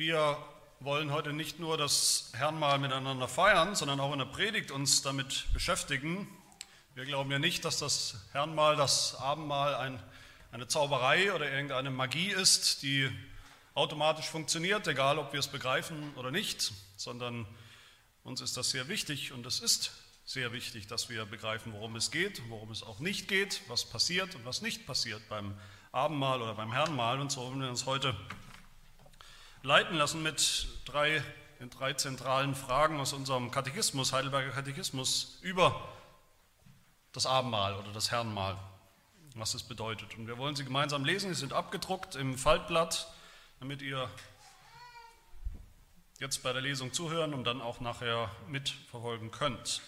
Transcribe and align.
Wir 0.00 0.38
wollen 0.78 1.12
heute 1.12 1.34
nicht 1.34 1.60
nur 1.60 1.76
das 1.76 2.32
Herrnmal 2.34 2.78
miteinander 2.78 3.28
feiern, 3.28 3.74
sondern 3.76 4.00
auch 4.00 4.14
in 4.14 4.18
der 4.18 4.24
Predigt 4.24 4.70
uns 4.70 5.02
damit 5.02 5.44
beschäftigen. 5.52 6.26
Wir 6.94 7.04
glauben 7.04 7.30
ja 7.30 7.38
nicht, 7.38 7.66
dass 7.66 7.80
das 7.80 8.14
Herrnmal, 8.32 8.76
das 8.76 9.14
Abendmahl 9.16 9.74
ein, 9.74 10.02
eine 10.52 10.66
Zauberei 10.68 11.34
oder 11.34 11.52
irgendeine 11.52 11.90
Magie 11.90 12.30
ist, 12.30 12.82
die 12.82 13.10
automatisch 13.74 14.24
funktioniert, 14.24 14.88
egal 14.88 15.18
ob 15.18 15.34
wir 15.34 15.40
es 15.40 15.48
begreifen 15.48 16.14
oder 16.16 16.30
nicht, 16.30 16.72
sondern 16.96 17.46
uns 18.24 18.40
ist 18.40 18.56
das 18.56 18.70
sehr 18.70 18.88
wichtig 18.88 19.32
und 19.32 19.44
es 19.44 19.60
ist 19.60 19.92
sehr 20.24 20.50
wichtig, 20.54 20.86
dass 20.86 21.10
wir 21.10 21.26
begreifen, 21.26 21.74
worum 21.74 21.94
es 21.96 22.10
geht, 22.10 22.40
worum 22.48 22.70
es 22.70 22.82
auch 22.82 23.00
nicht 23.00 23.28
geht, 23.28 23.60
was 23.68 23.84
passiert 23.84 24.34
und 24.34 24.46
was 24.46 24.62
nicht 24.62 24.86
passiert 24.86 25.20
beim 25.28 25.54
Abendmahl 25.92 26.40
oder 26.40 26.54
beim 26.54 26.72
Herrnmal. 26.72 27.20
Und 27.20 27.30
so 27.30 27.42
wollen 27.42 27.60
wir 27.60 27.68
uns 27.68 27.84
heute 27.84 28.16
leiten 29.62 29.96
lassen 29.96 30.22
mit 30.22 30.68
drei, 30.84 31.22
den 31.58 31.70
drei 31.70 31.92
zentralen 31.92 32.54
Fragen 32.54 33.00
aus 33.00 33.12
unserem 33.12 33.50
Katechismus, 33.50 34.12
Heidelberger 34.12 34.50
Katechismus, 34.50 35.38
über 35.42 35.88
das 37.12 37.26
Abendmahl 37.26 37.74
oder 37.74 37.92
das 37.92 38.10
Herrenmahl, 38.10 38.56
was 39.34 39.54
es 39.54 39.62
bedeutet. 39.62 40.16
Und 40.16 40.26
wir 40.26 40.38
wollen 40.38 40.56
sie 40.56 40.64
gemeinsam 40.64 41.04
lesen, 41.04 41.34
sie 41.34 41.40
sind 41.40 41.52
abgedruckt 41.52 42.14
im 42.14 42.38
Faltblatt, 42.38 43.12
damit 43.58 43.82
ihr 43.82 44.08
jetzt 46.20 46.42
bei 46.42 46.52
der 46.52 46.62
Lesung 46.62 46.92
zuhören 46.92 47.34
und 47.34 47.44
dann 47.44 47.60
auch 47.60 47.80
nachher 47.80 48.30
mitverfolgen 48.46 49.30
könnt. 49.30 49.80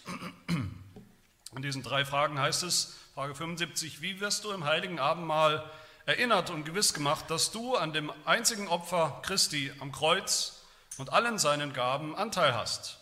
In 1.54 1.62
diesen 1.62 1.82
drei 1.82 2.04
Fragen 2.04 2.38
heißt 2.40 2.62
es, 2.62 2.96
Frage 3.14 3.34
75, 3.34 4.00
wie 4.00 4.20
wirst 4.20 4.44
du 4.44 4.52
im 4.52 4.64
heiligen 4.64 4.98
Abendmahl 4.98 5.70
erinnert 6.06 6.50
und 6.50 6.64
gewiss 6.64 6.94
gemacht, 6.94 7.30
dass 7.30 7.50
du 7.50 7.76
an 7.76 7.92
dem 7.92 8.12
einzigen 8.24 8.68
Opfer 8.68 9.20
Christi 9.22 9.72
am 9.80 9.92
Kreuz 9.92 10.62
und 10.98 11.12
allen 11.12 11.38
seinen 11.38 11.72
Gaben 11.72 12.16
Anteil 12.16 12.54
hast. 12.54 12.98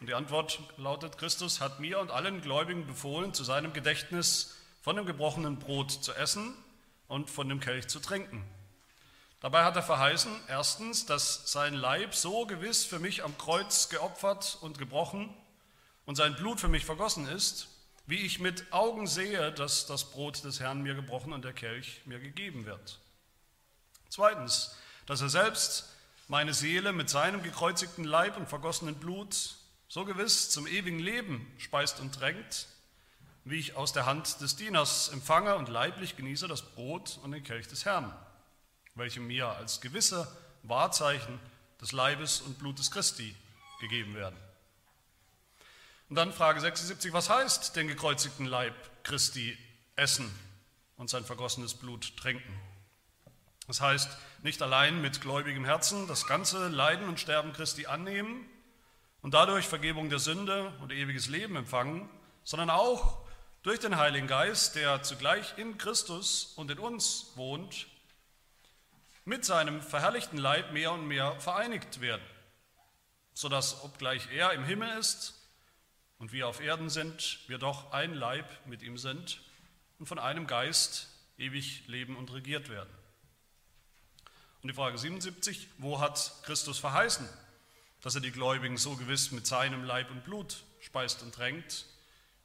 Und 0.00 0.08
die 0.08 0.14
Antwort 0.14 0.60
lautet, 0.76 1.16
Christus 1.18 1.60
hat 1.60 1.80
mir 1.80 1.98
und 2.00 2.10
allen 2.10 2.42
Gläubigen 2.42 2.86
befohlen, 2.86 3.32
zu 3.32 3.44
seinem 3.44 3.72
Gedächtnis 3.72 4.54
von 4.82 4.96
dem 4.96 5.06
gebrochenen 5.06 5.58
Brot 5.58 5.90
zu 5.90 6.12
essen 6.12 6.54
und 7.08 7.30
von 7.30 7.48
dem 7.48 7.60
Kelch 7.60 7.86
zu 7.88 8.00
trinken. 8.00 8.44
Dabei 9.40 9.64
hat 9.64 9.76
er 9.76 9.82
verheißen, 9.82 10.32
erstens, 10.48 11.06
dass 11.06 11.50
sein 11.52 11.74
Leib 11.74 12.14
so 12.14 12.46
gewiss 12.46 12.84
für 12.84 12.98
mich 12.98 13.22
am 13.22 13.36
Kreuz 13.38 13.88
geopfert 13.90 14.58
und 14.60 14.78
gebrochen 14.78 15.34
und 16.06 16.16
sein 16.16 16.34
Blut 16.34 16.60
für 16.60 16.68
mich 16.68 16.84
vergossen 16.84 17.28
ist, 17.28 17.68
wie 18.06 18.20
ich 18.20 18.38
mit 18.38 18.72
Augen 18.72 19.06
sehe, 19.06 19.52
dass 19.52 19.86
das 19.86 20.10
Brot 20.10 20.44
des 20.44 20.60
Herrn 20.60 20.82
mir 20.82 20.94
gebrochen 20.94 21.32
und 21.32 21.44
der 21.44 21.52
Kelch 21.52 22.02
mir 22.04 22.18
gegeben 22.18 22.66
wird. 22.66 23.00
Zweitens, 24.10 24.76
dass 25.06 25.20
er 25.22 25.30
selbst 25.30 25.90
meine 26.28 26.54
Seele 26.54 26.92
mit 26.92 27.10
seinem 27.10 27.42
gekreuzigten 27.42 28.04
Leib 28.04 28.36
und 28.36 28.48
vergossenen 28.48 28.94
Blut 28.94 29.56
so 29.88 30.04
gewiss 30.04 30.50
zum 30.50 30.66
ewigen 30.66 30.98
Leben 30.98 31.50
speist 31.58 32.00
und 32.00 32.18
drängt, 32.18 32.66
wie 33.44 33.58
ich 33.58 33.76
aus 33.76 33.92
der 33.92 34.06
Hand 34.06 34.40
des 34.40 34.56
Dieners 34.56 35.08
empfange 35.08 35.56
und 35.56 35.68
leiblich 35.68 36.16
genieße 36.16 36.48
das 36.48 36.62
Brot 36.62 37.18
und 37.22 37.32
den 37.32 37.44
Kelch 37.44 37.68
des 37.68 37.84
Herrn, 37.84 38.14
welche 38.94 39.20
mir 39.20 39.48
als 39.48 39.80
gewisse 39.80 40.30
Wahrzeichen 40.62 41.38
des 41.80 41.92
Leibes 41.92 42.40
und 42.40 42.58
Blutes 42.58 42.90
Christi 42.90 43.34
gegeben 43.80 44.14
werden. 44.14 44.36
Und 46.14 46.18
dann 46.18 46.32
Frage 46.32 46.60
76, 46.60 47.12
was 47.12 47.28
heißt 47.28 47.74
den 47.74 47.88
gekreuzigten 47.88 48.46
Leib 48.46 48.72
Christi 49.02 49.58
essen 49.96 50.32
und 50.96 51.10
sein 51.10 51.24
vergossenes 51.24 51.74
Blut 51.74 52.16
trinken? 52.16 52.56
Das 53.66 53.80
heißt, 53.80 54.08
nicht 54.44 54.62
allein 54.62 55.00
mit 55.00 55.20
gläubigem 55.20 55.64
Herzen 55.64 56.06
das 56.06 56.28
ganze 56.28 56.68
Leiden 56.68 57.08
und 57.08 57.18
Sterben 57.18 57.52
Christi 57.52 57.86
annehmen 57.86 58.48
und 59.22 59.34
dadurch 59.34 59.66
Vergebung 59.66 60.08
der 60.08 60.20
Sünde 60.20 60.72
und 60.82 60.92
ewiges 60.92 61.26
Leben 61.26 61.56
empfangen, 61.56 62.08
sondern 62.44 62.70
auch 62.70 63.18
durch 63.64 63.80
den 63.80 63.96
Heiligen 63.96 64.28
Geist, 64.28 64.76
der 64.76 65.02
zugleich 65.02 65.58
in 65.58 65.78
Christus 65.78 66.52
und 66.54 66.70
in 66.70 66.78
uns 66.78 67.32
wohnt, 67.34 67.88
mit 69.24 69.44
seinem 69.44 69.82
verherrlichten 69.82 70.38
Leib 70.38 70.70
mehr 70.70 70.92
und 70.92 71.08
mehr 71.08 71.40
vereinigt 71.40 72.00
werden, 72.00 72.22
sodass, 73.32 73.82
obgleich 73.82 74.28
er 74.30 74.52
im 74.52 74.62
Himmel 74.62 74.96
ist, 74.96 75.40
und 76.24 76.32
wir 76.32 76.48
auf 76.48 76.60
Erden 76.60 76.88
sind, 76.88 77.40
wir 77.48 77.58
doch 77.58 77.92
ein 77.92 78.14
Leib 78.14 78.48
mit 78.64 78.80
ihm 78.80 78.96
sind 78.96 79.42
und 79.98 80.06
von 80.06 80.18
einem 80.18 80.46
Geist 80.46 81.06
ewig 81.36 81.86
leben 81.86 82.16
und 82.16 82.32
regiert 82.32 82.70
werden. 82.70 82.88
Und 84.62 84.70
die 84.70 84.74
Frage 84.74 84.96
77, 84.96 85.68
wo 85.76 86.00
hat 86.00 86.32
Christus 86.44 86.78
verheißen, 86.78 87.28
dass 88.00 88.14
er 88.14 88.22
die 88.22 88.30
Gläubigen 88.30 88.78
so 88.78 88.96
gewiss 88.96 89.32
mit 89.32 89.46
seinem 89.46 89.84
Leib 89.84 90.10
und 90.10 90.24
Blut 90.24 90.64
speist 90.80 91.22
und 91.22 91.34
tränkt, 91.34 91.84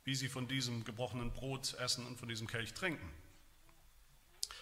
wie 0.03 0.13
sie 0.13 0.27
von 0.27 0.49
diesem 0.49 0.83
gebrochenen 0.83 1.31
Brot 1.31 1.75
essen 1.75 2.05
und 2.05 2.19
von 2.19 2.27
diesem 2.27 2.47
Kelch 2.47 2.73
trinken? 2.73 3.09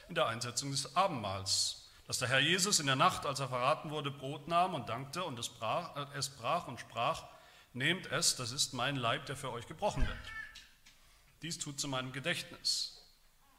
In 0.09 0.13
der 0.13 0.27
Einsetzung 0.27 0.69
des 0.69 0.95
Abendmahls, 0.95 1.89
dass 2.05 2.19
der 2.19 2.27
Herr 2.27 2.37
Jesus 2.37 2.79
in 2.79 2.85
der 2.85 2.95
Nacht, 2.95 3.25
als 3.25 3.39
er 3.39 3.49
verraten 3.49 3.89
wurde, 3.89 4.11
Brot 4.11 4.47
nahm 4.47 4.75
und 4.75 4.89
dankte 4.89 5.23
und 5.23 5.39
es 5.39 5.49
brach, 5.49 6.13
es 6.13 6.29
brach 6.29 6.67
und 6.67 6.79
sprach, 6.79 7.23
Nehmt 7.77 8.11
es, 8.11 8.35
das 8.35 8.51
ist 8.51 8.73
mein 8.73 8.95
Leib, 8.95 9.27
der 9.27 9.35
für 9.35 9.51
euch 9.51 9.67
gebrochen 9.67 10.07
wird. 10.07 10.17
Dies 11.43 11.59
tut 11.59 11.79
zu 11.79 11.87
meinem 11.87 12.11
Gedächtnis. 12.11 12.99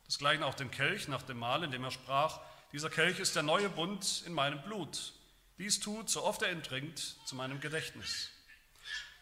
Desgleichen 0.09 0.43
auch 0.43 0.55
den 0.55 0.73
Kelch 0.73 1.07
nach 1.07 1.23
dem 1.23 1.39
Mahl, 1.39 1.63
in 1.63 1.71
dem 1.71 1.85
er 1.85 1.93
sprach, 1.93 2.41
dieser 2.73 2.91
Kelch 2.91 3.21
ist 3.21 3.37
der 3.37 3.45
neue 3.45 3.69
Bund 3.69 4.25
in 4.27 4.33
meinem 4.33 4.61
Blut. 4.63 5.13
Dies 5.59 5.79
tut, 5.79 6.11
so 6.11 6.25
oft 6.25 6.43
er 6.43 6.51
ihn 6.51 6.65
trinkt, 6.65 6.99
zu 7.27 7.37
meinem 7.37 7.61
Gedächtnis. 7.61 8.31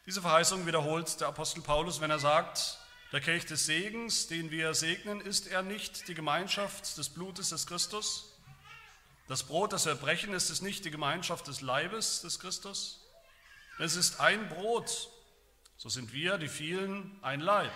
Diese 0.06 0.22
Verheißung 0.22 0.66
wiederholt 0.66 1.20
der 1.20 1.28
Apostel 1.28 1.60
Paulus, 1.60 2.00
wenn 2.00 2.10
er 2.10 2.18
sagt, 2.18 2.78
der 3.12 3.20
Kelch 3.20 3.44
des 3.44 3.66
Segens, 3.66 4.28
den 4.28 4.50
wir 4.50 4.72
segnen, 4.72 5.20
ist 5.20 5.46
er 5.46 5.60
nicht 5.60 6.08
die 6.08 6.14
Gemeinschaft 6.14 6.96
des 6.96 7.10
Blutes 7.10 7.50
des 7.50 7.66
Christus? 7.66 8.32
Das 9.28 9.42
Brot, 9.42 9.74
das 9.74 9.84
wir 9.84 9.94
brechen, 9.94 10.32
ist 10.32 10.48
es 10.48 10.62
nicht 10.62 10.86
die 10.86 10.90
Gemeinschaft 10.90 11.48
des 11.48 11.60
Leibes 11.60 12.22
des 12.22 12.40
Christus? 12.40 13.05
Es 13.78 13.94
ist 13.94 14.20
ein 14.20 14.48
Brot, 14.48 15.10
so 15.76 15.90
sind 15.90 16.14
wir, 16.14 16.38
die 16.38 16.48
vielen, 16.48 17.18
ein 17.20 17.40
Leib, 17.40 17.72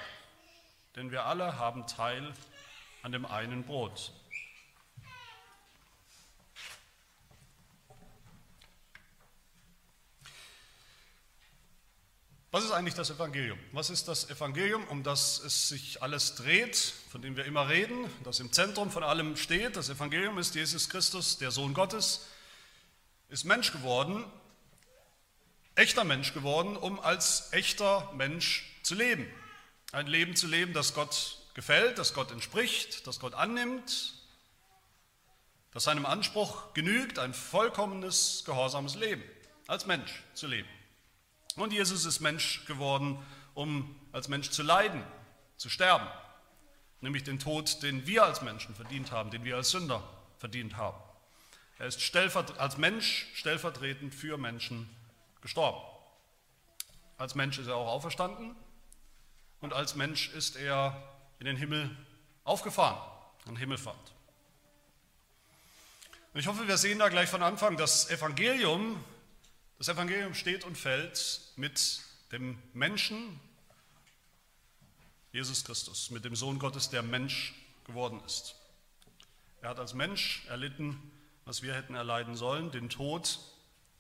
denn 0.96 1.10
wir 1.10 1.26
alle 1.26 1.58
haben 1.58 1.86
Teil 1.86 2.32
an 3.02 3.12
dem 3.12 3.26
einen 3.26 3.64
Brot. 3.64 4.10
Was 12.50 12.64
ist 12.64 12.72
eigentlich 12.72 12.94
das 12.94 13.10
Evangelium? 13.10 13.58
Was 13.72 13.90
ist 13.90 14.08
das 14.08 14.30
Evangelium, 14.30 14.82
um 14.88 15.02
das 15.02 15.38
es 15.40 15.68
sich 15.68 16.02
alles 16.02 16.34
dreht, 16.34 16.94
von 17.10 17.20
dem 17.20 17.36
wir 17.36 17.44
immer 17.44 17.68
reden, 17.68 18.10
das 18.24 18.40
im 18.40 18.50
Zentrum 18.52 18.90
von 18.90 19.02
allem 19.04 19.36
steht? 19.36 19.76
Das 19.76 19.90
Evangelium 19.90 20.38
ist 20.38 20.54
Jesus 20.54 20.88
Christus, 20.88 21.36
der 21.36 21.50
Sohn 21.50 21.74
Gottes, 21.74 22.26
ist 23.28 23.44
Mensch 23.44 23.70
geworden 23.70 24.24
echter 25.80 26.04
Mensch 26.04 26.34
geworden, 26.34 26.76
um 26.76 27.00
als 27.00 27.52
echter 27.52 28.12
Mensch 28.12 28.70
zu 28.82 28.94
leben. 28.94 29.26
Ein 29.92 30.06
Leben 30.06 30.36
zu 30.36 30.46
leben, 30.46 30.74
das 30.74 30.92
Gott 30.92 31.38
gefällt, 31.54 31.98
das 31.98 32.12
Gott 32.12 32.30
entspricht, 32.30 33.06
das 33.06 33.18
Gott 33.18 33.32
annimmt, 33.32 34.14
das 35.72 35.84
seinem 35.84 36.04
Anspruch 36.04 36.74
genügt, 36.74 37.18
ein 37.18 37.32
vollkommenes, 37.32 38.42
gehorsames 38.44 38.94
Leben, 38.94 39.22
als 39.68 39.86
Mensch 39.86 40.22
zu 40.34 40.46
leben. 40.46 40.68
Und 41.56 41.72
Jesus 41.72 42.04
ist 42.04 42.20
Mensch 42.20 42.66
geworden, 42.66 43.18
um 43.54 43.98
als 44.12 44.28
Mensch 44.28 44.50
zu 44.50 44.62
leiden, 44.62 45.02
zu 45.56 45.70
sterben, 45.70 46.06
nämlich 47.00 47.24
den 47.24 47.38
Tod, 47.38 47.82
den 47.82 48.06
wir 48.06 48.24
als 48.24 48.42
Menschen 48.42 48.74
verdient 48.74 49.12
haben, 49.12 49.30
den 49.30 49.44
wir 49.44 49.56
als 49.56 49.70
Sünder 49.70 50.06
verdient 50.38 50.76
haben. 50.76 50.98
Er 51.78 51.86
ist 51.86 52.14
als 52.58 52.76
Mensch 52.76 53.28
stellvertretend 53.32 54.14
für 54.14 54.36
Menschen 54.36 54.94
gestorben. 55.40 55.80
Als 57.16 57.34
Mensch 57.34 57.58
ist 57.58 57.66
er 57.66 57.76
auch 57.76 57.88
auferstanden 57.88 58.56
und 59.60 59.72
als 59.72 59.94
Mensch 59.94 60.30
ist 60.30 60.56
er 60.56 61.02
in 61.38 61.46
den 61.46 61.56
Himmel 61.56 61.94
aufgefahren, 62.44 62.98
an 63.46 63.56
Himmelfahrt. 63.56 64.14
Und 66.32 66.40
ich 66.40 66.46
hoffe, 66.46 66.68
wir 66.68 66.78
sehen 66.78 66.98
da 66.98 67.08
gleich 67.08 67.28
von 67.28 67.42
Anfang, 67.42 67.76
das 67.76 68.08
Evangelium, 68.10 69.02
das 69.78 69.88
Evangelium 69.88 70.34
steht 70.34 70.64
und 70.64 70.78
fällt 70.78 71.40
mit 71.56 72.00
dem 72.32 72.62
Menschen, 72.72 73.40
Jesus 75.32 75.64
Christus, 75.64 76.10
mit 76.10 76.24
dem 76.24 76.36
Sohn 76.36 76.58
Gottes, 76.58 76.90
der 76.90 77.02
Mensch 77.02 77.54
geworden 77.84 78.20
ist. 78.24 78.54
Er 79.60 79.70
hat 79.70 79.78
als 79.78 79.94
Mensch 79.94 80.44
erlitten, 80.48 81.00
was 81.44 81.62
wir 81.62 81.74
hätten 81.74 81.94
erleiden 81.94 82.36
sollen, 82.36 82.70
den 82.70 82.88
Tod 82.88 83.38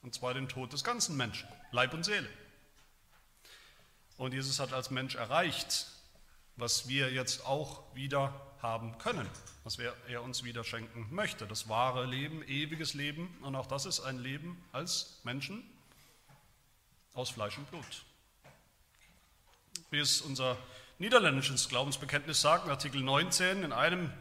und 0.02 0.14
zwar 0.14 0.34
den 0.34 0.48
Tod 0.48 0.72
des 0.72 0.84
ganzen 0.84 1.16
Menschen, 1.16 1.48
Leib 1.72 1.94
und 1.94 2.04
Seele. 2.04 2.28
Und 4.16 4.34
Jesus 4.34 4.60
hat 4.60 4.72
als 4.72 4.90
Mensch 4.90 5.14
erreicht, 5.14 5.86
was 6.56 6.88
wir 6.88 7.12
jetzt 7.12 7.46
auch 7.46 7.82
wieder 7.94 8.34
haben 8.60 8.98
können, 8.98 9.28
was 9.64 9.78
er 9.78 10.22
uns 10.22 10.44
wieder 10.44 10.64
schenken 10.64 11.06
möchte. 11.10 11.46
Das 11.46 11.68
wahre 11.68 12.04
Leben, 12.04 12.42
ewiges 12.42 12.94
Leben 12.94 13.34
und 13.42 13.54
auch 13.56 13.66
das 13.66 13.86
ist 13.86 14.00
ein 14.00 14.18
Leben 14.18 14.62
als 14.72 15.20
Menschen 15.24 15.62
aus 17.14 17.30
Fleisch 17.30 17.56
und 17.56 17.70
Blut. 17.70 18.04
Wie 19.90 19.98
es 19.98 20.20
unser 20.20 20.56
niederländisches 20.98 21.68
Glaubensbekenntnis 21.68 22.40
sagt, 22.40 22.66
in 22.66 22.70
Artikel 22.70 23.00
19, 23.00 23.62
in 23.64 23.72
einem 23.72 24.12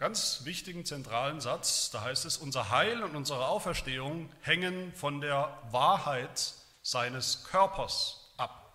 ganz 0.00 0.46
wichtigen 0.46 0.86
zentralen 0.86 1.42
Satz, 1.42 1.90
da 1.90 2.00
heißt 2.00 2.24
es, 2.24 2.38
unser 2.38 2.70
Heil 2.70 3.02
und 3.02 3.14
unsere 3.14 3.46
Auferstehung 3.46 4.32
hängen 4.40 4.94
von 4.94 5.20
der 5.20 5.56
Wahrheit 5.70 6.54
seines 6.82 7.44
Körpers 7.44 8.32
ab. 8.38 8.74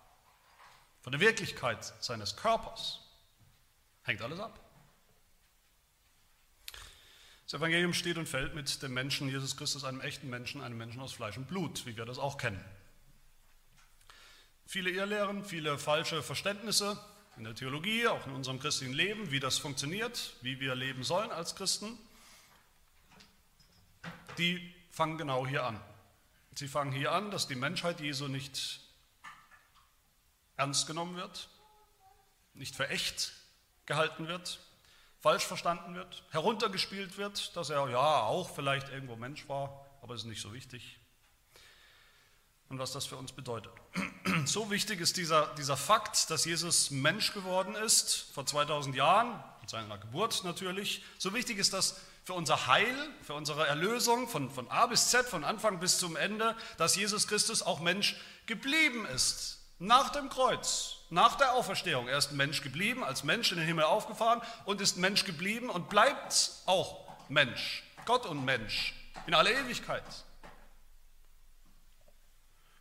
Von 1.02 1.10
der 1.10 1.20
Wirklichkeit 1.20 1.84
seines 1.98 2.36
Körpers 2.36 3.00
hängt 4.04 4.22
alles 4.22 4.38
ab. 4.38 4.60
Das 7.44 7.54
Evangelium 7.54 7.92
steht 7.92 8.18
und 8.18 8.28
fällt 8.28 8.54
mit 8.54 8.80
dem 8.80 8.94
Menschen 8.94 9.28
Jesus 9.28 9.56
Christus, 9.56 9.82
einem 9.82 10.00
echten 10.00 10.30
Menschen, 10.30 10.62
einem 10.62 10.78
Menschen 10.78 11.00
aus 11.00 11.12
Fleisch 11.12 11.36
und 11.36 11.48
Blut, 11.48 11.86
wie 11.86 11.96
wir 11.96 12.04
das 12.04 12.20
auch 12.20 12.38
kennen. 12.38 12.64
Viele 14.64 14.90
Irrlehren, 14.90 15.44
viele 15.44 15.76
falsche 15.76 16.22
Verständnisse 16.22 16.96
in 17.36 17.44
der 17.44 17.54
Theologie, 17.54 18.06
auch 18.06 18.26
in 18.26 18.32
unserem 18.32 18.58
christlichen 18.58 18.94
Leben, 18.94 19.30
wie 19.30 19.40
das 19.40 19.58
funktioniert, 19.58 20.34
wie 20.40 20.58
wir 20.60 20.74
leben 20.74 21.04
sollen 21.04 21.30
als 21.30 21.54
Christen, 21.54 21.98
die 24.38 24.74
fangen 24.90 25.18
genau 25.18 25.46
hier 25.46 25.64
an. 25.64 25.80
Sie 26.54 26.68
fangen 26.68 26.92
hier 26.92 27.12
an, 27.12 27.30
dass 27.30 27.48
die 27.48 27.54
Menschheit 27.54 28.00
Jesu 28.00 28.28
nicht 28.28 28.80
ernst 30.56 30.86
genommen 30.86 31.16
wird, 31.16 31.50
nicht 32.54 32.74
für 32.74 32.88
echt 32.88 33.32
gehalten 33.84 34.26
wird, 34.26 34.58
falsch 35.20 35.44
verstanden 35.44 35.94
wird, 35.94 36.24
heruntergespielt 36.30 37.18
wird, 37.18 37.54
dass 37.56 37.68
er 37.68 37.88
ja 37.90 38.20
auch 38.22 38.48
vielleicht 38.48 38.88
irgendwo 38.88 39.16
Mensch 39.16 39.46
war, 39.48 39.86
aber 40.00 40.14
es 40.14 40.22
ist 40.22 40.28
nicht 40.28 40.40
so 40.40 40.54
wichtig. 40.54 40.98
Und 42.68 42.78
was 42.78 42.92
das 42.92 43.06
für 43.06 43.16
uns 43.16 43.32
bedeutet. 43.32 43.72
So 44.44 44.70
wichtig 44.70 45.00
ist 45.00 45.16
dieser, 45.16 45.54
dieser 45.54 45.76
Fakt, 45.76 46.30
dass 46.30 46.44
Jesus 46.44 46.90
Mensch 46.90 47.32
geworden 47.32 47.74
ist, 47.74 48.28
vor 48.32 48.44
2000 48.44 48.94
Jahren, 48.94 49.42
mit 49.60 49.70
seiner 49.70 49.98
Geburt 49.98 50.44
natürlich. 50.44 51.02
So 51.18 51.34
wichtig 51.34 51.58
ist 51.58 51.72
das 51.72 51.96
für 52.24 52.34
unser 52.34 52.66
Heil, 52.66 52.94
für 53.22 53.34
unsere 53.34 53.66
Erlösung 53.66 54.28
von, 54.28 54.50
von 54.50 54.68
A 54.70 54.86
bis 54.86 55.10
Z, 55.10 55.26
von 55.26 55.44
Anfang 55.44 55.78
bis 55.80 55.98
zum 55.98 56.16
Ende, 56.16 56.56
dass 56.76 56.96
Jesus 56.96 57.28
Christus 57.28 57.62
auch 57.62 57.80
Mensch 57.80 58.16
geblieben 58.46 59.06
ist. 59.06 59.58
Nach 59.78 60.10
dem 60.10 60.28
Kreuz, 60.28 60.96
nach 61.10 61.36
der 61.36 61.52
Auferstehung. 61.54 62.08
Er 62.08 62.18
ist 62.18 62.32
Mensch 62.32 62.62
geblieben, 62.62 63.04
als 63.04 63.24
Mensch 63.24 63.52
in 63.52 63.58
den 63.58 63.66
Himmel 63.66 63.84
aufgefahren 63.84 64.40
und 64.64 64.80
ist 64.80 64.96
Mensch 64.96 65.24
geblieben 65.24 65.70
und 65.70 65.88
bleibt 65.88 66.50
auch 66.66 67.06
Mensch. 67.28 67.84
Gott 68.06 68.26
und 68.26 68.44
Mensch 68.44 68.94
in 69.26 69.34
aller 69.34 69.50
Ewigkeit. 69.50 70.04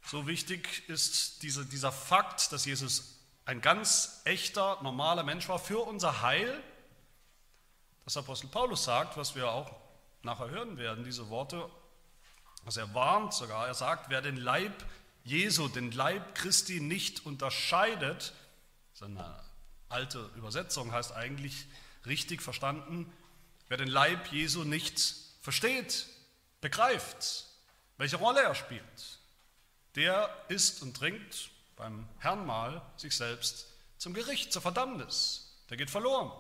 So 0.06 0.28
wichtig 0.28 0.88
ist 0.88 1.42
diese, 1.42 1.66
dieser 1.66 1.92
Fakt, 1.92 2.52
dass 2.52 2.66
Jesus 2.66 3.19
ein 3.46 3.62
ganz 3.62 4.22
echter, 4.25 4.81
normaler 4.81 5.24
Mensch 5.24 5.50
war 5.50 5.60
für 5.60 5.80
unser 5.80 6.22
Heil, 6.22 6.63
dass 8.04 8.18
Apostel 8.18 8.48
Paulus 8.48 8.84
sagt, 8.84 9.18
was 9.18 9.36
wir 9.36 9.50
auch 9.50 9.75
nachher 10.22 10.50
hören 10.50 10.78
werden, 10.78 11.04
diese 11.04 11.30
Worte, 11.30 11.69
was 12.63 12.78
er 12.78 12.94
warnt 12.94 13.34
sogar. 13.34 13.68
Er 13.68 13.74
sagt, 13.74 14.10
wer 14.10 14.22
den 14.22 14.38
Leib 14.38 14.74
Jesu, 15.24 15.68
den 15.68 15.92
Leib 15.92 16.36
Christi 16.36 16.80
nicht 16.80 17.25
unterscheidet, 17.25 18.34
seine 18.94 19.44
alte 19.90 20.30
Übersetzung 20.36 20.92
heißt 20.92 21.13
eigentlich 21.13 21.66
richtig 22.06 22.44
verstanden, 22.44 23.12
wer 23.69 23.78
den 23.78 23.88
Leib 23.88 24.31
Jesu 24.31 24.63
nicht 24.63 25.16
versteht, 25.42 26.06
begreift, 26.62 27.46
welche 27.98 28.18
Rolle 28.18 28.42
er 28.42 28.54
spielt, 28.54 29.14
der 29.95 30.30
isst 30.50 30.81
und 30.81 30.95
trinkt 30.95 31.51
beim 31.75 32.07
Herrnmahl 32.19 32.81
sich 32.97 33.15
selbst 33.15 33.68
zum 33.97 34.13
Gericht, 34.13 34.51
zur 34.51 34.62
Verdammnis. 34.62 35.57
Der 35.69 35.77
geht 35.77 35.89
verloren, 35.89 36.31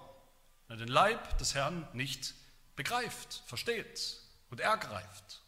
wenn 0.67 0.79
er 0.79 0.85
den 0.85 0.93
Leib 0.93 1.37
des 1.37 1.55
Herrn 1.55 1.87
nicht 1.93 2.33
begreift, 2.75 3.43
versteht 3.47 4.17
und 4.49 4.59
ergreift. 4.59 5.41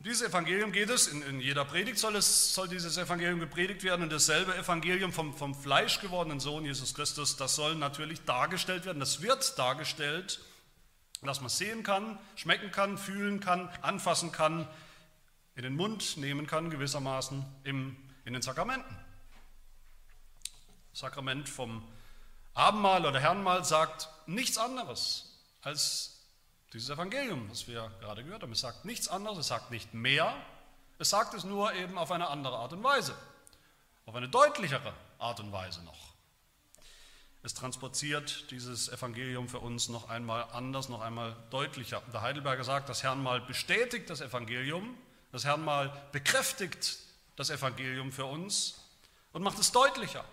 Dieses 0.00 0.28
Evangelium 0.28 0.70
geht 0.70 0.88
es, 0.88 1.08
in, 1.08 1.20
in, 1.22 1.40
jeder 1.40 1.64
Predigt 1.64 1.98
soll, 1.98 2.14
es, 2.14 2.54
soll 2.54 2.68
dieses 2.68 2.96
Evangelium 2.96 3.40
gepredigt 3.40 3.82
werden 3.82 4.02
und 4.02 4.12
dasselbe 4.12 4.56
Evangelium 4.56 5.12
vom, 5.12 5.36
vom 5.36 5.52
Fleisch 5.52 6.00
gewordenen 6.00 6.38
Sohn 6.38 6.64
Jesus 6.64 6.94
Christus, 6.94 7.36
das 7.36 7.56
soll 7.56 7.74
natürlich 7.74 8.24
dargestellt 8.24 8.84
werden, 8.84 9.00
das 9.00 9.20
wird 9.20 9.58
dargestellt, 9.58 10.40
dass 11.22 11.40
man 11.40 11.48
sehen 11.48 11.82
kann, 11.82 12.20
schmecken 12.36 12.70
kann, 12.70 12.98
fühlen 12.98 13.40
kann, 13.40 13.68
anfassen 13.82 14.30
kann, 14.30 14.68
in 15.56 15.62
den 15.62 15.74
Mund 15.74 16.18
nehmen 16.18 16.46
kann, 16.46 16.70
gewissermaßen 16.70 17.44
im, 17.64 17.96
in 18.24 18.34
den 18.34 18.42
Sakramenten. 18.42 18.96
Das 20.90 21.00
Sakrament 21.00 21.48
vom 21.48 21.82
Abendmahl 22.54 23.04
oder 23.04 23.18
Herrenmahl 23.18 23.64
sagt 23.64 24.08
nichts 24.26 24.58
anderes 24.58 25.38
als 25.62 26.20
dieses 26.72 26.90
Evangelium, 26.90 27.50
was 27.50 27.66
wir 27.66 27.90
gerade 28.00 28.22
gehört 28.22 28.42
haben. 28.42 28.52
Es 28.52 28.60
sagt 28.60 28.84
nichts 28.84 29.08
anderes, 29.08 29.38
es 29.38 29.48
sagt 29.48 29.70
nicht 29.70 29.94
mehr, 29.94 30.34
es 30.98 31.10
sagt 31.10 31.34
es 31.34 31.44
nur 31.44 31.72
eben 31.74 31.98
auf 31.98 32.10
eine 32.12 32.28
andere 32.28 32.56
Art 32.56 32.72
und 32.72 32.82
Weise, 32.82 33.14
auf 34.04 34.14
eine 34.14 34.28
deutlichere 34.28 34.92
Art 35.18 35.40
und 35.40 35.52
Weise 35.52 35.82
noch. 35.84 36.14
Es 37.42 37.54
transportiert 37.54 38.50
dieses 38.50 38.88
Evangelium 38.88 39.48
für 39.48 39.60
uns 39.60 39.88
noch 39.88 40.08
einmal 40.08 40.44
anders, 40.52 40.88
noch 40.88 41.00
einmal 41.00 41.36
deutlicher. 41.50 42.02
Der 42.12 42.20
Heidelberger 42.20 42.64
sagt, 42.64 42.88
das 42.88 43.02
Herrnmal 43.02 43.40
bestätigt 43.40 44.10
das 44.10 44.20
Evangelium, 44.20 44.96
das 45.32 45.44
Herrn 45.44 45.64
mal 45.64 45.92
bekräftigt 46.12 46.98
das 47.36 47.50
Evangelium 47.50 48.12
für 48.12 48.24
uns 48.24 48.80
und 49.32 49.42
macht 49.42 49.58
es 49.58 49.72
deutlicher. 49.72 50.24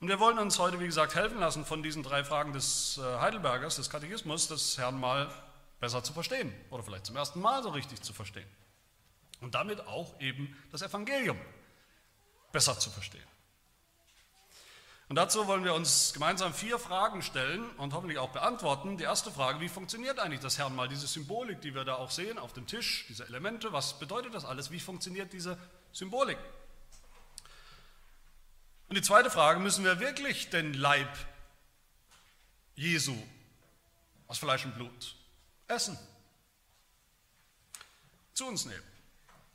Und 0.00 0.08
wir 0.08 0.20
wollen 0.20 0.38
uns 0.38 0.58
heute, 0.58 0.78
wie 0.78 0.86
gesagt, 0.86 1.16
helfen 1.16 1.40
lassen 1.40 1.64
von 1.64 1.82
diesen 1.82 2.04
drei 2.04 2.22
Fragen 2.22 2.52
des 2.52 2.98
äh, 2.98 3.18
Heidelbergers, 3.18 3.76
des 3.76 3.90
Katechismus, 3.90 4.46
das 4.46 4.78
Herrn 4.78 4.98
mal 4.98 5.28
besser 5.80 6.04
zu 6.04 6.12
verstehen 6.12 6.54
oder 6.70 6.84
vielleicht 6.84 7.06
zum 7.06 7.16
ersten 7.16 7.40
Mal 7.40 7.62
so 7.62 7.70
richtig 7.70 8.02
zu 8.02 8.12
verstehen. 8.12 8.48
Und 9.40 9.54
damit 9.54 9.86
auch 9.86 10.20
eben 10.20 10.56
das 10.70 10.82
Evangelium 10.82 11.38
besser 12.52 12.78
zu 12.78 12.90
verstehen. 12.90 13.26
Und 15.08 15.16
dazu 15.16 15.46
wollen 15.46 15.64
wir 15.64 15.72
uns 15.72 16.12
gemeinsam 16.12 16.52
vier 16.52 16.78
Fragen 16.78 17.22
stellen 17.22 17.70
und 17.78 17.94
hoffentlich 17.94 18.18
auch 18.18 18.28
beantworten. 18.28 18.98
Die 18.98 19.04
erste 19.04 19.30
Frage, 19.30 19.58
wie 19.60 19.70
funktioniert 19.70 20.18
eigentlich 20.18 20.40
das 20.40 20.58
Herrn 20.58 20.74
mal, 20.76 20.86
diese 20.86 21.06
Symbolik, 21.06 21.62
die 21.62 21.74
wir 21.74 21.84
da 21.84 21.94
auch 21.94 22.10
sehen 22.10 22.38
auf 22.38 22.52
dem 22.52 22.66
Tisch, 22.66 23.06
diese 23.08 23.24
Elemente, 23.24 23.72
was 23.72 23.98
bedeutet 23.98 24.34
das 24.34 24.44
alles? 24.44 24.70
Wie 24.70 24.80
funktioniert 24.80 25.32
diese 25.32 25.58
Symbolik? 25.92 26.36
Und 28.88 28.96
die 28.96 29.02
zweite 29.02 29.30
Frage, 29.30 29.60
müssen 29.60 29.82
wir 29.82 29.98
wirklich 29.98 30.50
den 30.50 30.74
Leib 30.74 31.10
Jesu 32.74 33.16
aus 34.26 34.38
Fleisch 34.38 34.66
und 34.66 34.74
Blut 34.74 35.16
essen? 35.68 35.98
Zu 38.34 38.46
uns 38.46 38.66
nehmen. 38.66 38.84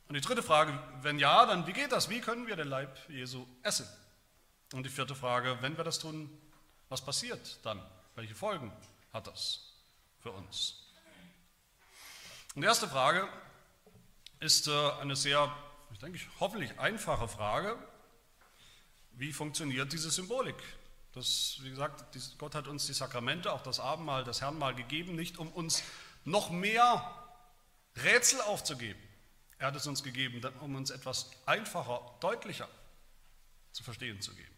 Und 0.07 0.15
die 0.15 0.21
dritte 0.21 0.41
Frage, 0.41 0.77
wenn 1.03 1.19
ja, 1.19 1.45
dann 1.45 1.67
wie 1.67 1.73
geht 1.73 1.91
das? 1.91 2.09
Wie 2.09 2.21
können 2.21 2.47
wir 2.47 2.55
den 2.55 2.67
Leib 2.67 2.97
Jesu 3.07 3.45
essen? 3.61 3.87
Und 4.73 4.87
die 4.87 4.89
vierte 4.89 5.13
Frage, 5.13 5.59
wenn 5.61 5.77
wir 5.77 5.83
das 5.83 5.99
tun, 5.99 6.29
was 6.89 7.05
passiert 7.05 7.59
dann? 7.63 7.79
Welche 8.15 8.33
Folgen 8.33 8.71
hat 9.13 9.27
das 9.27 9.71
für 10.19 10.31
uns? 10.31 10.89
Und 12.55 12.63
die 12.63 12.67
erste 12.67 12.87
Frage 12.87 13.29
ist 14.39 14.67
äh, 14.67 14.91
eine 14.99 15.15
sehr, 15.15 15.55
ich 15.91 15.99
denke, 15.99 16.19
hoffentlich 16.39 16.79
einfache 16.79 17.27
Frage. 17.27 17.77
Wie 19.11 19.31
funktioniert 19.31 19.93
diese 19.93 20.09
Symbolik? 20.09 20.61
Das, 21.13 21.57
wie 21.61 21.69
gesagt, 21.69 22.03
Gott 22.39 22.55
hat 22.55 22.67
uns 22.67 22.87
die 22.87 22.93
Sakramente, 22.93 23.53
auch 23.53 23.61
das 23.61 23.79
Abendmahl, 23.79 24.23
das 24.23 24.41
Herrnmahl 24.41 24.73
gegeben, 24.73 25.15
nicht 25.15 25.37
um 25.37 25.49
uns 25.49 25.83
noch 26.25 26.49
mehr 26.49 27.13
Rätsel 27.97 28.41
aufzugeben. 28.41 28.99
Er 29.59 29.67
hat 29.67 29.75
es 29.75 29.85
uns 29.85 30.01
gegeben, 30.01 30.41
um 30.61 30.73
uns 30.73 30.89
etwas 30.89 31.29
einfacher, 31.45 32.17
deutlicher 32.21 32.67
zu 33.71 33.83
verstehen 33.83 34.19
zu 34.19 34.33
geben. 34.33 34.52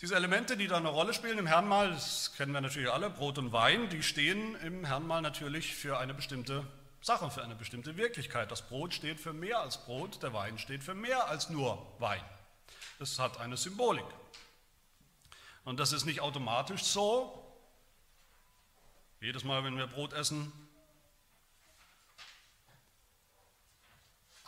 Diese 0.00 0.14
Elemente, 0.14 0.56
die 0.56 0.66
da 0.66 0.78
eine 0.78 0.88
Rolle 0.88 1.12
spielen 1.12 1.36
im 1.36 1.46
Herrnmal, 1.46 1.90
das 1.90 2.32
kennen 2.34 2.52
wir 2.52 2.62
natürlich 2.62 2.90
alle, 2.90 3.10
Brot 3.10 3.36
und 3.36 3.52
Wein, 3.52 3.90
die 3.90 4.02
stehen 4.02 4.54
im 4.62 4.86
Herrnmal 4.86 5.20
natürlich 5.20 5.74
für 5.74 5.98
eine 5.98 6.14
bestimmte 6.14 6.64
Sache, 7.02 7.30
für 7.30 7.44
eine 7.44 7.54
bestimmte 7.54 7.98
Wirklichkeit. 7.98 8.50
Das 8.50 8.62
Brot 8.62 8.94
steht 8.94 9.20
für 9.20 9.34
mehr 9.34 9.60
als 9.60 9.84
Brot, 9.84 10.22
der 10.22 10.32
Wein 10.32 10.56
steht 10.56 10.82
für 10.82 10.94
mehr 10.94 11.28
als 11.28 11.50
nur 11.50 11.86
Wein. 11.98 12.24
Es 12.98 13.18
hat 13.18 13.40
eine 13.40 13.58
Symbolik. 13.58 14.06
Und 15.66 15.78
das 15.78 15.92
ist 15.92 16.06
nicht 16.06 16.22
automatisch 16.22 16.82
so. 16.82 17.36
Jedes 19.20 19.44
Mal, 19.44 19.64
wenn 19.64 19.76
wir 19.76 19.86
Brot 19.86 20.14
essen, 20.14 20.50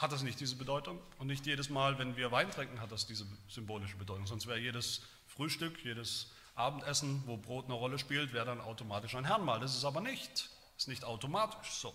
hat 0.02 0.12
das 0.12 0.22
nicht 0.22 0.40
diese 0.40 0.56
Bedeutung. 0.56 1.00
Und 1.18 1.28
nicht 1.28 1.46
jedes 1.46 1.70
Mal, 1.70 1.98
wenn 1.98 2.16
wir 2.16 2.32
Wein 2.32 2.50
trinken, 2.50 2.80
hat 2.80 2.92
das 2.92 3.06
diese 3.06 3.24
symbolische 3.48 3.96
Bedeutung. 3.96 4.26
Sonst 4.26 4.46
wäre 4.46 4.58
jedes 4.58 5.02
Frühstück, 5.28 5.82
jedes 5.84 6.32
Abendessen, 6.54 7.22
wo 7.26 7.36
Brot 7.36 7.66
eine 7.66 7.74
Rolle 7.74 7.98
spielt, 7.98 8.32
wäre 8.32 8.44
dann 8.44 8.60
automatisch 8.60 9.14
ein 9.14 9.24
Herrenmahl. 9.24 9.60
Das 9.60 9.74
ist 9.74 9.84
aber 9.84 10.00
nicht. 10.00 10.50
Das 10.74 10.84
ist 10.84 10.88
nicht 10.88 11.04
automatisch 11.04 11.70
so. 11.70 11.94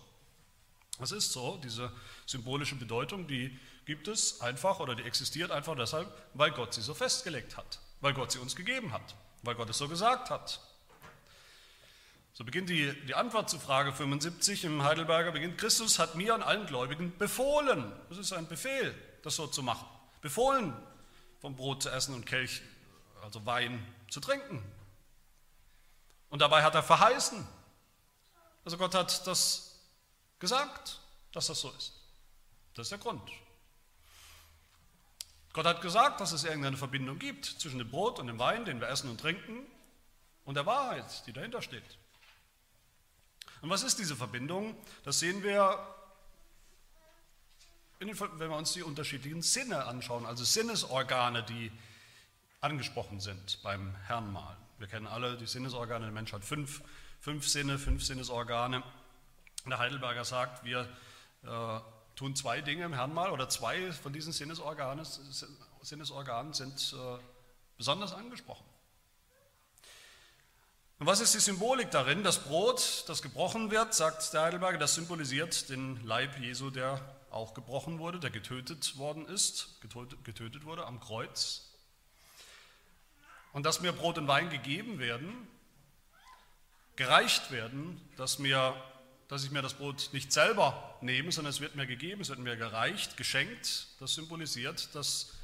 Es 1.00 1.12
ist 1.12 1.32
so, 1.32 1.58
diese 1.62 1.92
symbolische 2.26 2.74
Bedeutung, 2.74 3.28
die 3.28 3.56
gibt 3.84 4.08
es 4.08 4.40
einfach 4.40 4.80
oder 4.80 4.94
die 4.94 5.04
existiert 5.04 5.50
einfach 5.50 5.76
deshalb, 5.76 6.12
weil 6.34 6.50
Gott 6.50 6.74
sie 6.74 6.82
so 6.82 6.94
festgelegt 6.94 7.56
hat, 7.56 7.78
weil 8.00 8.14
Gott 8.14 8.32
sie 8.32 8.38
uns 8.38 8.56
gegeben 8.56 8.92
hat, 8.92 9.14
weil 9.42 9.54
Gott 9.54 9.70
es 9.70 9.78
so 9.78 9.88
gesagt 9.88 10.30
hat. 10.30 10.60
So 12.38 12.44
beginnt 12.44 12.68
die, 12.68 12.94
die 13.06 13.16
Antwort 13.16 13.50
zu 13.50 13.58
Frage 13.58 13.92
75 13.92 14.62
im 14.62 14.84
Heidelberger, 14.84 15.32
beginnt, 15.32 15.58
Christus 15.58 15.98
hat 15.98 16.14
mir 16.14 16.36
und 16.36 16.44
allen 16.44 16.66
Gläubigen 16.66 17.18
befohlen, 17.18 17.92
das 18.10 18.18
ist 18.18 18.32
ein 18.32 18.46
Befehl, 18.46 18.94
das 19.24 19.34
so 19.34 19.48
zu 19.48 19.60
machen, 19.60 19.84
befohlen, 20.20 20.72
vom 21.40 21.56
Brot 21.56 21.82
zu 21.82 21.90
essen 21.90 22.14
und 22.14 22.26
Kelch, 22.26 22.62
also 23.24 23.44
Wein 23.44 23.84
zu 24.08 24.20
trinken. 24.20 24.62
Und 26.30 26.40
dabei 26.40 26.62
hat 26.62 26.76
er 26.76 26.84
verheißen, 26.84 27.44
also 28.64 28.78
Gott 28.78 28.94
hat 28.94 29.26
das 29.26 29.80
gesagt, 30.38 31.00
dass 31.32 31.48
das 31.48 31.60
so 31.60 31.72
ist. 31.72 31.92
Das 32.74 32.86
ist 32.86 32.92
der 32.92 32.98
Grund. 32.98 33.28
Gott 35.54 35.66
hat 35.66 35.82
gesagt, 35.82 36.20
dass 36.20 36.30
es 36.30 36.44
irgendeine 36.44 36.76
Verbindung 36.76 37.18
gibt 37.18 37.46
zwischen 37.46 37.78
dem 37.78 37.90
Brot 37.90 38.20
und 38.20 38.28
dem 38.28 38.38
Wein, 38.38 38.64
den 38.64 38.80
wir 38.80 38.88
essen 38.88 39.10
und 39.10 39.20
trinken, 39.20 39.66
und 40.44 40.54
der 40.54 40.66
Wahrheit, 40.66 41.26
die 41.26 41.32
dahinter 41.32 41.62
steht. 41.62 41.98
Und 43.60 43.70
was 43.70 43.82
ist 43.82 43.98
diese 43.98 44.16
Verbindung? 44.16 44.76
Das 45.04 45.18
sehen 45.18 45.42
wir, 45.42 45.78
den, 48.00 48.18
wenn 48.18 48.50
wir 48.50 48.56
uns 48.56 48.72
die 48.72 48.82
unterschiedlichen 48.82 49.42
Sinne 49.42 49.84
anschauen, 49.84 50.26
also 50.26 50.44
Sinnesorgane, 50.44 51.42
die 51.42 51.72
angesprochen 52.60 53.20
sind 53.20 53.60
beim 53.62 53.94
Herrnmal. 54.06 54.56
Wir 54.78 54.86
kennen 54.86 55.06
alle 55.06 55.36
die 55.36 55.46
Sinnesorgane, 55.46 56.04
der 56.04 56.12
Mensch 56.12 56.32
hat 56.32 56.44
fünf 56.44 56.82
fünf 57.20 57.48
Sinne, 57.48 57.78
fünf 57.78 58.04
Sinnesorgane. 58.04 58.82
Der 59.66 59.78
Heidelberger 59.78 60.24
sagt, 60.24 60.64
wir 60.64 60.88
äh, 61.42 61.80
tun 62.16 62.34
zwei 62.36 62.60
Dinge 62.60 62.84
im 62.84 62.92
Herrnmal 62.92 63.30
oder 63.30 63.48
zwei 63.48 63.92
von 63.92 64.12
diesen 64.12 64.32
Sinnesorganen, 64.32 65.04
Sinnesorganen 65.82 66.52
sind 66.54 66.94
äh, 66.96 67.18
besonders 67.76 68.12
angesprochen. 68.12 68.64
Und 70.98 71.06
was 71.06 71.20
ist 71.20 71.32
die 71.32 71.38
Symbolik 71.38 71.92
darin? 71.92 72.24
Das 72.24 72.42
Brot, 72.42 73.04
das 73.06 73.22
gebrochen 73.22 73.70
wird, 73.70 73.94
sagt 73.94 74.32
der 74.32 74.42
Heidelberger, 74.42 74.78
das 74.78 74.96
symbolisiert 74.96 75.68
den 75.68 76.04
Leib 76.04 76.36
Jesu, 76.40 76.70
der 76.70 77.00
auch 77.30 77.54
gebrochen 77.54 78.00
wurde, 78.00 78.18
der 78.18 78.30
getötet 78.30 78.98
worden 78.98 79.24
ist, 79.26 79.80
getötet, 80.24 80.64
wurde 80.64 80.86
am 80.86 80.98
Kreuz. 80.98 81.70
Und 83.52 83.64
dass 83.64 83.80
mir 83.80 83.92
Brot 83.92 84.18
und 84.18 84.26
Wein 84.26 84.50
gegeben 84.50 84.98
werden, 84.98 85.46
gereicht 86.96 87.52
werden, 87.52 88.00
dass, 88.16 88.40
mir, 88.40 88.74
dass 89.28 89.44
ich 89.44 89.52
mir 89.52 89.62
das 89.62 89.74
Brot 89.74 90.10
nicht 90.12 90.32
selber 90.32 90.96
nehme, 91.00 91.30
sondern 91.30 91.50
es 91.50 91.60
wird 91.60 91.76
mir 91.76 91.86
gegeben, 91.86 92.22
es 92.22 92.28
wird 92.28 92.40
mir 92.40 92.56
gereicht, 92.56 93.16
geschenkt. 93.16 93.86
Das 94.00 94.14
symbolisiert, 94.14 94.92
dass 94.96 95.34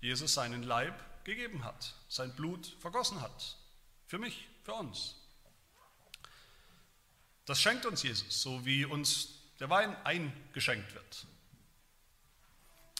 Jesus 0.00 0.34
seinen 0.34 0.62
Leib 0.62 0.94
gegeben 1.24 1.64
hat, 1.64 1.94
sein 2.08 2.32
Blut 2.36 2.76
vergossen 2.78 3.20
hat. 3.20 3.56
Für 4.06 4.18
mich, 4.18 4.46
für 4.62 4.74
uns. 4.74 5.16
Das 7.44 7.60
schenkt 7.60 7.86
uns 7.86 8.02
Jesus, 8.02 8.42
so 8.42 8.64
wie 8.64 8.84
uns 8.84 9.40
der 9.60 9.68
Wein 9.68 9.96
eingeschenkt 10.04 10.94
wird. 10.94 11.26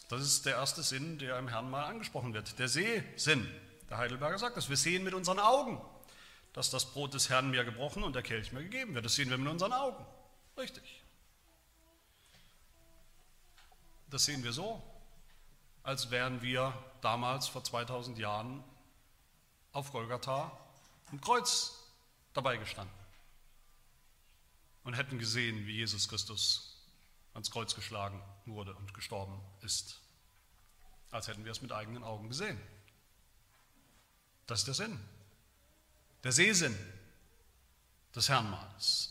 Das 0.09 0.23
ist 0.23 0.45
der 0.45 0.57
erste 0.57 0.83
Sinn, 0.83 1.19
der 1.19 1.38
im 1.38 1.49
Herrn 1.49 1.71
mal 1.71 1.85
angesprochen 1.85 2.35
wird. 2.35 2.59
Der 2.59 2.69
Sehsinn. 2.69 3.49
Der 3.88 3.99
Heidelberger 3.99 4.38
sagt 4.38 4.57
das. 4.57 4.69
Wir 4.69 4.76
sehen 4.76 5.04
mit 5.04 5.14
unseren 5.14 5.38
Augen 5.38 5.81
dass 6.52 6.71
das 6.71 6.92
Brot 6.92 7.14
des 7.14 7.31
Herrn 7.31 7.50
mir 7.50 7.64
gebrochen 7.64 8.02
und 8.02 8.14
der 8.14 8.23
Kelch 8.23 8.52
mir 8.52 8.62
gegeben 8.62 8.95
wird. 8.95 9.04
Das 9.04 9.14
sehen 9.14 9.31
wir 9.31 9.38
mit 9.38 9.49
unseren 9.49 9.73
Augen. 9.73 10.04
Richtig. 10.57 11.02
Das 14.11 14.26
sehen 14.26 14.45
wir 14.45 14.52
so, 14.52 14.83
als 15.83 16.11
wären 16.11 16.42
wir 16.42 16.75
damals 17.00 17.49
vor 17.49 17.64
2000 17.64 18.19
Jahren 18.19 18.62
auf 19.73 19.90
Golgatha 19.92 20.52
am 21.12 21.21
Kreuz 21.21 21.78
dabei 22.33 22.57
gestanden 22.57 22.95
und 24.85 24.95
hätten 24.95 25.19
gesehen, 25.19 25.66
wie 25.66 25.76
Jesus 25.76 26.09
Christus 26.09 26.76
ans 27.35 27.50
Kreuz 27.50 27.75
geschlagen 27.75 28.21
wurde 28.47 28.75
und 28.75 28.92
gestorben 28.95 29.40
ist. 29.61 30.00
Als 31.11 31.28
hätten 31.28 31.45
wir 31.45 31.52
es 31.52 31.62
mit 31.62 31.73
eigenen 31.73 32.02
Augen 32.02 32.28
gesehen. 32.28 32.61
Das 34.47 34.61
ist 34.61 34.66
der 34.66 34.75
Sinn 34.75 34.99
der 36.25 36.33
Sehsinn 36.33 36.76
des 38.14 38.28
Herrnmahls. 38.28 39.09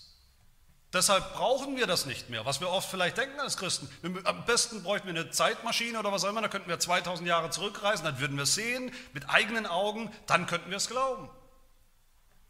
Deshalb 0.93 1.33
brauchen 1.33 1.77
wir 1.77 1.87
das 1.87 2.05
nicht 2.05 2.29
mehr, 2.29 2.45
was 2.45 2.59
wir 2.59 2.69
oft 2.69 2.89
vielleicht 2.89 3.17
denken 3.17 3.39
als 3.39 3.55
Christen. 3.55 3.89
Am 4.25 4.45
besten 4.45 4.83
bräuchten 4.83 5.07
wir 5.07 5.19
eine 5.19 5.31
Zeitmaschine 5.31 5.97
oder 5.97 6.11
was 6.11 6.25
auch 6.25 6.29
immer, 6.29 6.41
da 6.41 6.49
könnten 6.49 6.67
wir 6.67 6.79
2000 6.79 7.27
Jahre 7.27 7.49
zurückreisen, 7.49 8.03
dann 8.03 8.19
würden 8.19 8.35
wir 8.35 8.43
es 8.43 8.55
sehen 8.55 8.91
mit 9.13 9.29
eigenen 9.29 9.65
Augen, 9.65 10.11
dann 10.27 10.47
könnten 10.47 10.69
wir 10.69 10.77
es 10.77 10.87
glauben. 10.87 11.29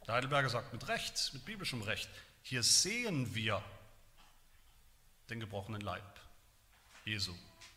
Der 0.07 0.15
Heidelberger 0.15 0.49
sagt 0.49 0.73
mit 0.73 0.87
Recht, 0.87 1.31
mit 1.33 1.45
biblischem 1.45 1.81
Recht, 1.81 2.09
hier 2.41 2.63
sehen 2.63 3.33
wir 3.35 3.63
den 5.29 5.39
gebrochenen 5.39 5.81
Leib 5.81 6.19
Jesu 7.05 7.33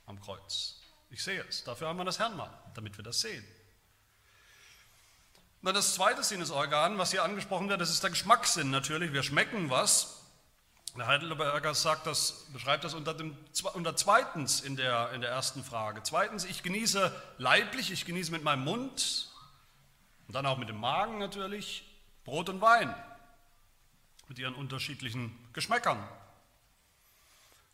am 0.07 0.21
Kreuz. 0.21 0.81
Ich 1.11 1.23
sehe 1.23 1.45
es, 1.45 1.65
dafür 1.65 1.89
haben 1.89 1.99
wir 1.99 2.05
das 2.05 2.19
Herrnmal, 2.19 2.51
damit 2.75 2.97
wir 2.97 3.05
das 3.05 3.21
sehen. 3.21 3.45
Na, 5.63 5.73
das 5.73 5.95
zweite 5.95 6.23
Sinnesorgan, 6.23 6.99
was 6.99 7.11
hier 7.11 7.23
angesprochen 7.23 7.69
wird, 7.69 7.81
das 7.81 7.91
ist 7.91 8.03
der 8.03 8.11
Geschmackssinn 8.11 8.71
natürlich. 8.71 9.13
Wir 9.13 9.23
schmecken 9.23 9.71
was. 9.71 10.21
Der 10.97 11.07
Heidelberger 11.07 11.75
sagt 11.75 12.07
das, 12.07 12.47
beschreibt 12.53 12.85
das 12.85 12.95
unter, 12.95 13.15
dem, 13.15 13.37
unter 13.73 13.97
zweitens 13.97 14.61
in 14.61 14.77
der, 14.77 15.11
in 15.13 15.21
der 15.21 15.31
ersten 15.31 15.65
Frage. 15.65 16.03
Zweitens, 16.03 16.45
ich 16.45 16.63
genieße 16.63 17.11
leiblich, 17.39 17.91
ich 17.91 18.05
genieße 18.05 18.31
mit 18.31 18.45
meinem 18.45 18.63
Mund 18.63 19.31
und 20.29 20.35
dann 20.35 20.47
auch 20.47 20.59
mit 20.59 20.69
dem 20.69 20.79
Magen 20.79 21.19
natürlich 21.19 21.85
Brot 22.25 22.49
und 22.49 22.61
Wein 22.61 22.95
mit 24.29 24.39
ihren 24.39 24.55
unterschiedlichen 24.55 25.37
Geschmäckern. 25.53 26.03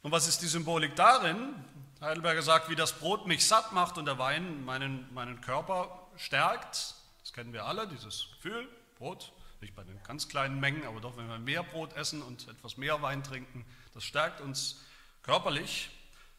Und 0.03 0.13
was 0.13 0.27
ist 0.27 0.43
die 0.43 0.47
Symbolik 0.47 0.97
darin? 0.97 1.55
Heidelberger 2.01 2.43
sagt, 2.43 2.71
wie 2.71 2.77
das 2.77 2.95
Brot 2.95 3.27
mich 3.27 3.47
satt 3.47 3.73
macht 3.73 3.99
und 3.99 4.07
der 4.07 4.19
Wein 4.19 4.65
meinen, 4.65 5.13
meinen 5.13 5.41
Körper 5.41 6.09
stärkt. 6.17 6.95
Das 7.21 7.33
kennen 7.33 7.53
wir 7.53 7.67
alle, 7.67 7.87
dieses 7.87 8.29
Gefühl, 8.33 8.69
Brot, 8.99 9.33
nicht 9.61 9.75
bei 9.75 9.85
den 9.85 10.03
ganz 10.05 10.29
kleinen 10.29 10.59
Mengen, 10.59 10.87
aber 10.87 11.01
doch, 11.01 11.17
wenn 11.19 11.29
wir 11.29 11.39
mehr 11.39 11.63
Brot 11.63 11.93
essen 11.93 12.23
und 12.23 12.49
etwas 12.49 12.79
mehr 12.79 13.03
Wein 13.03 13.23
trinken, 13.23 13.67
das 13.93 14.05
stärkt 14.05 14.41
uns 14.41 14.81
körperlich. 15.23 15.91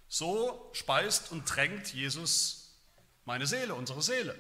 So 0.08 0.70
speist 0.74 1.32
und 1.32 1.48
tränkt 1.48 1.94
Jesus 1.94 2.76
meine 3.26 3.46
Seele, 3.46 3.76
unsere 3.76 4.02
Seele. 4.02 4.38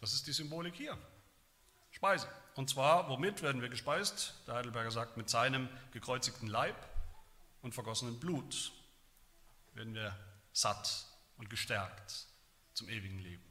Das 0.00 0.14
ist 0.14 0.26
die 0.26 0.32
Symbolik 0.32 0.76
hier. 0.76 0.96
Speise. 2.06 2.28
Und 2.54 2.70
zwar, 2.70 3.08
womit 3.08 3.42
werden 3.42 3.60
wir 3.60 3.68
gespeist? 3.68 4.34
Der 4.46 4.54
Heidelberger 4.54 4.92
sagt, 4.92 5.16
mit 5.16 5.28
seinem 5.28 5.68
gekreuzigten 5.90 6.46
Leib 6.46 6.76
und 7.62 7.74
vergossenen 7.74 8.20
Blut 8.20 8.70
werden 9.74 9.92
wir 9.92 10.16
satt 10.52 11.04
und 11.36 11.50
gestärkt 11.50 12.28
zum 12.74 12.88
ewigen 12.88 13.18
Leben. 13.18 13.42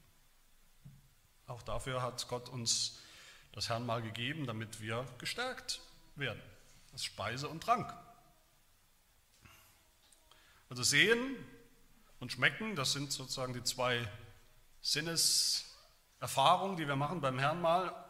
Auch 1.47 1.63
dafür 1.63 2.01
hat 2.01 2.25
Gott 2.29 2.47
uns 2.47 3.01
das 3.51 3.67
Herrnmal 3.67 4.01
gegeben, 4.01 4.47
damit 4.47 4.79
wir 4.79 5.05
gestärkt 5.17 5.81
werden. 6.15 6.41
Das 6.93 7.03
Speise 7.03 7.49
und 7.49 7.61
Trank. 7.61 7.93
Also 10.69 10.81
sehen 10.81 11.35
und 12.21 12.31
schmecken, 12.31 12.77
das 12.77 12.93
sind 12.93 13.11
sozusagen 13.11 13.53
die 13.53 13.63
zwei 13.63 14.07
Sinneserfahrungen, 14.79 16.77
die 16.77 16.87
wir 16.87 16.95
machen 16.95 17.19
beim 17.19 17.37
Herrnmal. 17.37 18.04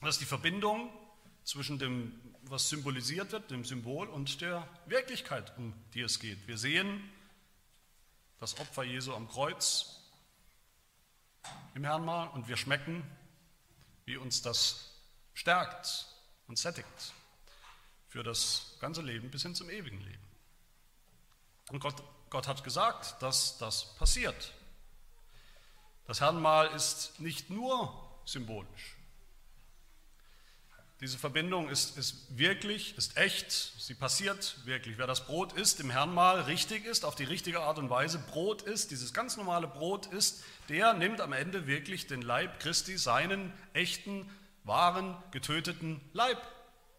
Das 0.00 0.10
ist 0.10 0.20
die 0.20 0.26
Verbindung 0.26 0.90
zwischen 1.42 1.78
dem, 1.78 2.12
was 2.42 2.68
symbolisiert 2.68 3.32
wird, 3.32 3.50
dem 3.50 3.64
Symbol 3.64 4.06
und 4.08 4.40
der 4.40 4.68
Wirklichkeit, 4.86 5.56
um 5.58 5.74
die 5.94 6.02
es 6.02 6.20
geht. 6.20 6.46
Wir 6.46 6.56
sehen 6.56 7.10
das 8.38 8.60
Opfer 8.60 8.84
Jesu 8.84 9.12
am 9.12 9.28
Kreuz 9.28 10.00
im 11.74 11.84
Herrn 11.84 12.04
mal 12.04 12.28
und 12.28 12.46
wir 12.48 12.56
schmecken, 12.56 13.02
wie 14.04 14.16
uns 14.16 14.40
das 14.40 14.92
stärkt 15.34 16.06
und 16.46 16.58
sättigt 16.58 17.12
für 18.08 18.22
das 18.22 18.76
ganze 18.80 19.02
Leben 19.02 19.30
bis 19.30 19.42
hin 19.42 19.54
zum 19.54 19.68
ewigen 19.68 20.00
Leben. 20.00 20.28
Und 21.70 21.80
Gott, 21.80 22.02
Gott 22.30 22.46
hat 22.46 22.62
gesagt, 22.62 23.20
dass 23.20 23.58
das 23.58 23.96
passiert. 23.96 24.54
Das 26.06 26.20
Herrnmal 26.20 26.68
ist 26.68 27.18
nicht 27.20 27.50
nur 27.50 28.20
symbolisch. 28.24 28.97
Diese 31.00 31.16
Verbindung 31.16 31.68
ist, 31.68 31.96
ist 31.96 32.36
wirklich, 32.36 32.98
ist 32.98 33.16
echt, 33.16 33.52
sie 33.52 33.94
passiert 33.94 34.56
wirklich. 34.64 34.98
Wer 34.98 35.06
das 35.06 35.26
Brot 35.26 35.52
isst, 35.52 35.78
im 35.78 35.90
Herrn 35.90 36.12
mal 36.12 36.40
richtig 36.40 36.84
ist, 36.84 37.04
auf 37.04 37.14
die 37.14 37.24
richtige 37.24 37.60
Art 37.60 37.78
und 37.78 37.88
Weise 37.88 38.18
Brot 38.18 38.62
isst, 38.62 38.90
dieses 38.90 39.14
ganz 39.14 39.36
normale 39.36 39.68
Brot 39.68 40.06
isst, 40.06 40.42
der 40.68 40.94
nimmt 40.94 41.20
am 41.20 41.32
Ende 41.32 41.68
wirklich 41.68 42.08
den 42.08 42.20
Leib 42.20 42.58
Christi, 42.58 42.98
seinen 42.98 43.52
echten, 43.74 44.28
wahren, 44.64 45.16
getöteten 45.30 46.00
Leib 46.12 46.42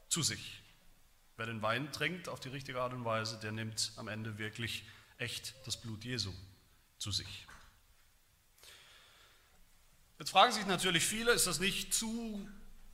zu 0.07 0.21
sich. 0.21 0.61
Wer 1.35 1.47
den 1.47 1.61
Wein 1.61 1.91
trinkt 1.91 2.29
auf 2.29 2.39
die 2.39 2.49
richtige 2.49 2.81
Art 2.81 2.93
und 2.93 3.03
Weise, 3.03 3.37
der 3.39 3.51
nimmt 3.51 3.91
am 3.97 4.07
Ende 4.07 4.37
wirklich 4.37 4.85
echt 5.17 5.55
das 5.65 5.75
Blut 5.75 6.05
Jesu 6.05 6.33
zu 6.97 7.11
sich. 7.11 7.47
Jetzt 10.19 10.31
fragen 10.31 10.53
sich 10.53 10.65
natürlich 10.65 11.05
viele, 11.05 11.31
ist 11.31 11.47
das 11.47 11.59
nicht 11.59 11.93
zu 11.93 12.47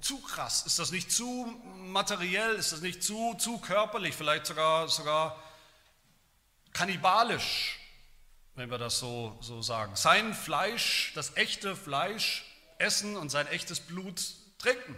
zu 0.06 0.20
krass? 0.20 0.66
Ist 0.66 0.78
das 0.78 0.92
nicht 0.92 1.12
zu 1.12 1.46
materiell? 1.78 2.56
Ist 2.56 2.72
das 2.72 2.82
nicht 2.82 3.04
zu, 3.04 3.34
zu 3.36 3.58
körperlich? 3.58 4.16
Vielleicht 4.16 4.46
sogar, 4.46 4.88
sogar 4.88 5.42
kannibalisch, 6.74 7.80
wenn 8.54 8.70
wir 8.70 8.78
das 8.78 9.00
so, 9.00 9.36
so 9.42 9.62
sagen. 9.62 9.96
Sein 9.96 10.34
Fleisch, 10.34 11.12
das 11.16 11.36
echte 11.38 11.76
Fleisch 11.76 12.46
essen 12.78 13.18
und 13.18 13.30
sein 13.30 13.48
echtes 13.48 13.80
Blut 13.80 14.36
trinken. 14.60 14.98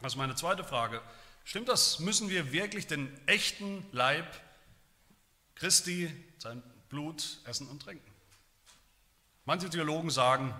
Das 0.00 0.14
ist 0.14 0.16
meine 0.16 0.34
zweite 0.34 0.64
Frage. 0.64 1.00
Stimmt 1.44 1.68
das? 1.68 2.00
Müssen 2.00 2.28
wir 2.28 2.50
wirklich 2.52 2.88
den 2.88 3.16
echten 3.26 3.86
Leib 3.92 4.26
Christi, 5.54 6.12
sein 6.38 6.62
Blut 6.88 7.38
essen 7.44 7.68
und 7.68 7.82
trinken? 7.82 8.10
Manche 9.44 9.70
Theologen 9.70 10.10
sagen, 10.10 10.54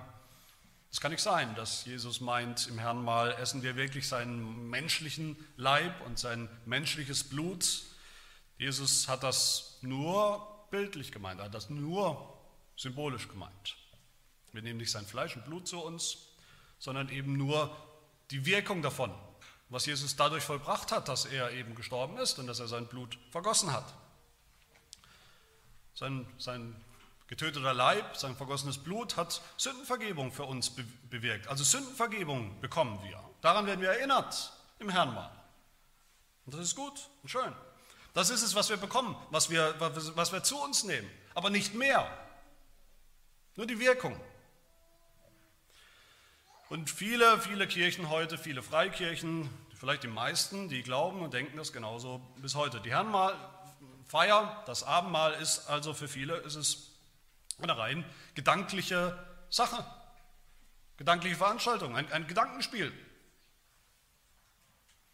es 0.90 1.00
kann 1.00 1.12
nicht 1.12 1.22
sein, 1.22 1.54
dass 1.54 1.84
Jesus 1.84 2.20
meint, 2.20 2.66
im 2.68 2.78
Herrn 2.78 3.02
mal 3.02 3.32
essen 3.32 3.62
wir 3.62 3.76
wirklich 3.76 4.08
seinen 4.08 4.70
menschlichen 4.70 5.36
Leib 5.56 6.00
und 6.06 6.18
sein 6.18 6.48
menschliches 6.64 7.24
Blut. 7.24 7.82
Jesus 8.56 9.06
hat 9.06 9.22
das 9.22 9.78
nur 9.82 10.66
bildlich 10.70 11.12
gemeint, 11.12 11.40
er 11.40 11.46
hat 11.46 11.54
das 11.54 11.68
nur 11.68 12.38
symbolisch 12.76 13.28
gemeint. 13.28 13.76
Wir 14.52 14.62
nehmen 14.62 14.78
nicht 14.78 14.90
sein 14.90 15.04
Fleisch 15.04 15.36
und 15.36 15.44
Blut 15.44 15.68
zu 15.68 15.78
uns, 15.78 16.28
sondern 16.78 17.10
eben 17.10 17.36
nur 17.36 17.76
die 18.30 18.46
Wirkung 18.46 18.82
davon, 18.82 19.12
was 19.68 19.84
Jesus 19.84 20.16
dadurch 20.16 20.42
vollbracht 20.42 20.90
hat, 20.90 21.08
dass 21.08 21.26
er 21.26 21.52
eben 21.52 21.74
gestorben 21.74 22.16
ist 22.18 22.38
und 22.38 22.46
dass 22.46 22.60
er 22.60 22.68
sein 22.68 22.86
Blut 22.86 23.18
vergossen 23.30 23.72
hat. 23.72 23.94
Sein, 25.94 26.26
sein 26.38 26.74
getöteter 27.28 27.74
Leib, 27.74 28.16
sein 28.16 28.34
vergossenes 28.36 28.78
Blut 28.78 29.16
hat 29.16 29.40
Sündenvergebung 29.56 30.32
für 30.32 30.44
uns 30.44 30.72
bewirkt. 31.10 31.46
Also 31.46 31.62
Sündenvergebung 31.62 32.60
bekommen 32.60 32.98
wir. 33.04 33.22
Daran 33.42 33.66
werden 33.66 33.80
wir 33.80 33.90
erinnert 33.90 34.52
im 34.78 34.88
Herrn 34.88 35.14
mal. 35.14 35.30
Und 36.46 36.54
das 36.54 36.62
ist 36.62 36.74
gut 36.74 37.08
und 37.22 37.28
schön. 37.28 37.54
Das 38.14 38.30
ist 38.30 38.42
es, 38.42 38.54
was 38.54 38.70
wir 38.70 38.78
bekommen, 38.78 39.14
was 39.30 39.50
wir, 39.50 39.74
was 39.78 40.32
wir 40.32 40.42
zu 40.42 40.58
uns 40.58 40.82
nehmen. 40.82 41.08
Aber 41.34 41.50
nicht 41.50 41.74
mehr. 41.74 42.10
Nur 43.54 43.66
die 43.66 43.78
Wirkung. 43.78 44.18
Und 46.70 46.90
viele, 46.90 47.38
viele 47.40 47.66
Kirchen 47.66 48.08
heute, 48.08 48.38
viele 48.38 48.62
Freikirchen, 48.62 49.48
vielleicht 49.78 50.02
die 50.02 50.08
meisten, 50.08 50.68
die 50.68 50.82
glauben 50.82 51.20
und 51.22 51.34
denken 51.34 51.56
das 51.56 51.72
genauso 51.72 52.20
bis 52.36 52.54
heute. 52.54 52.80
Die 52.80 52.90
Herrenfeier, 52.90 54.62
das 54.66 54.82
Abendmahl 54.82 55.34
ist 55.34 55.68
also 55.68 55.94
für 55.94 56.08
viele 56.08 56.36
ist 56.38 56.56
es 56.56 56.87
eine 57.60 57.76
rein 57.76 58.04
gedankliche 58.34 59.18
Sache, 59.50 59.84
gedankliche 60.96 61.36
Veranstaltung, 61.36 61.96
ein, 61.96 62.10
ein 62.12 62.26
Gedankenspiel. 62.26 62.92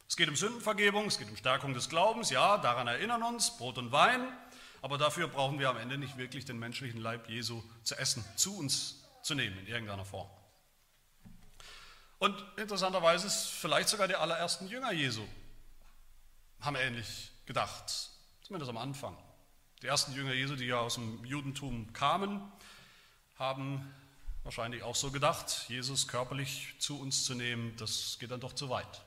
Es 0.08 0.16
geht 0.16 0.28
um 0.28 0.36
Sündenvergebung, 0.36 1.06
es 1.06 1.18
geht 1.18 1.28
um 1.28 1.36
Stärkung 1.36 1.74
des 1.74 1.88
Glaubens, 1.88 2.30
ja, 2.30 2.58
daran 2.58 2.86
erinnern 2.86 3.22
uns, 3.22 3.56
Brot 3.56 3.78
und 3.78 3.90
Wein, 3.92 4.26
aber 4.82 4.98
dafür 4.98 5.28
brauchen 5.28 5.58
wir 5.58 5.70
am 5.70 5.78
Ende 5.78 5.96
nicht 5.96 6.18
wirklich 6.18 6.44
den 6.44 6.58
menschlichen 6.58 7.00
Leib 7.00 7.28
Jesu 7.28 7.62
zu 7.82 7.96
essen, 7.96 8.24
zu 8.36 8.56
uns 8.56 9.02
zu 9.22 9.34
nehmen 9.34 9.58
in 9.58 9.66
irgendeiner 9.66 10.04
Form. 10.04 10.28
Und 12.18 12.44
interessanterweise 12.56 13.26
ist 13.26 13.46
vielleicht 13.46 13.88
sogar 13.88 14.08
die 14.08 14.14
allerersten 14.14 14.68
Jünger 14.68 14.92
Jesu 14.92 15.26
haben 16.60 16.76
ähnlich 16.76 17.30
gedacht, 17.46 18.10
zumindest 18.42 18.70
am 18.70 18.78
Anfang. 18.78 19.16
Die 19.84 19.88
ersten 19.88 20.14
Jünger 20.14 20.32
Jesu, 20.32 20.56
die 20.56 20.64
ja 20.64 20.78
aus 20.78 20.94
dem 20.94 21.22
Judentum 21.26 21.92
kamen, 21.92 22.40
haben 23.38 23.94
wahrscheinlich 24.42 24.82
auch 24.82 24.96
so 24.96 25.10
gedacht, 25.10 25.66
Jesus 25.68 26.08
körperlich 26.08 26.74
zu 26.78 26.98
uns 26.98 27.24
zu 27.24 27.34
nehmen, 27.34 27.76
das 27.76 28.16
geht 28.18 28.30
dann 28.30 28.40
doch 28.40 28.54
zu 28.54 28.70
weit. 28.70 29.02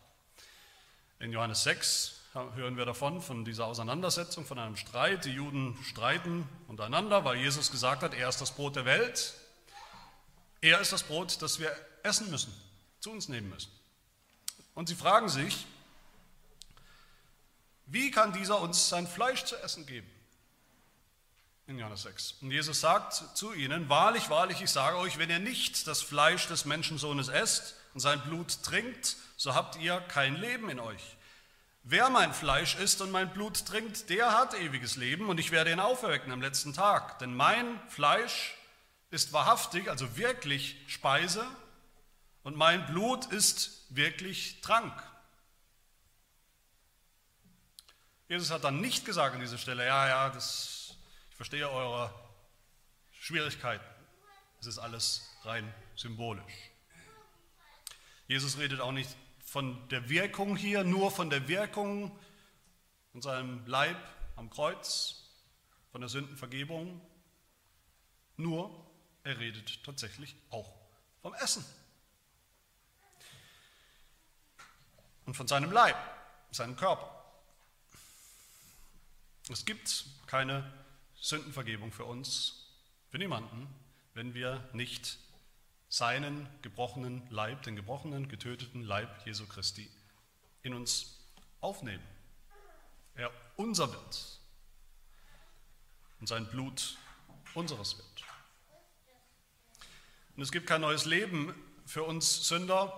In 1.18 1.32
Johannes 1.32 1.64
6 1.64 2.22
hören 2.54 2.78
wir 2.78 2.86
davon, 2.86 3.24
von 3.24 3.44
dieser 3.44 3.66
Auseinandersetzung, 3.66 4.46
von 4.46 4.60
einem 4.60 4.76
Streit. 4.78 5.26
Die 5.26 5.32
Juden 5.32 5.76
streiten 5.84 6.48
untereinander, 6.68 7.26
weil 7.26 7.38
Jesus 7.38 7.72
gesagt 7.72 8.04
hat, 8.04 8.14
er 8.14 8.30
ist 8.30 8.40
das 8.40 8.52
Brot 8.52 8.76
der 8.76 8.86
Welt. 8.86 9.34
Er 10.62 10.80
ist 10.80 10.94
das 10.94 11.02
Brot, 11.02 11.42
das 11.42 11.60
wir 11.60 11.76
essen 12.04 12.30
müssen, 12.30 12.54
zu 13.00 13.10
uns 13.10 13.30
nehmen 13.30 13.50
müssen. 13.50 13.72
Und 14.76 14.90
sie 14.90 14.96
fragen 14.96 15.28
sich, 15.28 15.66
wie 17.88 18.12
kann 18.12 18.32
dieser 18.32 18.62
uns 18.62 18.90
sein 18.90 19.08
Fleisch 19.08 19.44
zu 19.44 19.56
essen 19.56 19.88
geben? 19.88 20.08
In 21.68 21.78
Johannes 21.78 22.04
6. 22.04 22.36
Und 22.42 22.52
Jesus 22.52 22.80
sagt 22.80 23.14
zu 23.38 23.54
ihnen, 23.54 23.90
wahrlich, 23.90 24.30
wahrlich, 24.30 24.62
ich 24.62 24.72
sage 24.72 24.98
euch, 24.98 25.18
wenn 25.18 25.30
ihr 25.30 25.40
nicht 25.40 25.86
das 25.86 26.02
Fleisch 26.02 26.48
des 26.48 26.64
Menschensohnes 26.64 27.28
esst 27.28 27.76
und 27.94 28.00
sein 28.00 28.22
Blut 28.22 28.64
trinkt, 28.64 29.18
so 29.36 29.54
habt 29.54 29.76
ihr 29.76 30.00
kein 30.00 30.38
Leben 30.38 30.70
in 30.70 30.80
euch. 30.80 31.18
Wer 31.84 32.10
mein 32.10 32.34
Fleisch 32.34 32.76
isst 32.76 33.02
und 33.02 33.12
mein 33.12 33.32
Blut 33.34 33.66
trinkt, 33.66 34.10
der 34.10 34.32
hat 34.32 34.54
ewiges 34.54 34.96
Leben 34.96 35.30
und 35.30 35.40
ich 35.40 35.52
werde 35.52 35.72
ihn 35.72 35.80
auferwecken 35.80 36.32
am 36.32 36.42
letzten 36.42 36.74
Tag. 36.74 37.20
Denn 37.20 37.36
mein 37.36 37.80
Fleisch 37.90 38.56
ist 39.10 39.34
wahrhaftig, 39.34 39.90
also 39.90 40.18
wirklich 40.18 40.78
Speise 40.88 41.46
und 42.44 42.56
mein 42.56 42.86
Blut 42.86 43.26
ist 43.26 43.86
wirklich 43.90 44.62
Trank. 44.62 44.94
Jesus 48.30 48.52
hat 48.52 48.64
dann 48.64 48.82
nicht 48.82 49.06
gesagt 49.06 49.36
an 49.36 49.42
dieser 49.42 49.58
Stelle, 49.58 49.86
ja, 49.86 50.08
ja, 50.08 50.30
das 50.30 50.77
verstehe 51.38 51.70
eure 51.70 52.14
Schwierigkeiten. 53.12 53.86
Es 54.60 54.66
ist 54.66 54.80
alles 54.80 55.30
rein 55.44 55.72
symbolisch. 55.96 56.72
Jesus 58.28 58.58
redet 58.58 58.82
auch 58.82 58.92
nicht 58.92 59.16
von 59.40 59.88
der 59.90 60.10
Wirkung 60.10 60.58
hier, 60.58 60.84
nur 60.84 61.12
von 61.12 61.30
der 61.30 61.48
Wirkung 61.48 62.20
von 63.12 63.22
seinem 63.22 63.66
Leib 63.68 63.98
am 64.36 64.50
Kreuz, 64.50 65.30
von 65.92 66.02
der 66.02 66.10
Sündenvergebung. 66.10 67.02
Nur, 68.36 68.92
er 69.24 69.38
redet 69.38 69.84
tatsächlich 69.84 70.36
auch 70.50 70.74
vom 71.22 71.34
Essen. 71.36 71.64
Und 75.26 75.36
von 75.36 75.48
seinem 75.48 75.72
Leib, 75.72 75.98
seinem 76.52 76.76
Körper. 76.76 77.14
Es 79.50 79.66
gibt 79.66 80.06
keine 80.26 80.87
Sündenvergebung 81.20 81.92
für 81.92 82.06
uns, 82.06 82.66
für 83.10 83.18
niemanden, 83.18 83.68
wenn 84.14 84.34
wir 84.34 84.68
nicht 84.74 85.18
seinen 85.90 86.48
gebrochenen 86.62 87.24
Leib, 87.30 87.64
den 87.64 87.76
gebrochenen, 87.76 88.28
getöteten 88.28 88.84
Leib 88.84 89.26
Jesu 89.26 89.48
Christi 89.48 89.90
in 90.64 90.74
uns 90.74 91.20
aufnehmen. 91.62 92.04
Er 93.16 93.32
unser 93.56 93.92
wird 93.92 94.40
und 96.20 96.28
sein 96.28 96.48
Blut 96.50 96.98
unseres 97.54 97.98
wird. 97.98 98.24
Und 100.36 100.44
es 100.44 100.52
gibt 100.52 100.68
kein 100.68 100.82
neues 100.82 101.06
Leben 101.06 101.54
für 101.86 102.04
uns 102.04 102.48
Sünder, 102.48 102.94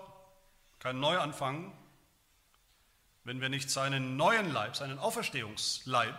kein 0.80 1.00
Neuanfang, 1.00 1.74
wenn 3.24 3.40
wir 3.40 3.50
nicht 3.50 3.70
seinen 3.70 4.18
neuen 4.18 4.52
Leib, 4.52 4.76
seinen 4.76 4.98
Auferstehungsleib 4.98 6.18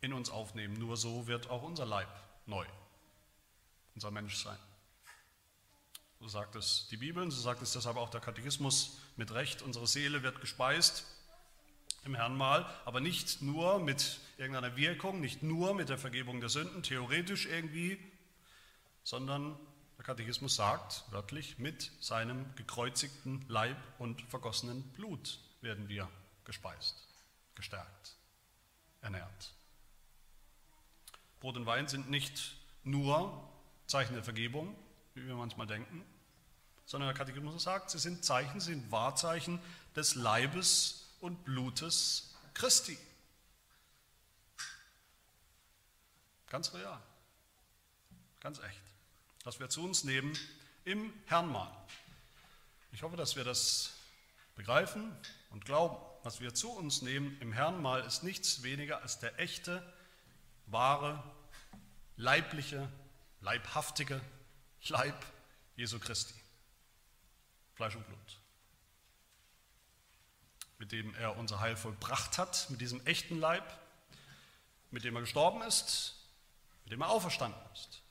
in 0.00 0.12
uns 0.12 0.30
aufnehmen. 0.30 0.74
Nur 0.74 0.96
so 0.96 1.26
wird 1.26 1.50
auch 1.50 1.62
unser 1.62 1.86
Leib 1.86 2.08
neu, 2.46 2.66
unser 3.94 4.10
Menschsein. 4.10 4.58
So 6.20 6.28
sagt 6.28 6.56
es 6.56 6.88
die 6.90 6.96
Bibel, 6.96 7.30
so 7.30 7.40
sagt 7.40 7.62
es 7.62 7.72
deshalb 7.72 7.96
auch 7.96 8.08
der 8.08 8.20
Katechismus 8.20 8.98
mit 9.16 9.32
Recht. 9.32 9.62
Unsere 9.62 9.86
Seele 9.86 10.22
wird 10.22 10.40
gespeist 10.40 11.04
im 12.04 12.14
Herrn 12.14 12.36
mal, 12.36 12.64
aber 12.84 13.00
nicht 13.00 13.42
nur 13.42 13.78
mit 13.80 14.20
irgendeiner 14.38 14.76
Wirkung, 14.76 15.20
nicht 15.20 15.42
nur 15.42 15.74
mit 15.74 15.88
der 15.88 15.98
Vergebung 15.98 16.40
der 16.40 16.48
Sünden, 16.48 16.82
theoretisch 16.82 17.46
irgendwie, 17.46 17.98
sondern 19.02 19.58
der 19.98 20.04
Katechismus 20.04 20.56
sagt 20.56 21.04
wörtlich, 21.10 21.58
mit 21.58 21.90
seinem 22.00 22.54
gekreuzigten 22.54 23.44
Leib 23.48 23.76
und 23.98 24.22
vergossenen 24.22 24.82
Blut 24.92 25.40
werden 25.60 25.88
wir 25.88 26.08
gespeist, 26.44 26.96
gestärkt, 27.54 28.16
ernährt. 29.00 29.55
Brot 31.40 31.56
und 31.56 31.66
Wein 31.66 31.88
sind 31.88 32.10
nicht 32.10 32.56
nur 32.84 33.48
Zeichen 33.86 34.14
der 34.14 34.24
Vergebung, 34.24 34.74
wie 35.14 35.26
wir 35.26 35.34
manchmal 35.34 35.66
denken, 35.66 36.04
sondern 36.84 37.08
der 37.08 37.16
Katechismus 37.16 37.62
sagt, 37.62 37.90
sie 37.90 37.98
sind 37.98 38.24
Zeichen, 38.24 38.60
sie 38.60 38.72
sind 38.72 38.90
Wahrzeichen 38.90 39.60
des 39.94 40.14
Leibes 40.14 41.08
und 41.20 41.44
Blutes 41.44 42.34
Christi. 42.54 42.98
Ganz 46.48 46.72
real, 46.74 47.02
ganz 48.40 48.60
echt. 48.60 48.82
Was 49.44 49.60
wir 49.60 49.68
zu 49.68 49.84
uns 49.84 50.04
nehmen 50.04 50.36
im 50.84 51.12
Herrnmal. 51.26 51.70
Ich 52.92 53.02
hoffe, 53.02 53.16
dass 53.16 53.36
wir 53.36 53.44
das 53.44 53.92
begreifen 54.54 55.14
und 55.50 55.64
glauben. 55.64 55.96
Was 56.22 56.40
wir 56.40 56.54
zu 56.54 56.70
uns 56.70 57.02
nehmen 57.02 57.36
im 57.40 57.52
Herrnmal 57.52 58.04
ist 58.04 58.22
nichts 58.22 58.62
weniger 58.62 59.02
als 59.02 59.18
der 59.18 59.38
echte, 59.38 59.82
wahre, 60.66 61.22
leibliche, 62.16 62.88
leibhaftige 63.40 64.20
Leib 64.88 65.24
Jesu 65.76 65.98
Christi. 65.98 66.34
Fleisch 67.74 67.96
und 67.96 68.06
Blut. 68.06 68.38
Mit 70.78 70.92
dem 70.92 71.14
er 71.14 71.36
unser 71.36 71.60
Heil 71.60 71.76
vollbracht 71.76 72.38
hat, 72.38 72.70
mit 72.70 72.80
diesem 72.80 73.04
echten 73.06 73.38
Leib, 73.38 73.64
mit 74.90 75.04
dem 75.04 75.14
er 75.16 75.22
gestorben 75.22 75.62
ist, 75.62 76.14
mit 76.84 76.92
dem 76.92 77.00
er 77.00 77.08
auferstanden 77.08 77.60
ist. 77.72 78.02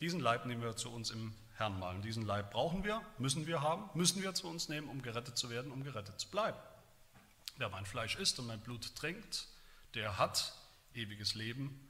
Diesen 0.00 0.20
Leib 0.20 0.46
nehmen 0.46 0.62
wir 0.62 0.76
zu 0.76 0.90
uns 0.90 1.10
im 1.10 1.34
Herrn 1.56 1.78
mal. 1.78 1.96
Und 1.96 2.02
diesen 2.02 2.24
Leib 2.24 2.52
brauchen 2.52 2.84
wir, 2.84 3.02
müssen 3.18 3.46
wir 3.46 3.60
haben, 3.60 3.90
müssen 3.94 4.22
wir 4.22 4.34
zu 4.34 4.48
uns 4.48 4.68
nehmen, 4.68 4.88
um 4.88 5.02
gerettet 5.02 5.36
zu 5.36 5.50
werden, 5.50 5.70
um 5.72 5.84
gerettet 5.84 6.18
zu 6.18 6.28
bleiben. 6.28 6.58
Wer 7.56 7.68
mein 7.68 7.84
Fleisch 7.84 8.16
isst 8.16 8.38
und 8.38 8.46
mein 8.46 8.60
Blut 8.60 8.94
trinkt, 8.96 9.46
der 9.94 10.18
hat 10.18 10.54
ewiges 10.94 11.34
Leben, 11.34 11.88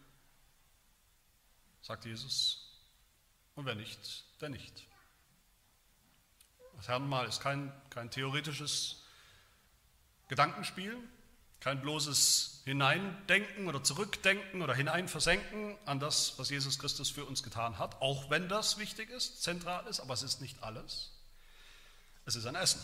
sagt 1.82 2.04
Jesus. 2.04 2.66
Und 3.54 3.66
wer 3.66 3.74
nicht, 3.74 4.24
der 4.40 4.48
nicht. 4.48 4.86
Das 6.76 6.88
Herrenmahl 6.88 7.28
ist 7.28 7.40
kein, 7.40 7.72
kein 7.90 8.10
theoretisches 8.10 9.02
Gedankenspiel, 10.28 10.96
kein 11.60 11.82
bloßes 11.82 12.62
Hineindenken 12.64 13.68
oder 13.68 13.82
Zurückdenken 13.82 14.62
oder 14.62 14.74
Hineinversenken 14.74 15.76
an 15.84 16.00
das, 16.00 16.38
was 16.38 16.48
Jesus 16.48 16.78
Christus 16.78 17.10
für 17.10 17.26
uns 17.26 17.42
getan 17.42 17.78
hat, 17.78 18.00
auch 18.00 18.30
wenn 18.30 18.48
das 18.48 18.78
wichtig 18.78 19.10
ist, 19.10 19.42
zentral 19.42 19.86
ist, 19.88 20.00
aber 20.00 20.14
es 20.14 20.22
ist 20.22 20.40
nicht 20.40 20.62
alles. 20.62 21.12
Es 22.24 22.34
ist 22.34 22.46
ein 22.46 22.54
Essen. 22.54 22.80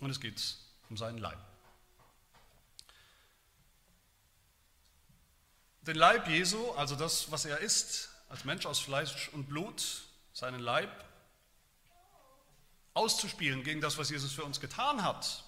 Und 0.00 0.10
es 0.10 0.20
geht 0.20 0.56
um 0.88 0.96
seinen 0.96 1.18
Leib. 1.18 1.49
Den 5.90 5.96
Leib 5.96 6.28
Jesu, 6.28 6.70
also 6.76 6.94
das, 6.94 7.32
was 7.32 7.46
er 7.46 7.58
ist, 7.58 8.10
als 8.28 8.44
Mensch 8.44 8.64
aus 8.64 8.78
Fleisch 8.78 9.28
und 9.32 9.48
Blut, 9.48 10.04
seinen 10.32 10.60
Leib, 10.60 10.88
auszuspielen 12.94 13.64
gegen 13.64 13.80
das, 13.80 13.98
was 13.98 14.08
Jesus 14.08 14.32
für 14.32 14.44
uns 14.44 14.60
getan 14.60 15.02
hat, 15.02 15.42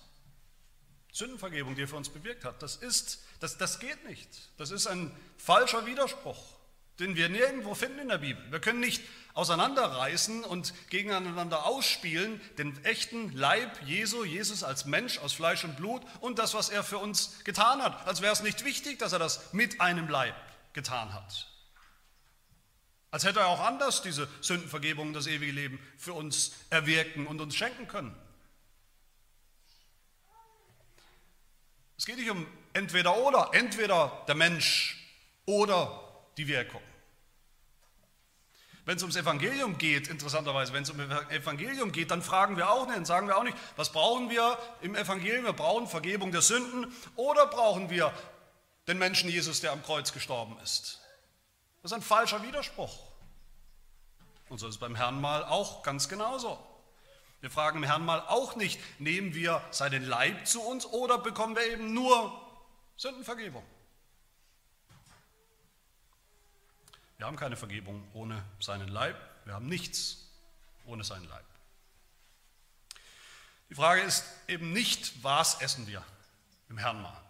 Sündenvergebung, 1.13 1.77
die 1.77 1.83
er 1.83 1.87
für 1.87 1.95
uns 1.95 2.09
bewirkt 2.09 2.45
hat, 2.45 2.61
das 2.61 2.75
ist, 2.75 3.23
das, 3.39 3.57
das 3.57 3.79
geht 3.79 4.05
nicht. 4.05 4.29
Das 4.57 4.73
ist 4.73 4.89
ein 4.89 5.17
falscher 5.37 5.87
Widerspruch, 5.87 6.59
den 6.99 7.17
wir 7.17 7.29
nirgendwo 7.29 7.75
finden 7.75 8.01
in 8.01 8.09
der 8.09 8.19
Bibel. 8.19 8.43
Wir 8.51 8.61
können 8.61 8.81
nicht 8.81 9.03
auseinanderreißen 9.35 10.45
und 10.45 10.75
gegeneinander 10.91 11.65
ausspielen 11.65 12.41
den 12.59 12.85
echten 12.85 13.33
Leib 13.33 13.83
Jesu, 13.87 14.25
Jesus 14.25 14.63
als 14.63 14.85
Mensch 14.85 15.19
aus 15.19 15.33
Fleisch 15.33 15.65
und 15.65 15.77
Blut 15.77 16.03
und 16.21 16.39
das, 16.39 16.55
was 16.55 16.69
er 16.69 16.85
für 16.85 16.99
uns 16.99 17.43
getan 17.45 17.83
hat. 17.83 18.07
Als 18.07 18.21
wäre 18.21 18.33
es 18.33 18.43
nicht 18.43 18.65
wichtig, 18.65 18.99
dass 18.99 19.13
er 19.13 19.19
das 19.19 19.53
mit 19.53 19.81
einem 19.81 20.09
Leib 20.09 20.35
getan 20.75 21.13
hat. 21.15 21.49
Als 23.11 23.25
hätte 23.25 23.41
er 23.41 23.49
auch 23.49 23.61
anders 23.61 24.03
diese 24.03 24.29
Sündenvergebung, 24.41 25.13
das 25.13 25.27
ewige 25.27 25.53
Leben 25.53 25.79
für 25.99 26.15
uns 26.15 26.53
erwirken 26.71 27.27
und 27.27 27.41
uns 27.41 27.55
schenken 27.55 27.87
können. 27.89 28.15
Es 31.99 32.07
geht 32.07 32.17
nicht 32.17 32.31
um 32.31 32.47
entweder 32.73 33.17
oder, 33.19 33.51
entweder 33.53 34.25
der 34.27 34.35
Mensch 34.35 34.99
oder 35.45 36.02
die 36.37 36.49
Wirkung. 36.49 36.83
Wenn 38.85 38.97
es 38.97 39.03
ums 39.03 39.15
Evangelium 39.15 39.79
geht, 39.79 40.09
interessanterweise, 40.09 40.73
wenn 40.73 40.83
es 40.83 40.91
um 40.91 40.99
Evangelium 40.99 41.93
geht, 41.93 42.11
dann 42.11 42.21
fragen 42.21 42.57
wir 42.57 42.69
auch 42.69 42.89
nicht, 42.89 43.07
sagen 43.07 43.29
wir 43.29 43.37
auch 43.37 43.45
nicht, 43.45 43.57
was 43.77 43.93
brauchen 43.93 44.29
wir 44.29 44.59
im 44.81 44.97
Evangelium? 44.97 45.45
Wir 45.45 45.53
brauchen 45.53 45.87
Vergebung 45.87 46.33
der 46.33 46.43
Sünden 46.43 46.93
oder 47.15 47.47
brauchen 47.47 47.91
wir 47.91 48.13
den 48.89 48.99
Menschen 48.99 49.31
Jesus, 49.31 49.61
der 49.61 49.71
am 49.71 49.85
Kreuz 49.85 50.13
gestorben 50.13 50.57
ist? 50.65 51.01
Das 51.83 51.93
ist 51.93 51.97
ein 51.97 52.03
falscher 52.03 52.43
Widerspruch. 52.43 52.99
Und 54.49 54.59
so 54.59 54.67
ist 54.67 54.75
es 54.75 54.81
beim 54.81 54.97
Herrn 54.97 55.21
mal 55.21 55.45
auch 55.45 55.85
ganz 55.85 56.09
genauso. 56.09 56.59
Wir 57.41 57.51
fragen 57.51 57.79
im 57.79 57.85
Herrn 57.85 58.05
mal 58.05 58.21
auch 58.21 58.57
nicht, 58.57 58.81
nehmen 59.01 59.35
wir 59.35 59.63
seinen 59.71 60.05
Leib 60.05 60.47
zu 60.47 60.61
uns 60.61 60.87
oder 60.87 61.19
bekommen 61.19 61.57
wir 61.57 61.67
eben 61.67 61.95
nur 61.95 62.33
Sündenvergebung? 62.97 63.65
Wir 67.23 67.29
haben 67.29 67.37
keine 67.37 67.55
Vergebung 67.57 68.05
ohne 68.15 68.45
seinen 68.59 68.89
Leib, 68.89 69.17
wir 69.45 69.55
haben 69.55 69.69
nichts 69.69 70.29
ohne 70.87 71.05
seinen 71.05 71.29
Leib. 71.29 71.45
Die 73.71 73.77
Frage 73.77 74.01
ist 74.01 74.25
eben 74.49 74.73
nicht, 74.73 75.23
was 75.23 75.61
essen 75.61 75.87
wir 75.87 76.05
im 76.69 76.79
Herrn 76.79 77.01
mal. 77.01 77.23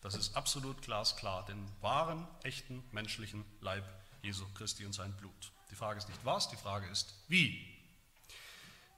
Das 0.00 0.16
ist 0.16 0.36
absolut 0.36 0.82
glasklar, 0.82 1.44
den 1.44 1.64
wahren, 1.80 2.26
echten, 2.42 2.82
menschlichen 2.90 3.44
Leib 3.60 3.84
Jesu 4.22 4.44
Christi 4.54 4.84
und 4.84 4.94
sein 4.94 5.12
Blut. 5.12 5.52
Die 5.70 5.76
Frage 5.76 5.98
ist 5.98 6.08
nicht 6.08 6.24
was, 6.24 6.48
die 6.48 6.56
Frage 6.56 6.88
ist 6.88 7.14
wie. 7.28 7.64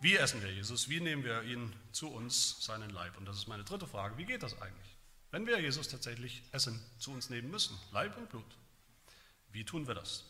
Wie 0.01 0.17
essen 0.17 0.41
wir 0.41 0.51
Jesus? 0.51 0.89
Wie 0.89 1.01
nehmen 1.01 1.25
wir 1.25 1.43
ihn 1.43 1.77
zu 1.93 2.09
uns, 2.09 2.65
seinen 2.65 2.89
Leib? 2.89 3.19
Und 3.19 3.27
das 3.27 3.37
ist 3.37 3.49
meine 3.49 3.65
dritte 3.65 3.87
Frage. 3.87 4.17
Wie 4.17 4.25
geht 4.25 4.43
das 4.43 4.59
eigentlich? 4.63 4.97
Wenn 5.31 5.47
wir 5.47 5.61
Jesus 5.61 5.89
tatsächlich 5.89 6.43
Essen 6.53 6.83
zu 6.99 7.11
uns 7.11 7.29
nehmen 7.29 7.51
müssen, 7.51 7.79
Leib 7.93 8.17
und 8.17 8.31
Blut, 8.31 8.57
wie 9.57 9.65
tun 9.65 9.87
wir 9.87 9.95
das? 9.95 10.25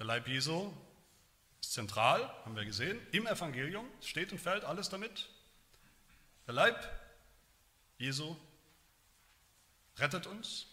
Der 0.00 0.06
Leib 0.06 0.26
Jesu 0.26 0.72
ist 1.60 1.72
zentral, 1.72 2.28
haben 2.44 2.56
wir 2.56 2.64
gesehen, 2.64 2.98
im 3.12 3.28
Evangelium, 3.28 3.86
steht 4.00 4.32
und 4.32 4.40
fällt 4.40 4.64
alles 4.64 4.88
damit. 4.88 5.30
Der 6.48 6.54
Leib 6.54 6.84
Jesu 7.96 8.34
rettet 9.98 10.26
uns, 10.26 10.66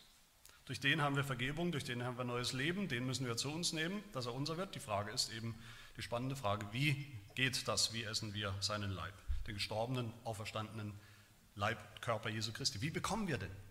durch 0.65 0.79
den 0.79 1.03
haben 1.03 1.15
wir 1.15 1.23
Vergebung, 1.23 1.71
durch 1.71 1.83
den 1.83 2.03
haben 2.03 2.17
wir 2.17 2.23
neues 2.23 2.53
Leben, 2.53 2.87
den 2.87 3.05
müssen 3.05 3.27
wir 3.27 3.37
zu 3.37 3.51
uns 3.51 3.71
nehmen, 3.71 4.03
dass 4.11 4.25
er 4.25 4.33
unser 4.33 4.57
wird. 4.57 4.73
Die 4.73 4.79
Frage 4.79 5.11
ist 5.11 5.31
eben, 5.31 5.53
die 5.97 6.01
spannende 6.01 6.35
Frage, 6.35 6.65
wie 6.73 7.11
geht 7.35 7.67
das, 7.67 7.93
wie 7.93 8.03
essen 8.03 8.33
wir 8.33 8.55
seinen 8.59 8.89
Leib, 8.89 9.13
den 9.45 9.53
gestorbenen, 9.53 10.11
auferstandenen 10.23 10.99
Leib, 11.53 12.01
Körper 12.01 12.29
Jesu 12.29 12.53
Christi. 12.53 12.81
Wie 12.81 12.89
bekommen 12.89 13.27
wir 13.27 13.37
den? 13.37 13.68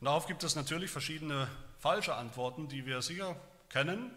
Und 0.00 0.06
darauf 0.06 0.26
gibt 0.26 0.44
es 0.44 0.54
natürlich 0.56 0.90
verschiedene 0.90 1.48
falsche 1.78 2.14
Antworten, 2.14 2.68
die 2.68 2.84
wir 2.86 3.00
sicher 3.02 3.36
kennen. 3.70 4.10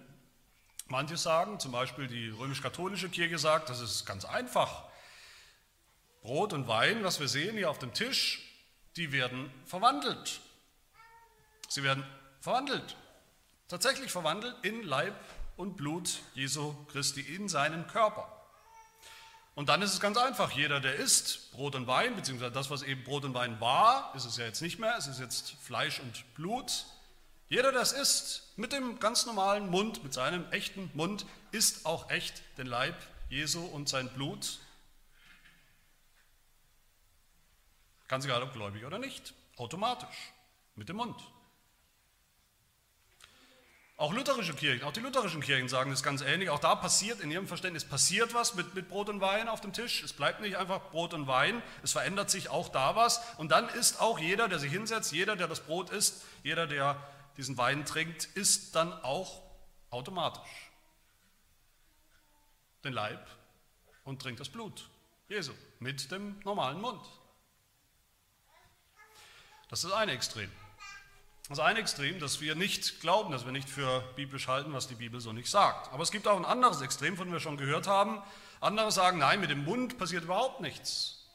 Manche 0.88 1.18
sagen, 1.18 1.60
zum 1.60 1.72
Beispiel 1.72 2.08
die 2.08 2.30
römisch-katholische 2.30 3.10
Kirche 3.10 3.38
sagt, 3.38 3.70
das 3.70 3.80
ist 3.80 4.06
ganz 4.06 4.26
einfach. 4.26 4.86
Brot 6.22 6.52
und 6.52 6.68
Wein, 6.68 7.04
was 7.04 7.20
wir 7.20 7.28
sehen 7.28 7.56
hier 7.56 7.70
auf 7.70 7.80
dem 7.80 7.94
Tisch, 7.94 8.42
die 8.98 9.12
werden 9.12 9.52
verwandelt. 9.66 10.42
Sie 11.70 11.84
werden 11.84 12.04
verwandelt, 12.42 12.96
tatsächlich 13.68 14.12
verwandelt 14.12 14.56
in 14.64 14.84
Leib 14.84 15.16
und 15.56 15.78
Blut 15.78 16.22
Jesu 16.34 16.74
Christi 16.86 17.22
in 17.22 17.48
seinen 17.48 17.88
Körper. 17.88 18.39
Und 19.60 19.68
dann 19.68 19.82
ist 19.82 19.92
es 19.92 20.00
ganz 20.00 20.16
einfach, 20.16 20.52
jeder, 20.52 20.80
der 20.80 20.96
isst 20.96 21.52
Brot 21.52 21.76
und 21.76 21.86
Wein, 21.86 22.16
beziehungsweise 22.16 22.54
das, 22.54 22.70
was 22.70 22.82
eben 22.82 23.04
Brot 23.04 23.26
und 23.26 23.34
Wein 23.34 23.60
war, 23.60 24.14
ist 24.16 24.24
es 24.24 24.38
ja 24.38 24.46
jetzt 24.46 24.62
nicht 24.62 24.80
mehr, 24.80 24.96
es 24.98 25.08
ist 25.08 25.20
jetzt 25.20 25.52
Fleisch 25.62 26.00
und 26.00 26.34
Blut. 26.34 26.86
Jeder, 27.50 27.74
der 27.74 27.82
es 27.82 27.92
isst, 27.92 28.54
mit 28.56 28.72
dem 28.72 29.00
ganz 29.00 29.26
normalen 29.26 29.70
Mund, 29.70 30.02
mit 30.02 30.14
seinem 30.14 30.50
echten 30.54 30.90
Mund, 30.94 31.26
isst 31.52 31.86
auch 31.86 32.10
echt 32.10 32.42
den 32.58 32.68
Leib 32.68 32.96
Jesu 33.28 33.60
und 33.60 33.90
sein 33.90 34.08
Blut. 34.08 34.60
Ganz 38.08 38.24
egal, 38.24 38.42
ob 38.42 38.54
gläubig 38.54 38.86
oder 38.86 38.98
nicht, 38.98 39.34
automatisch, 39.58 40.32
mit 40.76 40.88
dem 40.88 40.96
Mund. 40.96 41.22
Auch 44.00 44.14
lutherische 44.14 44.54
Kirchen, 44.54 44.86
auch 44.86 44.94
die 44.94 45.02
lutherischen 45.02 45.42
Kirchen 45.42 45.68
sagen 45.68 45.92
das 45.92 46.04
ganz 46.04 46.22
ähnlich. 46.22 46.50
Auch 46.50 46.60
da 46.60 46.74
passiert 46.74 47.20
in 47.20 47.30
ihrem 47.32 47.50
Verständnis 47.50 47.84
passiert 47.84 48.34
was 48.34 48.56
mit, 48.56 48.74
mit 48.74 48.88
Brot 48.88 49.10
und 49.10 49.20
Wein 49.20 49.50
auf 49.50 49.60
dem 49.60 49.74
Tisch. 49.74 50.02
Es 50.04 50.14
bleibt 50.14 50.40
nicht 50.40 50.56
einfach 50.56 50.90
Brot 50.92 51.14
und 51.14 51.28
Wein, 51.28 51.62
es 51.84 51.92
verändert 51.92 52.30
sich 52.30 52.48
auch 52.48 52.70
da 52.70 52.96
was. 52.96 53.20
Und 53.36 53.52
dann 53.52 53.68
ist 53.68 54.00
auch 54.00 54.18
jeder, 54.18 54.48
der 54.48 54.58
sich 54.58 54.72
hinsetzt, 54.72 55.12
jeder, 55.12 55.36
der 55.36 55.50
das 55.50 55.60
Brot 55.60 55.90
isst, 55.90 56.24
jeder, 56.44 56.66
der 56.66 56.96
diesen 57.36 57.58
Wein 57.58 57.84
trinkt, 57.84 58.24
isst 58.36 58.74
dann 58.74 58.94
auch 59.04 59.42
automatisch 59.90 60.72
den 62.86 62.94
Leib 62.94 63.28
und 64.06 64.22
trinkt 64.22 64.40
das 64.40 64.48
Blut 64.48 64.90
Jesu 65.28 65.52
mit 65.80 66.10
dem 66.10 66.40
normalen 66.46 66.80
Mund. 66.80 67.06
Das 69.68 69.84
ist 69.84 69.92
das 69.92 70.00
eine 70.00 70.14
Extrem. 70.14 70.50
Das 71.50 71.58
eine 71.58 71.80
Extrem, 71.80 72.20
dass 72.20 72.42
wir 72.42 72.54
nicht 72.54 73.02
glauben, 73.02 73.32
dass 73.32 73.44
wir 73.44 73.52
nicht 73.52 73.68
für 73.68 74.02
biblisch 74.16 74.48
halten, 74.48 74.72
was 74.72 74.88
die 74.88 74.94
Bibel 74.94 75.20
so 75.20 75.34
nicht 75.34 75.50
sagt. 75.50 75.92
Aber 75.92 76.04
es 76.04 76.12
gibt 76.12 76.28
auch 76.28 76.38
ein 76.38 76.46
anderes 76.46 76.82
Extrem, 76.82 77.18
von 77.18 77.28
dem 77.28 77.34
wir 77.34 77.40
schon 77.40 77.58
gehört 77.58 77.88
haben. 77.88 78.22
Andere 78.62 78.92
sagen, 78.92 79.18
nein, 79.18 79.42
mit 79.42 79.50
dem 79.50 79.64
Mund 79.64 79.98
passiert 79.98 80.24
überhaupt 80.24 80.62
nichts. 80.62 81.28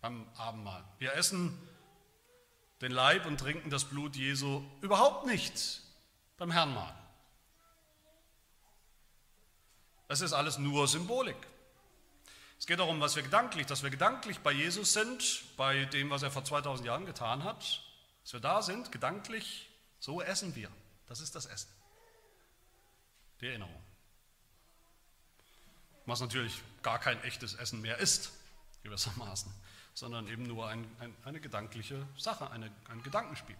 Am 0.00 0.26
Abendmahl. 0.36 0.82
Wir 0.98 1.12
essen 1.12 1.58
den 2.80 2.92
Leib 2.92 3.26
und 3.26 3.38
trinken 3.38 3.68
das 3.68 3.84
Blut 3.84 4.16
Jesu 4.16 4.62
überhaupt 4.80 5.26
nicht 5.26 5.82
beim 6.38 6.50
Herrnmahl. 6.50 6.94
Das 10.08 10.22
ist 10.22 10.32
alles 10.32 10.56
nur 10.56 10.88
Symbolik. 10.88 11.36
Es 12.58 12.66
geht 12.66 12.78
darum, 12.78 13.00
was 13.00 13.16
wir 13.16 13.22
gedanklich, 13.22 13.66
dass 13.66 13.82
wir 13.82 13.90
gedanklich 13.90 14.40
bei 14.40 14.52
Jesus 14.52 14.92
sind, 14.92 15.44
bei 15.56 15.84
dem, 15.86 16.10
was 16.10 16.22
er 16.22 16.30
vor 16.30 16.44
2000 16.44 16.86
Jahren 16.86 17.04
getan 17.04 17.44
hat, 17.44 17.82
dass 18.22 18.32
wir 18.32 18.40
da 18.40 18.62
sind, 18.62 18.92
gedanklich, 18.92 19.68
so 20.00 20.22
essen 20.22 20.54
wir. 20.54 20.70
Das 21.06 21.20
ist 21.20 21.34
das 21.34 21.46
Essen. 21.46 21.68
Die 23.40 23.46
Erinnerung. 23.46 23.82
Was 26.06 26.20
natürlich 26.20 26.60
gar 26.82 26.98
kein 26.98 27.22
echtes 27.24 27.54
Essen 27.54 27.82
mehr 27.82 27.98
ist, 27.98 28.32
gewissermaßen, 28.82 29.52
sondern 29.94 30.28
eben 30.28 30.44
nur 30.44 30.68
ein, 30.68 30.88
ein, 31.00 31.14
eine 31.24 31.40
gedankliche 31.40 32.06
Sache, 32.16 32.50
eine, 32.50 32.72
ein 32.88 33.02
Gedankenspiel. 33.02 33.56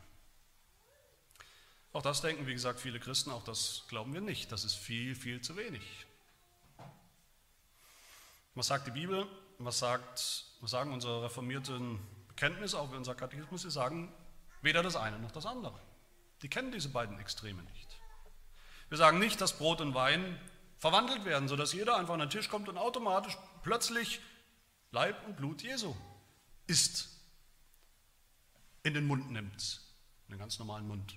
Auch 1.92 2.02
das 2.02 2.20
denken, 2.20 2.46
wie 2.46 2.52
gesagt, 2.52 2.80
viele 2.80 3.00
Christen, 3.00 3.30
auch 3.30 3.42
das 3.42 3.84
glauben 3.88 4.12
wir 4.14 4.20
nicht. 4.20 4.52
Das 4.52 4.64
ist 4.64 4.74
viel, 4.74 5.14
viel 5.14 5.40
zu 5.40 5.56
wenig. 5.56 6.05
Was 8.56 8.68
sagt 8.68 8.86
die 8.86 8.90
Bibel? 8.90 9.26
Was, 9.58 9.78
sagt, 9.78 10.46
was 10.60 10.70
sagen 10.70 10.92
unsere 10.92 11.22
reformierten 11.22 12.00
Bekenntnisse, 12.26 12.78
auch 12.78 12.90
unser 12.90 13.14
Katechismus? 13.14 13.62
Sie 13.62 13.70
sagen 13.70 14.12
weder 14.62 14.82
das 14.82 14.96
eine 14.96 15.18
noch 15.18 15.30
das 15.30 15.44
andere. 15.44 15.78
Die 16.40 16.48
kennen 16.48 16.72
diese 16.72 16.88
beiden 16.88 17.20
Extreme 17.20 17.62
nicht. 17.62 17.98
Wir 18.88 18.96
sagen 18.96 19.18
nicht, 19.18 19.42
dass 19.42 19.58
Brot 19.58 19.82
und 19.82 19.94
Wein 19.94 20.40
verwandelt 20.78 21.26
werden, 21.26 21.48
sodass 21.48 21.74
jeder 21.74 21.96
einfach 21.96 22.14
an 22.14 22.20
den 22.20 22.30
Tisch 22.30 22.48
kommt 22.48 22.68
und 22.70 22.78
automatisch 22.78 23.36
plötzlich 23.62 24.20
Leib 24.90 25.26
und 25.26 25.36
Blut 25.36 25.62
Jesu 25.62 25.94
isst, 26.66 27.10
in 28.84 28.94
den 28.94 29.06
Mund 29.06 29.30
nimmt, 29.30 29.82
in 30.28 30.32
den 30.32 30.38
ganz 30.38 30.58
normalen 30.58 30.88
Mund 30.88 31.14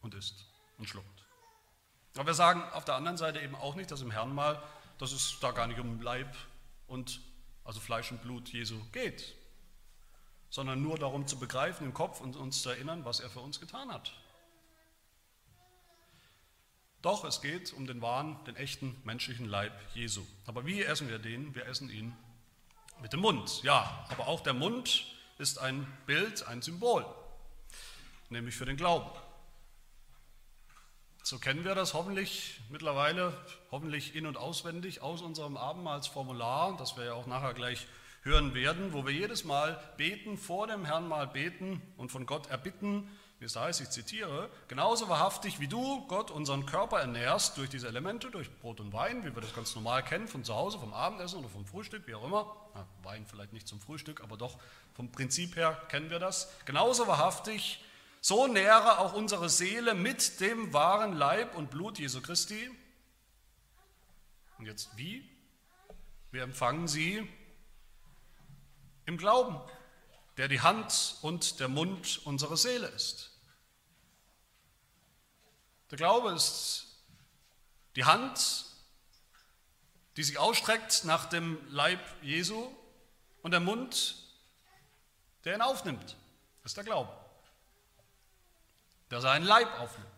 und 0.00 0.14
isst 0.14 0.44
und 0.78 0.88
schluckt. 0.88 1.24
Aber 2.16 2.26
wir 2.26 2.34
sagen 2.34 2.64
auf 2.72 2.84
der 2.84 2.96
anderen 2.96 3.16
Seite 3.16 3.40
eben 3.40 3.54
auch 3.54 3.76
nicht, 3.76 3.92
dass 3.92 4.00
im 4.00 4.10
Herrn 4.10 4.34
mal 4.34 4.60
dass 4.98 5.12
es 5.12 5.38
da 5.40 5.52
gar 5.52 5.66
nicht 5.66 5.80
um 5.80 6.00
Leib 6.02 6.34
und 6.86 7.20
also 7.64 7.80
Fleisch 7.80 8.10
und 8.10 8.22
Blut 8.22 8.48
Jesu 8.48 8.80
geht, 8.92 9.34
sondern 10.50 10.82
nur 10.82 10.98
darum 10.98 11.26
zu 11.26 11.38
begreifen 11.38 11.86
im 11.86 11.94
Kopf 11.94 12.20
und 12.20 12.36
uns 12.36 12.62
zu 12.62 12.70
erinnern, 12.70 13.04
was 13.04 13.20
er 13.20 13.30
für 13.30 13.40
uns 13.40 13.60
getan 13.60 13.92
hat. 13.92 14.12
Doch 17.02 17.24
es 17.24 17.40
geht 17.40 17.72
um 17.74 17.86
den 17.86 18.02
wahren, 18.02 18.42
den 18.44 18.56
echten 18.56 19.00
menschlichen 19.04 19.46
Leib 19.46 19.72
Jesu. 19.94 20.22
Aber 20.46 20.66
wie 20.66 20.82
essen 20.82 21.08
wir 21.08 21.18
den? 21.18 21.54
Wir 21.54 21.66
essen 21.66 21.90
ihn 21.90 22.16
mit 23.00 23.12
dem 23.12 23.20
Mund. 23.20 23.62
Ja, 23.62 24.04
aber 24.08 24.26
auch 24.26 24.40
der 24.40 24.54
Mund 24.54 25.06
ist 25.38 25.58
ein 25.58 25.86
Bild, 26.06 26.46
ein 26.48 26.62
Symbol, 26.62 27.06
nämlich 28.30 28.56
für 28.56 28.64
den 28.64 28.76
Glauben. 28.76 29.10
So 31.28 31.38
kennen 31.38 31.62
wir 31.62 31.74
das 31.74 31.92
hoffentlich 31.92 32.58
mittlerweile, 32.70 33.34
hoffentlich 33.70 34.14
in- 34.14 34.24
und 34.24 34.38
auswendig 34.38 35.02
aus 35.02 35.20
unserem 35.20 35.58
Abendmahlsformular, 35.58 36.74
das 36.78 36.96
wir 36.96 37.04
ja 37.04 37.12
auch 37.12 37.26
nachher 37.26 37.52
gleich 37.52 37.86
hören 38.22 38.54
werden, 38.54 38.94
wo 38.94 39.04
wir 39.04 39.12
jedes 39.12 39.44
Mal 39.44 39.78
beten, 39.98 40.38
vor 40.38 40.66
dem 40.66 40.86
Herrn 40.86 41.06
mal 41.06 41.26
beten 41.26 41.82
und 41.98 42.10
von 42.10 42.24
Gott 42.24 42.46
erbitten, 42.46 43.14
wie 43.40 43.44
es 43.44 43.56
heißt, 43.56 43.82
ich 43.82 43.90
zitiere, 43.90 44.48
genauso 44.68 45.10
wahrhaftig 45.10 45.60
wie 45.60 45.68
du, 45.68 46.06
Gott, 46.06 46.30
unseren 46.30 46.64
Körper 46.64 46.98
ernährst 46.98 47.58
durch 47.58 47.68
diese 47.68 47.88
Elemente, 47.88 48.30
durch 48.30 48.50
Brot 48.60 48.80
und 48.80 48.94
Wein, 48.94 49.22
wie 49.22 49.34
wir 49.34 49.42
das 49.42 49.54
ganz 49.54 49.74
normal 49.74 50.02
kennen, 50.02 50.28
von 50.28 50.44
zu 50.44 50.54
Hause, 50.54 50.78
vom 50.78 50.94
Abendessen 50.94 51.40
oder 51.40 51.50
vom 51.50 51.66
Frühstück, 51.66 52.06
wie 52.06 52.14
auch 52.14 52.24
immer. 52.24 52.56
Na, 52.74 52.86
Wein 53.02 53.26
vielleicht 53.26 53.52
nicht 53.52 53.68
zum 53.68 53.82
Frühstück, 53.82 54.22
aber 54.22 54.38
doch 54.38 54.56
vom 54.94 55.12
Prinzip 55.12 55.56
her 55.56 55.78
kennen 55.90 56.08
wir 56.08 56.20
das. 56.20 56.50
Genauso 56.64 57.06
wahrhaftig 57.06 57.84
so 58.20 58.46
nähere 58.46 58.98
auch 58.98 59.12
unsere 59.12 59.48
Seele 59.48 59.94
mit 59.94 60.40
dem 60.40 60.72
wahren 60.72 61.12
Leib 61.12 61.54
und 61.54 61.70
Blut 61.70 61.98
Jesu 61.98 62.20
Christi. 62.20 62.70
Und 64.58 64.66
jetzt 64.66 64.96
wie? 64.96 65.28
Wir 66.30 66.42
empfangen 66.42 66.88
sie 66.88 67.28
im 69.06 69.16
Glauben, 69.16 69.60
der 70.36 70.48
die 70.48 70.60
Hand 70.60 71.16
und 71.22 71.60
der 71.60 71.68
Mund 71.68 72.20
unserer 72.26 72.56
Seele 72.56 72.88
ist. 72.88 73.30
Der 75.90 75.96
Glaube 75.96 76.32
ist 76.32 76.86
die 77.96 78.04
Hand, 78.04 78.66
die 80.16 80.24
sich 80.24 80.38
ausstreckt 80.38 81.04
nach 81.04 81.26
dem 81.26 81.58
Leib 81.70 82.00
Jesu 82.22 82.70
und 83.42 83.52
der 83.52 83.60
Mund, 83.60 84.16
der 85.44 85.54
ihn 85.54 85.62
aufnimmt. 85.62 86.16
Das 86.62 86.72
ist 86.72 86.76
der 86.76 86.84
Glaube 86.84 87.27
der 89.10 89.20
seinen 89.20 89.44
Leib 89.44 89.68
aufnimmt. 89.80 90.08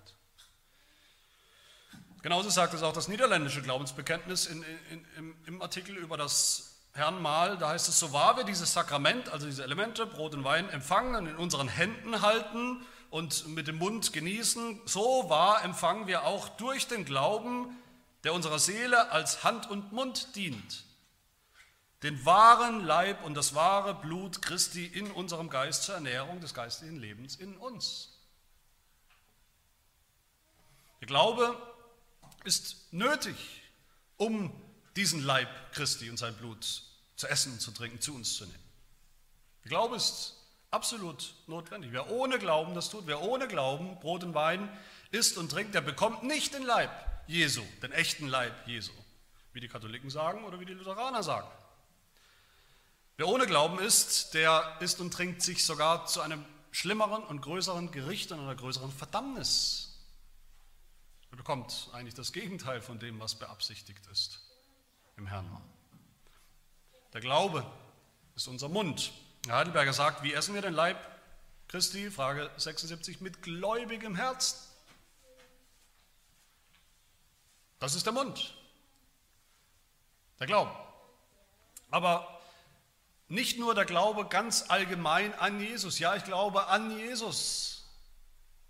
Genauso 2.22 2.50
sagt 2.50 2.74
es 2.74 2.82
auch 2.82 2.92
das 2.92 3.08
niederländische 3.08 3.62
Glaubensbekenntnis 3.62 4.46
in, 4.46 4.62
in, 4.90 5.06
im, 5.16 5.36
im 5.46 5.62
Artikel 5.62 5.96
über 5.96 6.18
das 6.18 6.70
Herrnmahl. 6.92 7.56
Da 7.56 7.70
heißt 7.70 7.88
es, 7.88 7.98
so 7.98 8.12
wahr 8.12 8.36
wir 8.36 8.44
dieses 8.44 8.72
Sakrament, 8.72 9.30
also 9.30 9.46
diese 9.46 9.62
Elemente, 9.62 10.06
Brot 10.06 10.34
und 10.34 10.44
Wein, 10.44 10.68
empfangen 10.68 11.14
und 11.14 11.26
in 11.26 11.36
unseren 11.36 11.68
Händen 11.68 12.20
halten 12.20 12.84
und 13.08 13.48
mit 13.48 13.68
dem 13.68 13.78
Mund 13.78 14.12
genießen, 14.12 14.80
so 14.84 15.30
wahr 15.30 15.64
empfangen 15.64 16.06
wir 16.06 16.24
auch 16.24 16.48
durch 16.48 16.88
den 16.88 17.04
Glauben, 17.04 17.76
der 18.24 18.34
unserer 18.34 18.58
Seele 18.58 19.10
als 19.10 19.42
Hand 19.44 19.70
und 19.70 19.92
Mund 19.92 20.36
dient, 20.36 20.84
den 22.02 22.24
wahren 22.24 22.84
Leib 22.84 23.24
und 23.24 23.34
das 23.34 23.54
wahre 23.54 23.94
Blut 23.94 24.42
Christi 24.42 24.84
in 24.84 25.10
unserem 25.10 25.48
Geist 25.48 25.84
zur 25.84 25.94
Ernährung 25.94 26.40
des 26.40 26.54
geistlichen 26.54 26.98
Lebens 26.98 27.36
in 27.36 27.56
uns. 27.56 28.09
Der 31.00 31.06
Glaube 31.06 31.56
ist 32.44 32.92
nötig, 32.92 33.36
um 34.16 34.52
diesen 34.96 35.24
Leib 35.24 35.48
Christi 35.72 36.10
und 36.10 36.18
sein 36.18 36.36
Blut 36.36 36.82
zu 37.16 37.26
essen 37.26 37.52
und 37.52 37.60
zu 37.60 37.70
trinken, 37.70 38.00
zu 38.00 38.14
uns 38.14 38.36
zu 38.36 38.44
nehmen. 38.44 38.64
Der 39.64 39.70
Glaube 39.70 39.96
ist 39.96 40.36
absolut 40.70 41.34
notwendig. 41.46 41.92
Wer 41.92 42.10
ohne 42.10 42.38
Glauben 42.38 42.74
das 42.74 42.90
tut, 42.90 43.06
wer 43.06 43.22
ohne 43.22 43.48
Glauben 43.48 43.98
Brot 44.00 44.24
und 44.24 44.34
Wein 44.34 44.68
isst 45.10 45.38
und 45.38 45.50
trinkt, 45.50 45.74
der 45.74 45.80
bekommt 45.80 46.22
nicht 46.22 46.54
den 46.54 46.62
Leib 46.62 46.90
Jesu, 47.26 47.62
den 47.82 47.92
echten 47.92 48.26
Leib 48.26 48.66
Jesu, 48.66 48.92
wie 49.52 49.60
die 49.60 49.68
Katholiken 49.68 50.10
sagen 50.10 50.44
oder 50.44 50.60
wie 50.60 50.66
die 50.66 50.74
Lutheraner 50.74 51.22
sagen. 51.22 51.48
Wer 53.16 53.28
ohne 53.28 53.46
Glauben 53.46 53.78
isst, 53.78 54.34
der 54.34 54.76
isst 54.80 55.00
und 55.00 55.12
trinkt 55.12 55.42
sich 55.42 55.64
sogar 55.64 56.06
zu 56.06 56.20
einem 56.20 56.44
schlimmeren 56.70 57.22
und 57.22 57.40
größeren 57.40 57.90
Gericht 57.90 58.32
und 58.32 58.40
einer 58.40 58.54
größeren 58.54 58.92
Verdammnis 58.92 59.89
er 59.89 59.89
bekommt 61.40 61.88
eigentlich 61.94 62.12
das 62.12 62.34
Gegenteil 62.34 62.82
von 62.82 62.98
dem, 62.98 63.18
was 63.18 63.34
beabsichtigt 63.34 64.06
ist 64.08 64.42
im 65.16 65.26
Herrn. 65.26 65.50
Der 67.14 67.22
Glaube 67.22 67.64
ist 68.36 68.46
unser 68.46 68.68
Mund. 68.68 69.10
Herr 69.46 69.56
Heidelberger 69.56 69.94
sagt, 69.94 70.22
wie 70.22 70.34
essen 70.34 70.52
wir 70.54 70.60
den 70.60 70.74
Leib 70.74 70.98
Christi? 71.66 72.10
Frage 72.10 72.50
76, 72.58 73.22
mit 73.22 73.40
gläubigem 73.40 74.16
Herzen. 74.16 74.58
Das 77.78 77.94
ist 77.94 78.04
der 78.04 78.12
Mund, 78.12 78.54
der 80.40 80.46
Glaube. 80.46 80.76
Aber 81.90 82.38
nicht 83.28 83.58
nur 83.58 83.74
der 83.74 83.86
Glaube 83.86 84.28
ganz 84.28 84.68
allgemein 84.68 85.32
an 85.36 85.58
Jesus, 85.58 85.98
ja, 86.00 86.14
ich 86.16 86.24
glaube 86.24 86.66
an 86.66 86.90
Jesus, 86.98 87.88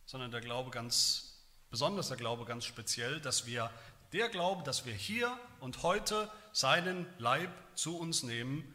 sondern 0.07 0.31
der 0.31 0.41
Glaube 0.41 0.71
ganz 0.71 1.30
besonders 1.71 2.09
der 2.09 2.17
Glaube 2.17 2.45
ganz 2.45 2.65
speziell, 2.65 3.21
dass 3.21 3.47
wir 3.47 3.71
der 4.13 4.29
Glaube, 4.29 4.63
dass 4.65 4.87
wir 4.87 4.95
hier 4.95 5.39
und 5.61 5.83
heute 5.83 6.31
seinen 6.53 7.07
Leib 7.19 7.51
zu 7.75 7.97
uns 7.97 8.23
nehmen, 8.23 8.75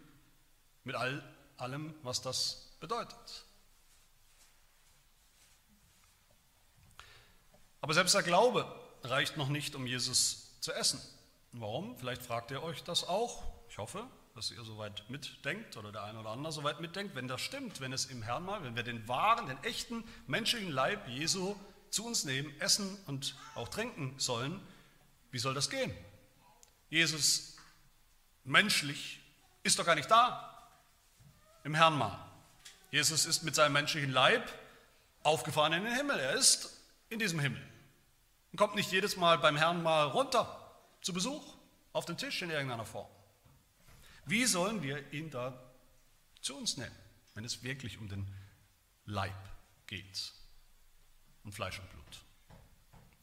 mit 0.84 0.95
all, 0.95 1.23
allem, 1.58 1.93
was 2.03 2.21
das 2.21 2.71
bedeutet. 2.79 3.45
Aber 7.81 7.93
selbst 7.93 8.15
der 8.15 8.23
Glaube 8.23 8.65
reicht 9.03 9.38
noch 9.38 9.49
nicht, 9.49 9.75
um 9.75 9.86
Jesus 9.86 10.60
zu 10.62 10.71
essen. 10.73 10.99
Warum? 11.51 11.97
Vielleicht 11.97 12.23
fragt 12.23 12.51
ihr 12.51 12.63
euch 12.63 12.84
das 12.84 13.08
auch. 13.08 13.43
Ich 13.69 13.77
hoffe, 13.77 14.08
dass 14.36 14.51
ihr 14.51 14.63
soweit 14.63 15.10
mitdenkt 15.10 15.77
oder 15.77 15.91
der 15.91 16.03
eine 16.03 16.19
oder 16.19 16.29
andere 16.29 16.51
soweit 16.51 16.81
mitdenkt. 16.81 17.15
Wenn 17.15 17.27
das 17.27 17.41
stimmt, 17.41 17.81
wenn 17.81 17.93
es 17.93 18.05
im 18.05 18.21
Herrn 18.21 18.43
mal, 18.43 18.63
wenn 18.63 18.75
wir 18.75 18.84
den 18.84 19.08
wahren, 19.08 19.47
den 19.47 19.63
echten 19.63 20.03
menschlichen 20.27 20.71
Leib 20.71 21.08
Jesu 21.08 21.55
zu 21.95 22.05
uns 22.05 22.25
nehmen, 22.25 22.53
essen 22.60 22.97
und 23.05 23.36
auch 23.55 23.69
trinken 23.69 24.19
sollen, 24.19 24.62
wie 25.31 25.39
soll 25.39 25.53
das 25.53 25.69
gehen? 25.69 25.95
Jesus 26.89 27.55
menschlich 28.43 29.21
ist 29.63 29.79
doch 29.79 29.86
gar 29.86 29.95
nicht 29.95 30.12
da 30.12 30.69
im 31.63 31.73
Herrn 31.73 31.97
mal. 31.97 32.19
Jesus 32.91 33.25
ist 33.25 33.43
mit 33.43 33.55
seinem 33.55 33.71
menschlichen 33.71 34.12
Leib 34.12 34.51
aufgefahren 35.23 35.71
in 35.71 35.86
den 35.86 35.95
Himmel. 35.95 36.19
Er 36.19 36.34
ist 36.34 36.81
in 37.08 37.17
diesem 37.17 37.39
Himmel. 37.39 37.65
Und 38.51 38.58
kommt 38.58 38.75
nicht 38.75 38.91
jedes 38.91 39.15
Mal 39.15 39.38
beim 39.38 39.55
Herrn 39.55 39.81
mal 39.81 40.03
runter 40.03 40.77
zu 41.01 41.13
Besuch 41.13 41.55
auf 41.93 42.03
den 42.03 42.17
Tisch 42.17 42.41
in 42.41 42.49
irgendeiner 42.49 42.86
Form. 42.86 43.10
Wie 44.25 44.45
sollen 44.45 44.84
wir 44.84 45.13
ihn 45.13 45.29
da 45.29 45.58
zu 46.41 46.58
uns 46.58 46.75
nehmen, 46.75 46.95
wenn 47.36 47.45
es 47.45 47.63
wirklich 47.63 47.99
um 47.99 48.10
den 48.10 48.27
Leib 49.05 49.34
geht 49.88 50.35
und 51.45 51.53
Fleisch 51.53 51.79
und 51.79 51.89
Blut? 51.89 52.21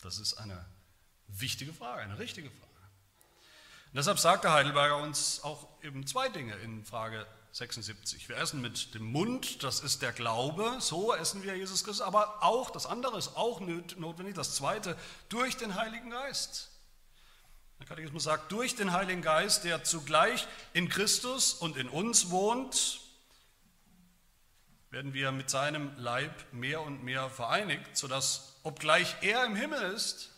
Das 0.00 0.18
ist 0.18 0.35
eine 0.35 0.64
wichtige 1.28 1.72
Frage, 1.72 2.02
eine 2.02 2.18
richtige 2.18 2.48
Frage. 2.48 2.62
Und 3.92 3.96
deshalb 3.96 4.18
sagte 4.18 4.50
Heidelberger 4.50 4.96
uns 4.96 5.42
auch 5.44 5.68
eben 5.82 6.06
zwei 6.06 6.30
Dinge 6.30 6.54
in 6.56 6.85
Frage 6.85 7.26
76. 7.52 8.30
Wir 8.30 8.38
essen 8.38 8.62
mit 8.62 8.94
dem 8.94 9.04
Mund, 9.04 9.62
das 9.62 9.80
ist 9.80 10.00
der 10.00 10.12
Glaube, 10.12 10.78
so 10.80 11.14
essen 11.14 11.42
wir 11.42 11.54
Jesus 11.54 11.85
Christus, 11.85 12.00
aber 12.00 12.42
auch 12.42 12.70
das 12.70 12.87
andere 12.87 13.18
ist 13.18 13.37
auch 13.37 13.61
notwendig, 13.61 14.35
das 14.35 14.54
zweite, 14.54 14.96
durch 15.28 15.58
den 15.58 15.74
Heiligen 15.74 16.11
Geist. 16.11 16.70
Der 17.78 17.87
Katechismus 17.87 18.24
sagt, 18.24 18.50
durch 18.50 18.74
den 18.74 18.92
Heiligen 18.92 19.20
Geist, 19.20 19.64
der 19.64 19.85
zugleich 19.85 20.46
in 20.72 20.88
Christus 20.88 21.52
und 21.52 21.76
in 21.76 21.90
uns 21.90 22.30
wohnt, 22.30 23.01
werden 24.92 25.14
wir 25.14 25.33
mit 25.33 25.48
seinem 25.48 25.90
Leib 25.96 26.52
mehr 26.52 26.83
und 26.83 27.02
mehr 27.02 27.31
vereinigt, 27.31 27.96
sodass, 27.96 28.61
obgleich 28.62 29.16
er 29.22 29.44
im 29.46 29.57
Himmel 29.57 29.81
ist 29.94 30.31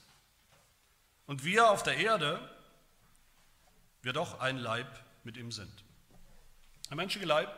und 1.27 1.45
wir 1.45 1.71
auf 1.71 1.83
der 1.83 1.97
Erde, 1.97 2.38
wir 4.03 4.12
doch 4.12 4.40
ein 4.40 4.57
Leib 4.57 4.87
mit 5.25 5.37
ihm 5.37 5.51
sind. 5.51 5.73
Der 6.88 6.97
menschliche 6.97 7.27
Leib 7.27 7.51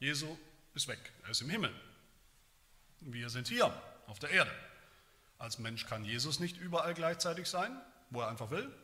Jesu 0.00 0.38
ist 0.74 0.88
weg, 0.88 1.12
er 1.24 1.30
ist 1.30 1.42
im 1.42 1.50
Himmel. 1.50 1.74
Wir 3.00 3.28
sind 3.28 3.48
hier 3.48 3.70
auf 4.06 4.18
der 4.18 4.30
Erde. 4.30 4.50
Als 5.36 5.58
Mensch 5.58 5.86
kann 5.86 6.04
Jesus 6.04 6.40
nicht 6.40 6.56
überall 6.56 6.94
gleichzeitig 6.94 7.46
sein, 7.48 7.78
wo 8.08 8.22
er 8.22 8.28
einfach 8.28 8.50
will. 8.50 8.74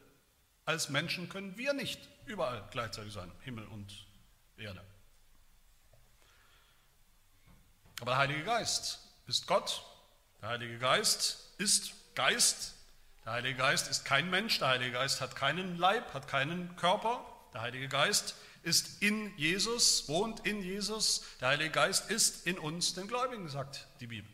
Als 0.67 0.91
Menschen 0.91 1.31
können 1.31 1.57
wir 1.57 1.73
nicht 1.73 2.01
überall 2.27 2.63
gleichzeitig 2.71 3.15
sein, 3.15 3.33
Himmel 3.41 3.65
und 3.69 4.07
Erde. 4.59 4.85
Aber 8.01 8.13
der 8.13 8.19
Heilige 8.19 8.45
Geist 8.45 9.01
ist 9.27 9.47
Gott, 9.47 9.83
der 10.43 10.51
Heilige 10.51 10.79
Geist 10.79 11.55
ist 11.59 11.93
Geist, 12.15 12.75
der 13.25 13.33
Heilige 13.33 13.57
Geist 13.59 13.89
ist 13.89 14.05
kein 14.05 14.29
Mensch, 14.31 14.59
der 14.59 14.69
Heilige 14.69 14.93
Geist 14.93 15.21
hat 15.21 15.37
keinen 15.37 15.79
Leib, 15.79 16.13
hat 16.13 16.29
keinen 16.29 16.77
Körper, 16.77 17.25
der 17.55 17.63
Heilige 17.63 17.89
Geist 17.89 18.35
ist 18.63 19.03
in 19.03 19.37
Jesus, 19.37 20.09
wohnt 20.09 20.47
in 20.47 20.63
Jesus. 20.63 21.23
Der 21.41 21.49
Heilige 21.49 21.71
Geist 21.71 22.11
ist 22.11 22.47
in 22.47 22.59
uns, 22.59 22.95
den 22.95 23.07
Gläubigen, 23.07 23.49
sagt 23.49 23.87
die 24.01 24.07
Bibel. 24.07 24.31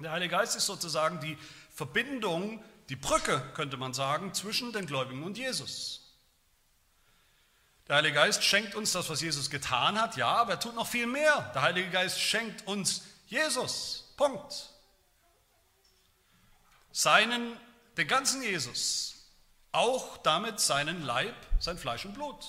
Der 0.00 0.10
Heilige 0.10 0.32
Geist 0.32 0.56
ist 0.56 0.66
sozusagen 0.66 1.20
die 1.20 1.38
Verbindung, 1.72 2.62
die 2.88 2.96
Brücke, 2.96 3.42
könnte 3.54 3.76
man 3.76 3.94
sagen, 3.94 4.34
zwischen 4.34 4.72
den 4.72 4.86
Gläubigen 4.86 5.22
und 5.22 5.38
Jesus. 5.38 6.05
Der 7.88 7.96
Heilige 7.96 8.14
Geist 8.14 8.42
schenkt 8.42 8.74
uns 8.74 8.92
das, 8.92 9.08
was 9.08 9.20
Jesus 9.20 9.48
getan 9.48 10.00
hat, 10.00 10.16
ja, 10.16 10.28
aber 10.28 10.52
er 10.52 10.60
tut 10.60 10.74
noch 10.74 10.88
viel 10.88 11.06
mehr. 11.06 11.50
Der 11.54 11.62
Heilige 11.62 11.90
Geist 11.90 12.20
schenkt 12.20 12.66
uns 12.66 13.02
Jesus. 13.28 14.12
Punkt. 14.16 14.70
Seinen, 16.90 17.56
den 17.96 18.08
ganzen 18.08 18.42
Jesus. 18.42 19.14
Auch 19.70 20.16
damit 20.18 20.58
seinen 20.58 21.02
Leib, 21.02 21.34
sein 21.60 21.78
Fleisch 21.78 22.04
und 22.04 22.14
Blut. 22.14 22.44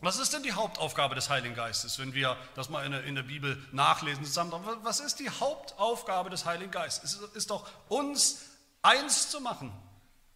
Was 0.00 0.18
ist 0.18 0.34
denn 0.34 0.42
die 0.42 0.52
Hauptaufgabe 0.52 1.14
des 1.14 1.30
Heiligen 1.30 1.54
Geistes, 1.54 1.98
wenn 1.98 2.12
wir 2.12 2.36
das 2.54 2.68
mal 2.68 2.84
in 2.84 2.92
der, 2.92 3.04
in 3.04 3.14
der 3.14 3.22
Bibel 3.22 3.56
nachlesen 3.72 4.22
zusammen? 4.24 4.52
Was 4.82 5.00
ist 5.00 5.18
die 5.18 5.30
Hauptaufgabe 5.30 6.28
des 6.28 6.44
Heiligen 6.44 6.70
Geistes? 6.70 7.14
Es 7.14 7.34
ist 7.34 7.50
doch 7.50 7.66
uns 7.88 8.42
eins 8.82 9.30
zu 9.30 9.40
machen 9.40 9.72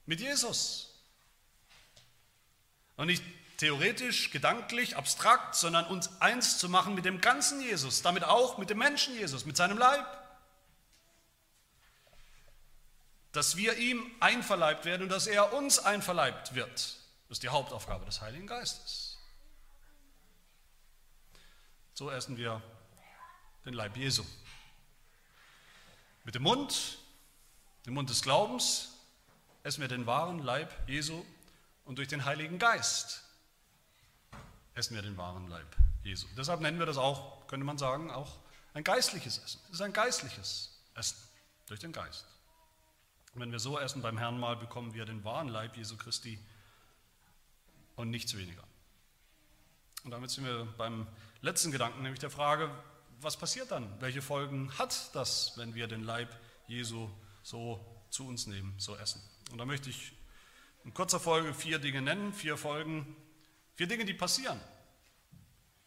mit 0.06 0.20
Jesus. 0.20 0.87
Und 2.98 3.06
nicht 3.06 3.22
theoretisch, 3.58 4.30
gedanklich, 4.30 4.96
abstrakt, 4.96 5.54
sondern 5.54 5.86
uns 5.86 6.20
eins 6.20 6.58
zu 6.58 6.68
machen 6.68 6.94
mit 6.94 7.04
dem 7.04 7.20
ganzen 7.20 7.60
Jesus, 7.60 8.02
damit 8.02 8.24
auch 8.24 8.58
mit 8.58 8.70
dem 8.70 8.78
Menschen 8.78 9.14
Jesus, 9.14 9.46
mit 9.46 9.56
seinem 9.56 9.78
Leib. 9.78 10.04
Dass 13.30 13.56
wir 13.56 13.76
ihm 13.78 14.04
einverleibt 14.18 14.84
werden 14.84 15.04
und 15.04 15.08
dass 15.10 15.28
er 15.28 15.52
uns 15.52 15.78
einverleibt 15.78 16.56
wird. 16.56 16.96
Ist 17.28 17.42
die 17.44 17.50
Hauptaufgabe 17.50 18.04
des 18.04 18.20
Heiligen 18.20 18.48
Geistes. 18.48 19.16
So 21.94 22.10
essen 22.10 22.36
wir 22.36 22.60
den 23.64 23.74
Leib 23.74 23.96
Jesu. 23.96 24.24
Mit 26.24 26.34
dem 26.34 26.42
Mund, 26.42 26.98
dem 27.86 27.94
Mund 27.94 28.10
des 28.10 28.22
Glaubens, 28.22 28.90
essen 29.62 29.82
wir 29.82 29.88
den 29.88 30.06
wahren 30.06 30.40
Leib 30.40 30.72
Jesu 30.88 31.24
und 31.88 31.96
durch 31.96 32.08
den 32.08 32.26
Heiligen 32.26 32.58
Geist 32.58 33.24
essen 34.74 34.94
wir 34.94 35.00
den 35.00 35.16
wahren 35.16 35.48
Leib 35.48 35.74
Jesu. 36.04 36.26
Deshalb 36.36 36.60
nennen 36.60 36.78
wir 36.78 36.84
das 36.84 36.98
auch, 36.98 37.46
könnte 37.46 37.64
man 37.64 37.78
sagen, 37.78 38.10
auch 38.10 38.38
ein 38.74 38.84
geistliches 38.84 39.38
Essen. 39.38 39.58
Es 39.68 39.76
ist 39.76 39.80
ein 39.80 39.94
geistliches 39.94 40.78
Essen 40.94 41.16
durch 41.66 41.80
den 41.80 41.92
Geist. 41.92 42.26
Und 43.32 43.40
wenn 43.40 43.52
wir 43.52 43.58
so 43.58 43.78
essen 43.78 44.02
beim 44.02 44.18
Herrn 44.18 44.38
mal, 44.38 44.54
bekommen 44.54 44.92
wir 44.92 45.06
den 45.06 45.24
wahren 45.24 45.48
Leib 45.48 45.78
Jesu 45.78 45.96
Christi 45.96 46.38
und 47.96 48.10
nichts 48.10 48.36
weniger. 48.36 48.64
Und 50.04 50.10
damit 50.10 50.30
sind 50.30 50.44
wir 50.44 50.66
beim 50.76 51.06
letzten 51.40 51.72
Gedanken, 51.72 52.02
nämlich 52.02 52.20
der 52.20 52.30
Frage, 52.30 52.70
was 53.22 53.38
passiert 53.38 53.70
dann? 53.70 53.98
Welche 53.98 54.20
Folgen 54.20 54.70
hat 54.78 55.14
das, 55.14 55.56
wenn 55.56 55.74
wir 55.74 55.88
den 55.88 56.04
Leib 56.04 56.38
Jesu 56.66 57.08
so 57.42 57.82
zu 58.10 58.28
uns 58.28 58.46
nehmen, 58.46 58.74
so 58.76 58.94
essen? 58.94 59.22
Und 59.50 59.56
da 59.56 59.64
möchte 59.64 59.88
ich 59.88 60.17
in 60.88 60.94
kurzer 60.94 61.20
Folge 61.20 61.52
vier 61.52 61.78
Dinge 61.78 62.00
nennen, 62.00 62.32
vier 62.32 62.56
Folgen, 62.56 63.14
vier 63.74 63.86
Dinge, 63.86 64.06
die 64.06 64.14
passieren, 64.14 64.58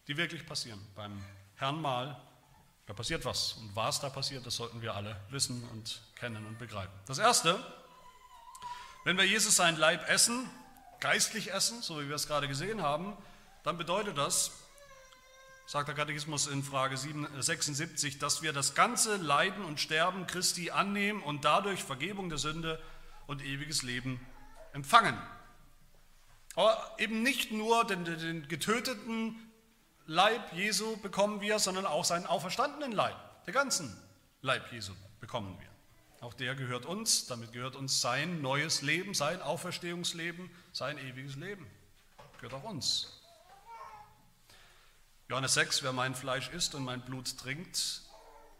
die 0.06 0.16
wirklich 0.16 0.46
passieren 0.46 0.80
beim 0.94 1.20
Herrn 1.56 1.80
mal. 1.80 2.22
Da 2.86 2.92
passiert 2.92 3.24
was. 3.24 3.54
Und 3.54 3.74
was 3.74 3.98
da 3.98 4.10
passiert, 4.10 4.46
das 4.46 4.54
sollten 4.54 4.80
wir 4.80 4.94
alle 4.94 5.20
wissen 5.30 5.68
und 5.72 6.00
kennen 6.14 6.46
und 6.46 6.56
begreifen. 6.56 6.92
Das 7.06 7.18
Erste, 7.18 7.58
wenn 9.02 9.16
wir 9.16 9.24
Jesus 9.24 9.56
sein 9.56 9.76
Leib 9.76 10.08
essen, 10.08 10.48
geistlich 11.00 11.52
essen, 11.52 11.82
so 11.82 12.00
wie 12.00 12.08
wir 12.08 12.14
es 12.14 12.28
gerade 12.28 12.46
gesehen 12.46 12.80
haben, 12.80 13.16
dann 13.64 13.78
bedeutet 13.78 14.16
das, 14.16 14.52
sagt 15.66 15.88
der 15.88 15.96
Katechismus 15.96 16.46
in 16.46 16.62
Frage 16.62 16.96
76, 16.96 18.20
dass 18.20 18.42
wir 18.42 18.52
das 18.52 18.76
ganze 18.76 19.16
Leiden 19.16 19.64
und 19.64 19.80
Sterben 19.80 20.28
Christi 20.28 20.70
annehmen 20.70 21.24
und 21.24 21.44
dadurch 21.44 21.82
Vergebung 21.82 22.28
der 22.28 22.38
Sünde 22.38 22.80
und 23.26 23.44
ewiges 23.44 23.82
Leben 23.82 24.24
empfangen. 24.72 25.16
Aber 26.54 26.94
eben 26.98 27.22
nicht 27.22 27.52
nur 27.52 27.86
den, 27.86 28.04
den 28.04 28.48
getöteten 28.48 29.36
Leib 30.06 30.52
Jesu 30.52 30.96
bekommen 30.98 31.40
wir, 31.40 31.58
sondern 31.58 31.86
auch 31.86 32.04
seinen 32.04 32.26
auferstandenen 32.26 32.92
Leib, 32.92 33.16
den 33.46 33.54
ganzen 33.54 33.96
Leib 34.42 34.70
Jesu 34.72 34.92
bekommen 35.20 35.56
wir. 35.60 35.68
Auch 36.20 36.34
der 36.34 36.54
gehört 36.54 36.86
uns, 36.86 37.26
damit 37.26 37.52
gehört 37.52 37.74
uns 37.74 38.00
sein 38.00 38.42
neues 38.42 38.82
Leben, 38.82 39.14
sein 39.14 39.40
Auferstehungsleben, 39.42 40.50
sein 40.72 40.98
ewiges 40.98 41.36
Leben. 41.36 41.66
Gehört 42.40 42.54
auch 42.54 42.68
uns. 42.68 43.20
Johannes 45.28 45.54
6, 45.54 45.82
wer 45.82 45.92
mein 45.92 46.14
Fleisch 46.14 46.50
isst 46.50 46.74
und 46.74 46.84
mein 46.84 47.00
Blut 47.00 47.38
trinkt, 47.38 48.02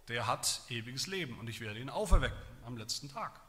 der 0.09 0.27
hat 0.27 0.63
ewiges 0.71 1.07
Leben 1.07 1.39
und 1.39 1.49
ich 1.49 1.61
werde 1.61 1.79
ihn 1.79 1.91
auferwecken 1.91 2.39
am 2.65 2.77
letzten 2.79 3.11
Tag. 3.11 3.42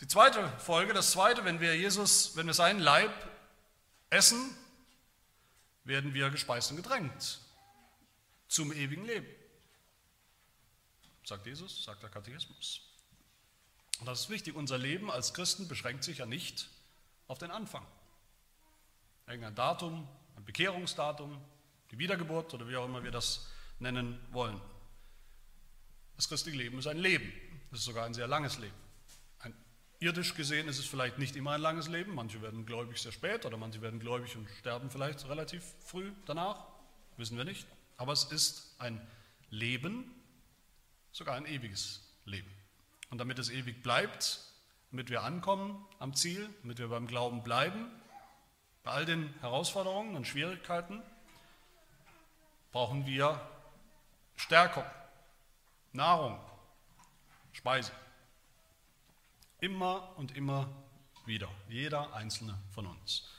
Die 0.00 0.08
zweite 0.08 0.48
Folge, 0.58 0.92
das 0.92 1.12
zweite, 1.12 1.44
wenn 1.44 1.60
wir 1.60 1.76
Jesus, 1.76 2.36
wenn 2.36 2.46
wir 2.46 2.54
seinen 2.54 2.80
Leib 2.80 3.12
essen, 4.10 4.56
werden 5.84 6.14
wir 6.14 6.30
gespeist 6.30 6.70
und 6.70 6.78
gedrängt 6.78 7.40
zum 8.48 8.72
ewigen 8.72 9.04
Leben. 9.04 9.26
Sagt 11.24 11.46
Jesus, 11.46 11.84
sagt 11.84 12.02
der 12.02 12.10
Katechismus. 12.10 12.82
Und 14.00 14.06
das 14.06 14.20
ist 14.20 14.30
wichtig, 14.30 14.54
unser 14.54 14.78
Leben 14.78 15.10
als 15.10 15.32
Christen 15.34 15.68
beschränkt 15.68 16.04
sich 16.04 16.18
ja 16.18 16.26
nicht 16.26 16.68
auf 17.28 17.38
den 17.38 17.50
Anfang 17.50 17.86
irgendein 19.26 19.54
Datum, 19.54 20.06
ein 20.36 20.44
Bekehrungsdatum, 20.44 21.40
die 21.90 21.98
Wiedergeburt 21.98 22.52
oder 22.54 22.68
wie 22.68 22.76
auch 22.76 22.84
immer 22.84 23.02
wir 23.02 23.10
das 23.10 23.48
nennen 23.78 24.18
wollen. 24.30 24.60
Das 26.16 26.28
christliche 26.28 26.58
Leben 26.58 26.78
ist 26.78 26.86
ein 26.86 26.98
Leben. 26.98 27.32
Es 27.72 27.80
ist 27.80 27.84
sogar 27.86 28.04
ein 28.04 28.14
sehr 28.14 28.26
langes 28.26 28.58
Leben. 28.58 28.83
Irdisch 30.00 30.34
gesehen 30.34 30.68
ist 30.68 30.78
es 30.78 30.86
vielleicht 30.86 31.18
nicht 31.18 31.36
immer 31.36 31.52
ein 31.52 31.60
langes 31.60 31.88
Leben. 31.88 32.14
Manche 32.14 32.42
werden 32.42 32.66
gläubig 32.66 32.98
sehr 33.00 33.12
spät 33.12 33.46
oder 33.46 33.56
manche 33.56 33.80
werden 33.80 34.00
gläubig 34.00 34.36
und 34.36 34.48
sterben 34.58 34.90
vielleicht 34.90 35.26
relativ 35.28 35.64
früh 35.80 36.12
danach. 36.26 36.66
Wissen 37.16 37.36
wir 37.36 37.44
nicht. 37.44 37.66
Aber 37.96 38.12
es 38.12 38.24
ist 38.24 38.74
ein 38.78 39.00
Leben, 39.50 40.12
sogar 41.12 41.36
ein 41.36 41.46
ewiges 41.46 42.00
Leben. 42.24 42.50
Und 43.10 43.18
damit 43.18 43.38
es 43.38 43.50
ewig 43.50 43.82
bleibt, 43.82 44.40
damit 44.90 45.10
wir 45.10 45.22
ankommen 45.22 45.84
am 46.00 46.14
Ziel, 46.14 46.48
damit 46.62 46.78
wir 46.78 46.88
beim 46.88 47.06
Glauben 47.06 47.42
bleiben, 47.42 47.90
Bei 48.84 48.90
all 48.90 49.06
den 49.06 49.32
Herausforderungen 49.40 50.14
und 50.14 50.26
Schwierigkeiten 50.26 51.02
brauchen 52.70 53.06
wir 53.06 53.40
Stärkung, 54.36 54.84
Nahrung, 55.94 56.38
Speise. 57.52 57.92
Immer 59.64 60.12
und 60.18 60.36
immer 60.36 60.68
wieder, 61.24 61.48
jeder 61.70 62.12
einzelne 62.12 62.54
von 62.74 62.84
uns. 62.84 63.30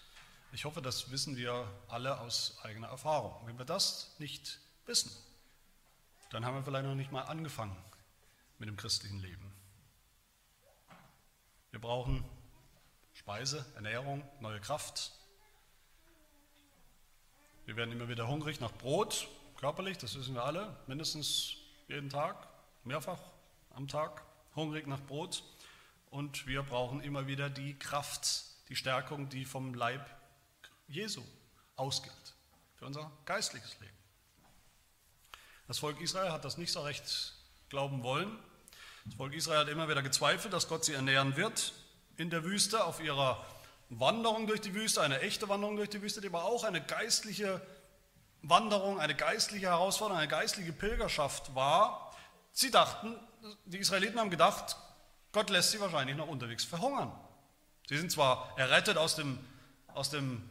Ich 0.54 0.66
hoffe, 0.66 0.82
das 0.82 1.12
wissen 1.12 1.38
wir 1.38 1.72
alle 1.88 2.20
aus 2.20 2.58
eigener 2.64 2.88
Erfahrung. 2.88 3.36
Wenn 3.46 3.60
wir 3.60 3.66
das 3.66 4.16
nicht 4.18 4.60
wissen, 4.88 5.12
dann 6.32 6.44
haben 6.44 6.56
wir 6.56 6.64
vielleicht 6.64 6.88
noch 6.88 6.96
nicht 6.96 7.12
mal 7.12 7.22
angefangen 7.22 7.78
mit 8.58 8.68
dem 8.68 8.76
christlichen 8.76 9.20
Leben. 9.20 9.54
Wir 11.70 11.80
brauchen 11.80 12.26
Speise, 13.14 13.64
Ernährung, 13.76 14.28
neue 14.40 14.60
Kraft. 14.60 15.12
Wir 17.68 17.76
werden 17.76 17.92
immer 17.92 18.10
wieder 18.10 18.28
hungrig 18.28 18.60
nach 18.60 18.72
Brot, 18.72 19.28
körperlich, 19.58 20.00
das 20.00 20.18
wissen 20.18 20.34
wir 20.34 20.44
alle, 20.44 20.76
mindestens 20.88 21.58
jeden 21.88 22.10
Tag, 22.10 22.48
mehrfach 22.84 23.22
am 23.76 23.88
Tag, 23.88 24.26
hungrig 24.56 24.88
nach 24.88 25.02
Brot. 25.02 25.44
Und 26.16 26.48
wir 26.48 26.64
brauchen 26.64 27.02
immer 27.02 27.28
wieder 27.28 27.50
die 27.50 27.78
Kraft, 27.78 28.46
die 28.70 28.78
Stärkung, 28.78 29.28
die 29.28 29.44
vom 29.44 29.74
Leib 29.74 30.00
Jesu 30.88 31.22
ausgeht, 31.76 32.14
für 32.78 32.86
unser 32.86 33.12
geistliches 33.26 33.78
Leben. 33.82 33.98
Das 35.68 35.80
Volk 35.80 36.00
Israel 36.00 36.32
hat 36.32 36.46
das 36.46 36.58
nicht 36.58 36.72
so 36.72 36.80
recht 36.84 37.34
glauben 37.68 38.02
wollen. 38.02 38.34
Das 39.04 39.16
Volk 39.16 39.34
Israel 39.34 39.60
hat 39.60 39.68
immer 39.68 39.90
wieder 39.90 40.02
gezweifelt, 40.02 40.54
dass 40.54 40.70
Gott 40.70 40.86
sie 40.86 40.94
ernähren 40.94 41.36
wird 41.36 41.74
in 42.16 42.30
der 42.30 42.46
Wüste, 42.46 42.86
auf 42.86 43.02
ihrer 43.02 43.46
Wanderung 43.90 44.48
durch 44.48 44.62
die 44.62 44.74
Wüste, 44.74 45.02
eine 45.02 45.20
echte 45.20 45.50
Wanderung 45.50 45.76
durch 45.76 45.90
die 45.90 46.02
Wüste, 46.02 46.22
die 46.22 46.28
aber 46.28 46.46
auch 46.46 46.64
eine 46.64 46.82
geistliche 46.82 47.60
Wanderung, 48.42 49.02
eine 49.02 49.16
geistliche 49.16 49.66
Herausforderung, 49.66 50.20
eine 50.22 50.32
geistliche 50.32 50.72
Pilgerschaft 50.72 51.54
war. 51.56 52.16
Sie 52.54 52.72
dachten, 52.72 53.18
die 53.66 53.80
Israeliten 53.80 54.18
haben 54.18 54.30
gedacht, 54.30 54.78
Gott 55.36 55.50
lässt 55.50 55.72
sie 55.72 55.82
wahrscheinlich 55.82 56.16
noch 56.16 56.30
unterwegs 56.30 56.64
verhungern. 56.64 57.12
Sie 57.90 57.98
sind 57.98 58.10
zwar 58.10 58.58
errettet 58.58 58.96
aus, 58.96 59.18
dem, 59.18 59.38
aus, 59.88 60.10
dem, 60.10 60.42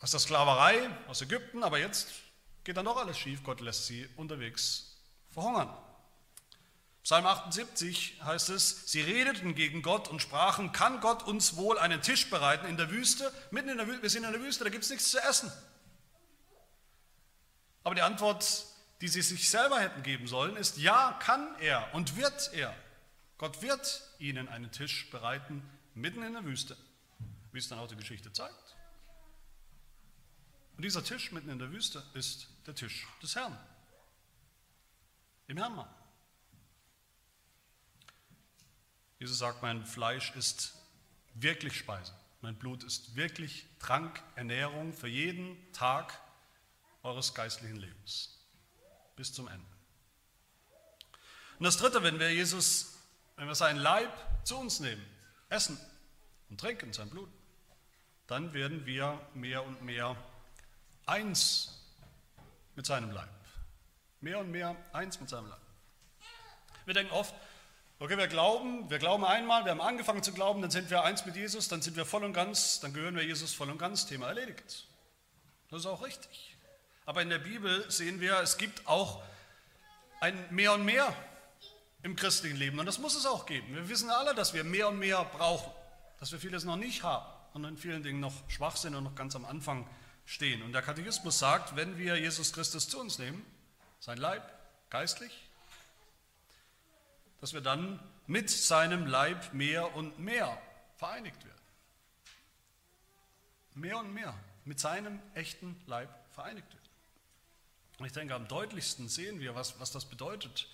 aus 0.00 0.10
der 0.10 0.18
Sklaverei, 0.18 0.90
aus 1.06 1.22
Ägypten, 1.22 1.62
aber 1.62 1.78
jetzt 1.78 2.08
geht 2.64 2.76
dann 2.76 2.86
doch 2.86 2.96
alles 2.96 3.16
schief. 3.16 3.44
Gott 3.44 3.60
lässt 3.60 3.86
sie 3.86 4.08
unterwegs 4.16 4.96
verhungern. 5.30 5.72
Psalm 7.04 7.24
78 7.24 8.20
heißt 8.24 8.48
es, 8.48 8.90
sie 8.90 9.02
redeten 9.02 9.54
gegen 9.54 9.82
Gott 9.82 10.08
und 10.08 10.20
sprachen, 10.20 10.72
kann 10.72 11.00
Gott 11.00 11.22
uns 11.22 11.54
wohl 11.54 11.78
einen 11.78 12.02
Tisch 12.02 12.28
bereiten 12.28 12.66
in 12.66 12.76
der 12.76 12.90
Wüste? 12.90 13.32
Mitten 13.52 13.68
in 13.68 13.78
der 13.78 13.86
Wüste, 13.86 14.02
wir 14.02 14.10
sind 14.10 14.24
in 14.24 14.32
der 14.32 14.42
Wüste, 14.42 14.64
da 14.64 14.70
gibt 14.70 14.82
es 14.82 14.90
nichts 14.90 15.12
zu 15.12 15.20
essen. 15.20 15.52
Aber 17.84 17.94
die 17.94 18.02
Antwort, 18.02 18.66
die 19.00 19.06
sie 19.06 19.22
sich 19.22 19.48
selber 19.48 19.78
hätten 19.78 20.02
geben 20.02 20.26
sollen, 20.26 20.56
ist, 20.56 20.76
ja, 20.76 21.16
kann 21.20 21.54
er 21.60 21.94
und 21.94 22.16
wird 22.16 22.52
er. 22.52 22.74
Gott 23.40 23.62
wird 23.62 24.02
ihnen 24.18 24.48
einen 24.48 24.70
Tisch 24.70 25.08
bereiten, 25.08 25.62
mitten 25.94 26.22
in 26.22 26.34
der 26.34 26.44
Wüste, 26.44 26.76
wie 27.52 27.58
es 27.58 27.68
dann 27.68 27.78
auch 27.78 27.88
die 27.88 27.96
Geschichte 27.96 28.30
zeigt. 28.30 28.76
Und 30.76 30.82
dieser 30.82 31.02
Tisch 31.02 31.32
mitten 31.32 31.48
in 31.48 31.58
der 31.58 31.72
Wüste 31.72 32.04
ist 32.12 32.48
der 32.66 32.74
Tisch 32.74 33.08
des 33.22 33.34
Herrn, 33.34 33.58
im 35.46 35.56
Herrn. 35.56 35.88
Jesus 39.18 39.38
sagt, 39.38 39.62
mein 39.62 39.86
Fleisch 39.86 40.36
ist 40.36 40.74
wirklich 41.32 41.78
Speise, 41.78 42.12
mein 42.42 42.58
Blut 42.58 42.84
ist 42.84 43.16
wirklich 43.16 43.64
Trank, 43.78 44.22
Ernährung 44.36 44.92
für 44.92 45.08
jeden 45.08 45.56
Tag 45.72 46.20
eures 47.02 47.32
geistlichen 47.32 47.76
Lebens 47.76 48.38
bis 49.16 49.32
zum 49.32 49.48
Ende. 49.48 49.66
Und 51.58 51.64
das 51.64 51.78
Dritte, 51.78 52.02
wenn 52.02 52.18
wir 52.18 52.34
Jesus, 52.34 52.99
wenn 53.40 53.48
wir 53.48 53.54
seinen 53.54 53.78
Leib 53.78 54.12
zu 54.44 54.58
uns 54.58 54.80
nehmen, 54.80 55.02
essen 55.48 55.80
und 56.50 56.60
trinken 56.60 56.92
sein 56.92 57.08
Blut, 57.08 57.30
dann 58.26 58.52
werden 58.52 58.84
wir 58.84 59.18
mehr 59.32 59.64
und 59.64 59.82
mehr 59.82 60.14
eins 61.06 61.80
mit 62.76 62.84
seinem 62.84 63.12
Leib. 63.12 63.30
Mehr 64.20 64.40
und 64.40 64.50
mehr 64.50 64.76
eins 64.92 65.18
mit 65.20 65.30
seinem 65.30 65.48
Leib. 65.48 65.62
Wir 66.84 66.92
denken 66.92 67.14
oft, 67.14 67.34
Okay, 67.98 68.16
wir 68.16 68.28
glauben, 68.28 68.88
wir 68.88 68.98
glauben 68.98 69.26
einmal, 69.26 69.64
wir 69.64 69.72
haben 69.72 69.80
angefangen 69.80 70.22
zu 70.22 70.32
glauben, 70.32 70.62
dann 70.62 70.70
sind 70.70 70.88
wir 70.90 71.04
eins 71.04 71.26
mit 71.26 71.36
Jesus, 71.36 71.68
dann 71.68 71.82
sind 71.82 71.96
wir 71.96 72.06
voll 72.06 72.24
und 72.24 72.32
ganz, 72.32 72.80
dann 72.80 72.94
gehören 72.94 73.14
wir 73.14 73.22
Jesus 73.22 73.52
voll 73.52 73.70
und 73.70 73.76
ganz, 73.76 74.06
Thema 74.06 74.28
erledigt. 74.28 74.86
Das 75.70 75.80
ist 75.80 75.86
auch 75.86 76.02
richtig. 76.02 76.56
Aber 77.04 77.20
in 77.20 77.28
der 77.28 77.38
Bibel 77.38 77.90
sehen 77.90 78.20
wir, 78.20 78.40
es 78.40 78.56
gibt 78.56 78.86
auch 78.86 79.22
ein 80.20 80.34
mehr 80.50 80.72
und 80.72 80.84
mehr 80.86 81.14
im 82.02 82.16
christlichen 82.16 82.56
Leben 82.56 82.78
und 82.78 82.86
das 82.86 82.98
muss 82.98 83.14
es 83.14 83.26
auch 83.26 83.46
geben. 83.46 83.74
Wir 83.74 83.88
wissen 83.88 84.10
alle, 84.10 84.34
dass 84.34 84.54
wir 84.54 84.64
mehr 84.64 84.88
und 84.88 84.98
mehr 84.98 85.24
brauchen, 85.24 85.70
dass 86.18 86.32
wir 86.32 86.38
vieles 86.38 86.64
noch 86.64 86.76
nicht 86.76 87.02
haben 87.02 87.26
und 87.52 87.64
in 87.64 87.76
vielen 87.76 88.02
Dingen 88.02 88.20
noch 88.20 88.34
schwach 88.48 88.76
sind 88.76 88.94
und 88.94 89.04
noch 89.04 89.14
ganz 89.14 89.36
am 89.36 89.44
Anfang 89.44 89.88
stehen. 90.24 90.62
Und 90.62 90.72
der 90.72 90.82
Katechismus 90.82 91.38
sagt, 91.38 91.76
wenn 91.76 91.98
wir 91.98 92.16
Jesus 92.18 92.52
Christus 92.52 92.88
zu 92.88 93.00
uns 93.00 93.18
nehmen, 93.18 93.44
sein 93.98 94.18
Leib, 94.18 94.42
geistlich, 94.88 95.32
dass 97.40 97.52
wir 97.52 97.60
dann 97.60 98.00
mit 98.26 98.50
seinem 98.50 99.06
Leib 99.06 99.52
mehr 99.52 99.94
und 99.94 100.18
mehr 100.18 100.60
vereinigt 100.96 101.44
werden. 101.44 101.56
Mehr 103.74 103.98
und 103.98 104.12
mehr 104.12 104.34
mit 104.64 104.78
seinem 104.78 105.20
echten 105.34 105.80
Leib 105.86 106.10
vereinigt 106.32 106.68
werden. 106.72 106.88
Und 107.98 108.06
ich 108.06 108.12
denke, 108.12 108.34
am 108.34 108.46
deutlichsten 108.48 109.08
sehen 109.08 109.40
wir, 109.40 109.54
was, 109.54 109.80
was 109.80 109.90
das 109.90 110.04
bedeutet. 110.04 110.68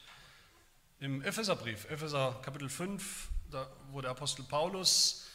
Im 0.98 1.22
Epheserbrief, 1.22 1.84
Epheser 1.90 2.40
Kapitel 2.42 2.68
5, 2.68 3.28
da, 3.50 3.70
wo 3.90 4.00
der 4.00 4.10
Apostel 4.10 4.44
Paulus 4.44 5.26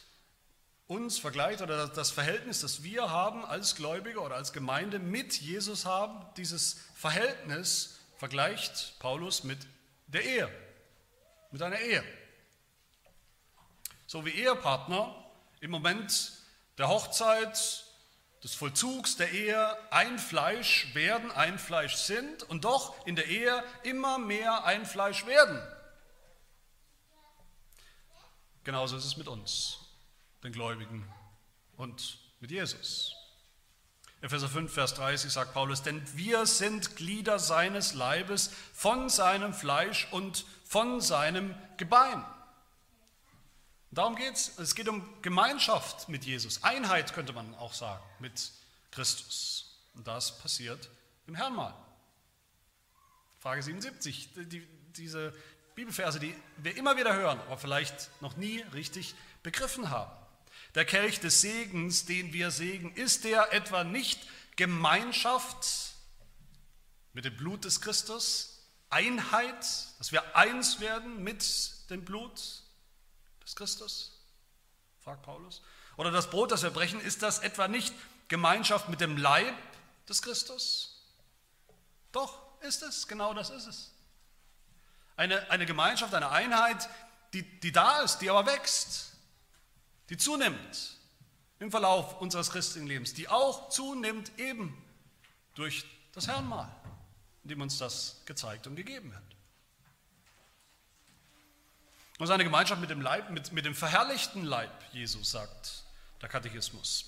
uns 0.88 1.20
vergleicht 1.20 1.62
oder 1.62 1.88
das 1.88 2.12
Verhältnis, 2.12 2.62
das 2.62 2.84
wir 2.84 3.09
haben 3.09 3.45
als 3.45 3.76
Gläubige 3.76 4.20
oder 4.20 4.36
als 4.36 4.53
Gemeinde 4.53 4.99
mit 4.99 5.39
Jesus 5.39 5.86
haben, 5.86 6.26
dieses 6.36 6.80
Verhältnis 6.95 7.99
vergleicht 8.18 8.95
Paulus 8.99 9.43
mit 9.43 9.59
der 10.07 10.24
Ehe 10.24 10.49
mit 11.51 11.62
einer 11.62 11.80
Ehe. 11.80 12.03
So 14.07 14.26
wie 14.26 14.32
Ehepartner 14.32 15.14
im 15.59 15.72
Moment 15.72 16.34
der 16.78 16.88
Hochzeit, 16.88 17.86
des 18.44 18.56
Vollzugs 18.56 19.18
der 19.18 19.32
Ehe 19.32 19.78
ein 19.92 20.18
Fleisch 20.18 20.94
werden, 20.94 21.32
ein 21.32 21.60
Fleisch 21.60 21.96
sind 21.96 22.44
und 22.44 22.66
doch 22.66 23.06
in 23.06 23.16
der 23.16 23.28
Ehe 23.28 23.64
immer 23.84 24.18
mehr 24.18 24.66
ein 24.66 24.86
Fleisch 24.86 25.26
werden. 25.26 25.62
Genauso 28.64 28.98
ist 28.98 29.06
es 29.06 29.18
mit 29.18 29.28
uns, 29.28 29.80
den 30.44 30.52
Gläubigen 30.52 31.08
und 31.78 32.18
mit 32.39 32.52
Jesus. 32.52 33.16
Epheser 34.22 34.50
5, 34.50 34.72
Vers 34.72 34.94
30 34.96 35.32
sagt 35.32 35.54
Paulus, 35.54 35.82
denn 35.82 36.02
wir 36.16 36.46
sind 36.46 36.96
Glieder 36.96 37.39
seines 37.39 37.96
Leibes 37.96 38.52
von 38.74 39.10
seinem 39.10 39.54
Fleisch 39.54 40.08
und 40.12 40.46
von 40.64 41.02
seinem 41.02 41.56
Gebein. 41.78 42.24
Darum 43.92 44.16
geht 44.16 44.36
es. 44.36 44.58
Es 44.58 44.74
geht 44.74 44.88
um 44.88 45.22
Gemeinschaft 45.22 46.08
mit 46.08 46.24
Jesus. 46.24 46.64
Einheit 46.64 47.14
könnte 47.14 47.34
man 47.34 47.54
auch 47.56 47.74
sagen 47.74 48.04
mit 48.20 48.52
Christus. 48.89 49.82
Und 49.94 50.08
das 50.08 50.39
passiert 50.39 50.89
im 51.28 51.36
Herrnmal. 51.36 51.74
Frage 53.39 53.62
77. 53.62 54.30
Die, 54.34 54.66
diese 54.96 55.34
Bibelverse, 55.76 56.20
die 56.20 56.34
wir 56.58 56.78
immer 56.78 56.96
wieder 56.96 57.14
hören, 57.14 57.39
aber 57.42 57.58
vielleicht 57.58 58.10
noch 58.22 58.38
nie 58.38 58.62
richtig 58.74 59.14
begriffen 59.44 59.89
haben. 59.89 60.12
Der 60.76 60.86
Kelch 60.86 61.20
des 61.20 61.42
Segens, 61.42 62.06
den 62.06 62.32
wir 62.32 62.52
segen, 62.52 62.94
ist 62.94 63.26
der 63.26 63.52
etwa 63.52 63.84
nicht 63.84 64.22
Gemeinschaft 64.56 65.96
mit 67.14 67.26
dem 67.26 67.36
Blut 67.36 67.66
des 67.66 67.82
Christus? 67.82 68.70
Einheit, 68.89 69.66
dass 69.98 70.12
wir 70.12 70.36
eins 70.36 70.80
werden 70.80 71.24
mit 71.24 71.89
dem 71.89 72.06
Blut 72.06 72.64
des 73.52 73.56
Christus? 73.56 74.12
fragt 75.02 75.24
Paulus. 75.24 75.62
Oder 75.97 76.12
das 76.12 76.30
Brot, 76.30 76.52
das 76.52 76.64
wir 76.64 76.70
brechen, 76.70 77.02
ist 77.02 77.22
das 77.22 77.39
etwa 77.39 77.68
nicht 77.68 77.93
Gemeinschaft 78.28 78.88
mit 78.88 79.02
dem 79.02 79.18
Leib 79.18 79.56
des 80.08 80.22
Christus? 80.22 81.04
Doch, 82.12 82.39
ist 82.62 82.84
es, 82.84 83.08
genau 83.08 83.34
das 83.34 83.49
ist 83.49 83.66
es. 83.66 83.91
Eine, 85.16 85.49
eine 85.49 85.66
Gemeinschaft, 85.66 86.14
eine 86.14 86.30
Einheit, 86.30 86.88
die, 87.34 87.43
die 87.60 87.72
da 87.72 88.02
ist, 88.02 88.20
die 88.20 88.30
aber 88.30 88.45
wächst, 88.45 89.14
die 90.10 90.18
zunimmt 90.18 90.97
im 91.60 91.72
Verlauf 91.72 92.22
unseres 92.22 92.52
christlichen 92.52 92.88
Lebens, 92.88 93.14
die 93.14 93.28
auch 93.28 93.70
zunimmt 93.70 94.38
eben 94.39 94.82
durch 95.56 95.86
das 96.14 96.28
Herrnmal 96.28 96.70
in 97.43 97.49
dem 97.49 97.62
uns 97.62 97.78
das 97.78 98.22
gezeigt 98.26 98.68
und 98.68 98.76
gegeben 98.76 99.12
wird. 99.12 99.30
Und 102.22 102.28
seine 102.28 102.43
Gemeinschaft 102.43 102.80
mit 102.80 102.91
dem 102.91 103.01
Leib, 103.01 103.32
mit, 103.32 103.51
mit 103.51 103.65
dem 103.65 103.74
verherrlichten 103.74 104.45
Leib 104.45 104.69
Jesus, 104.93 105.32
sagt 105.32 105.82
der 106.22 106.30
Katechismus. 106.30 107.05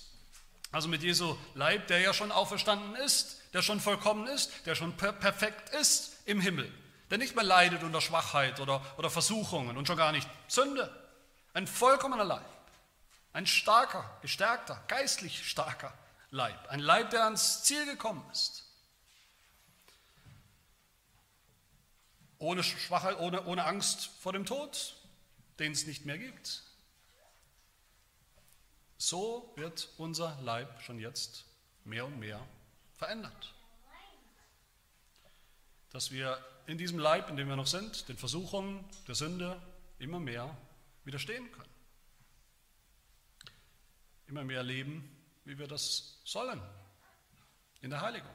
Also 0.72 0.88
mit 0.88 1.04
Jesu 1.04 1.38
Leib, 1.54 1.86
der 1.86 2.00
ja 2.00 2.12
schon 2.12 2.32
auferstanden 2.32 2.96
ist, 2.96 3.40
der 3.52 3.62
schon 3.62 3.78
vollkommen 3.78 4.26
ist, 4.26 4.50
der 4.66 4.74
schon 4.74 4.96
per 4.96 5.12
perfekt 5.12 5.68
ist 5.72 6.16
im 6.24 6.40
Himmel, 6.40 6.68
der 7.10 7.18
nicht 7.18 7.36
mehr 7.36 7.44
leidet 7.44 7.84
unter 7.84 8.00
Schwachheit 8.00 8.58
oder, 8.58 8.84
oder 8.98 9.08
Versuchungen 9.08 9.76
und 9.76 9.86
schon 9.86 9.96
gar 9.96 10.10
nicht 10.10 10.28
Sünde. 10.48 10.92
Ein 11.52 11.68
vollkommener 11.68 12.24
Leib, 12.24 12.42
ein 13.34 13.46
starker, 13.46 14.18
gestärkter, 14.20 14.82
geistlich 14.88 15.48
starker 15.48 15.94
Leib, 16.32 16.58
ein 16.70 16.80
Leib, 16.80 17.10
der 17.10 17.22
ans 17.22 17.62
Ziel 17.62 17.86
gekommen 17.86 18.28
ist. 18.32 18.64
Ohne 22.38 22.64
Schwachheit, 22.64 23.16
ohne, 23.20 23.44
ohne 23.44 23.64
Angst 23.64 24.10
vor 24.20 24.32
dem 24.32 24.44
Tod, 24.44 24.96
den 25.58 25.72
es 25.72 25.86
nicht 25.86 26.04
mehr 26.04 26.18
gibt. 26.18 26.62
So 28.96 29.52
wird 29.56 29.88
unser 29.98 30.40
Leib 30.42 30.80
schon 30.82 30.98
jetzt 30.98 31.44
mehr 31.84 32.06
und 32.06 32.18
mehr 32.18 32.40
verändert. 32.96 33.54
Dass 35.90 36.10
wir 36.10 36.42
in 36.66 36.78
diesem 36.78 36.98
Leib, 36.98 37.28
in 37.28 37.36
dem 37.36 37.48
wir 37.48 37.56
noch 37.56 37.66
sind, 37.66 38.08
den 38.08 38.16
Versuchungen 38.16 38.84
der 39.06 39.14
Sünde 39.14 39.60
immer 39.98 40.18
mehr 40.18 40.56
widerstehen 41.04 41.50
können. 41.52 41.70
Immer 44.26 44.44
mehr 44.44 44.62
leben, 44.62 45.14
wie 45.44 45.58
wir 45.58 45.68
das 45.68 46.20
sollen, 46.24 46.60
in 47.82 47.90
der 47.90 48.00
Heiligung. 48.00 48.34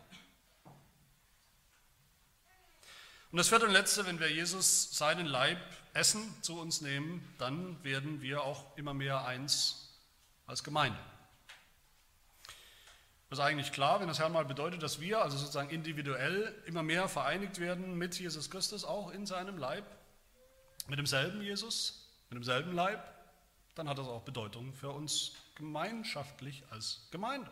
Und 3.32 3.38
das 3.38 3.50
vierte 3.50 3.68
und 3.68 3.74
letzte, 3.74 4.08
wenn 4.08 4.20
wir 4.20 4.32
Jesus 4.32 4.92
seinen 4.98 5.28
Leib 5.28 5.60
essen, 5.94 6.22
zu 6.42 6.60
uns 6.60 6.82
nehmen, 6.82 7.28
dann 7.38 7.84
werden 7.84 8.22
wir 8.22 8.42
auch 8.44 8.76
immer 8.76 8.94
mehr 8.94 9.26
eins 9.26 9.90
als 10.48 10.64
Gemeinde. 10.64 10.98
Das 13.30 13.38
ist 13.38 13.46
eigentlich 13.46 13.72
klar, 13.72 14.00
wenn 14.00 14.08
das 14.08 14.18
Herrn 14.18 14.32
mal 14.32 14.46
bedeutet, 14.46 14.82
dass 14.82 15.00
wir 15.00 15.22
also 15.22 15.38
sozusagen 15.38 15.70
individuell 15.70 16.56
immer 16.66 16.82
mehr 16.82 17.08
vereinigt 17.08 17.60
werden 17.60 17.96
mit 17.96 18.20
Jesus 18.20 18.50
Christus, 18.50 18.84
auch 18.84 19.12
in 19.12 19.28
seinem 19.28 19.60
Leib, 19.60 19.86
mit 20.88 20.98
demselben 20.98 21.42
Jesus, 21.44 22.10
mit 22.32 22.38
demselben 22.38 22.74
Leib, 22.74 23.04
dann 23.76 23.88
hat 23.88 24.00
das 24.00 24.08
auch 24.08 24.24
Bedeutung 24.24 24.74
für 24.74 24.90
uns 24.90 25.34
gemeinschaftlich 25.54 26.64
als 26.72 27.08
Gemeinde. 27.12 27.52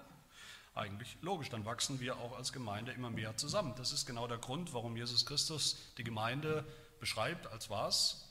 Eigentlich 0.77 1.17
logisch, 1.21 1.49
dann 1.49 1.65
wachsen 1.65 1.99
wir 1.99 2.17
auch 2.17 2.37
als 2.37 2.53
Gemeinde 2.53 2.91
immer 2.91 3.09
mehr 3.09 3.35
zusammen. 3.35 3.73
Das 3.75 3.91
ist 3.91 4.05
genau 4.05 4.27
der 4.27 4.37
Grund, 4.37 4.73
warum 4.73 4.95
Jesus 4.95 5.25
Christus 5.25 5.77
die 5.97 6.03
Gemeinde 6.03 6.65
beschreibt 6.99 7.47
als 7.47 7.69
was? 7.69 8.23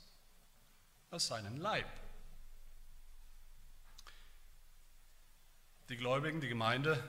Als 1.11 1.27
seinen 1.27 1.57
Leib. 1.57 1.87
die 5.89 5.97
Gläubigen, 5.97 6.41
die 6.41 6.49
Gemeinde, 6.49 7.03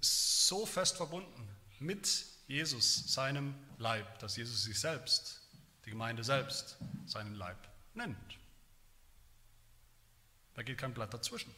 so 0.00 0.66
fest 0.66 0.96
verbunden 0.96 1.48
mit 1.78 2.26
Jesus, 2.46 3.12
seinem 3.12 3.54
Leib, 3.78 4.18
dass 4.18 4.36
Jesus 4.36 4.64
sich 4.64 4.78
selbst, 4.78 5.40
die 5.84 5.90
Gemeinde 5.90 6.22
selbst, 6.22 6.76
seinen 7.06 7.34
Leib 7.34 7.56
nennt. 7.94 8.38
Da 10.54 10.62
geht 10.62 10.78
kein 10.78 10.92
Blatt 10.92 11.14
dazwischen. 11.14 11.54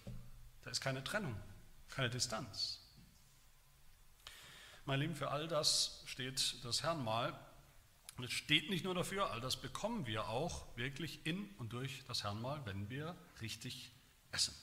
Da 0.63 0.71
ist 0.71 0.81
keine 0.81 1.03
Trennung, 1.03 1.35
keine 1.89 2.09
Distanz. 2.09 2.81
Mein 4.87 5.01
Lieben, 5.01 5.17
für 5.17 5.31
all 5.31 5.49
das 5.49 6.03
steht 6.05 6.63
das 6.65 6.83
Herrn 6.83 7.03
mal. 7.03 7.39
Und 8.17 8.25
es 8.25 8.33
steht 8.33 8.71
nicht 8.71 8.85
nur 8.85 8.95
dafür, 8.95 9.31
all 9.33 9.41
das 9.41 9.61
bekommen 9.61 10.07
wir 10.07 10.29
auch 10.29 10.67
wirklich 10.77 11.25
in 11.27 11.49
und 11.57 11.73
durch 11.73 12.05
das 12.07 12.23
Herrnmal, 12.23 12.65
wenn 12.65 12.89
wir 12.91 13.17
richtig 13.41 13.91
essen, 14.31 14.55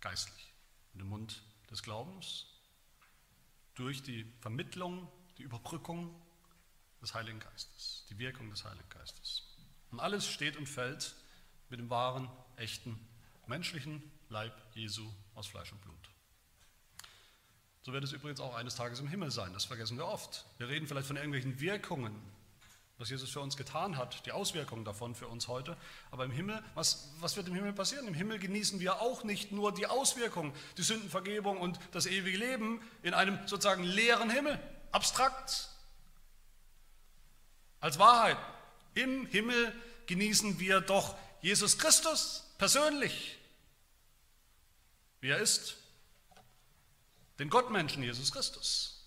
geistlich 0.00 0.52
in 0.92 1.00
den 1.00 1.08
Mund 1.08 1.42
des 1.70 1.82
Glaubens 1.82 2.46
durch 3.74 4.02
die 4.02 4.24
Vermittlung, 4.40 5.08
die 5.38 5.42
Überbrückung 5.42 6.14
des 7.02 7.14
Heiligen 7.14 7.40
Geistes, 7.40 8.04
die 8.08 8.18
Wirkung 8.18 8.50
des 8.50 8.64
Heiligen 8.64 8.88
Geistes. 8.88 9.42
Und 9.90 10.00
alles 10.00 10.26
steht 10.26 10.56
und 10.56 10.68
fällt 10.68 11.14
mit 11.70 11.80
dem 11.80 11.90
wahren, 11.90 12.30
echten, 12.56 12.98
menschlichen 13.46 14.02
Leib 14.28 14.54
Jesu 14.74 15.10
aus 15.34 15.46
Fleisch 15.46 15.72
und 15.72 15.80
Blut. 15.82 16.15
So 17.86 17.92
wird 17.92 18.02
es 18.02 18.10
übrigens 18.10 18.40
auch 18.40 18.56
eines 18.56 18.74
Tages 18.74 18.98
im 18.98 19.06
Himmel 19.06 19.30
sein, 19.30 19.52
das 19.52 19.64
vergessen 19.64 19.96
wir 19.96 20.06
oft. 20.06 20.44
Wir 20.58 20.68
reden 20.68 20.88
vielleicht 20.88 21.06
von 21.06 21.14
irgendwelchen 21.14 21.60
Wirkungen 21.60 22.20
was 22.98 23.10
Jesus 23.10 23.30
für 23.30 23.40
uns 23.40 23.56
getan 23.56 23.96
hat, 23.96 24.26
die 24.26 24.32
Auswirkungen 24.32 24.84
davon 24.84 25.14
für 25.14 25.28
uns 25.28 25.46
heute. 25.46 25.76
Aber 26.10 26.24
im 26.24 26.32
Himmel, 26.32 26.64
was, 26.74 27.12
was 27.20 27.36
wird 27.36 27.46
im 27.46 27.54
Himmel 27.54 27.74
passieren? 27.74 28.08
Im 28.08 28.14
Himmel 28.14 28.40
genießen 28.40 28.80
wir 28.80 29.02
auch 29.02 29.22
nicht 29.22 29.52
nur 29.52 29.72
die 29.72 29.86
Auswirkungen, 29.86 30.52
die 30.78 30.82
Sündenvergebung 30.82 31.58
und 31.58 31.78
das 31.92 32.06
ewige 32.06 32.38
Leben 32.38 32.80
in 33.02 33.14
einem 33.14 33.38
sozusagen 33.46 33.84
leeren 33.84 34.30
Himmel, 34.30 34.58
abstrakt, 34.90 35.68
als 37.80 37.98
Wahrheit. 38.00 38.38
Im 38.94 39.26
Himmel 39.26 39.72
genießen 40.06 40.58
wir 40.58 40.80
doch 40.80 41.16
Jesus 41.42 41.78
Christus 41.78 42.50
persönlich, 42.56 43.38
wie 45.20 45.28
er 45.28 45.38
ist, 45.38 45.76
den 47.38 47.50
Gottmenschen 47.50 48.02
Jesus 48.02 48.32
Christus. 48.32 49.04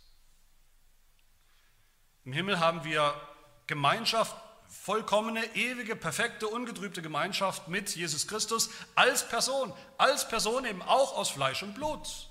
Im 2.26 2.34
Himmel 2.34 2.60
haben 2.60 2.84
wir 2.84 3.20
Gemeinschaft, 3.68 4.36
vollkommene, 4.68 5.56
ewige, 5.56 5.96
perfekte, 5.96 6.48
ungetrübte 6.48 7.02
Gemeinschaft 7.02 7.68
mit 7.68 7.96
Jesus 7.96 8.28
Christus 8.28 8.70
als 8.94 9.28
Person, 9.28 9.74
als 9.98 10.28
Person 10.28 10.66
eben 10.66 10.82
auch 10.82 11.18
aus 11.18 11.30
Fleisch 11.30 11.64
und 11.64 11.74
Blut. 11.74 12.30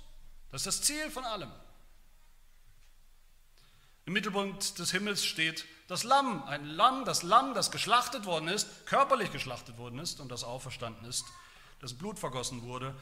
Das 0.52 0.64
ist 0.64 0.66
das 0.66 0.82
Ziel 0.82 1.10
von 1.10 1.24
allem. 1.24 1.50
Im 4.06 4.12
Mittelpunkt 4.12 4.78
des 4.78 4.92
Himmels 4.92 5.24
steht 5.24 5.66
das 5.88 6.04
Lamm, 6.04 6.42
ein 6.44 6.64
Lamm, 6.64 7.04
das 7.04 7.22
Lamm, 7.22 7.54
das 7.54 7.70
geschlachtet 7.70 8.24
worden 8.24 8.48
ist, 8.48 8.86
körperlich 8.86 9.32
geschlachtet 9.32 9.76
worden 9.76 9.98
ist 9.98 10.20
und 10.20 10.30
das 10.30 10.44
auferstanden 10.44 11.06
ist, 11.06 11.24
das 11.80 11.92
Blut 11.92 12.18
vergossen 12.18 12.62
wurde 12.62 12.94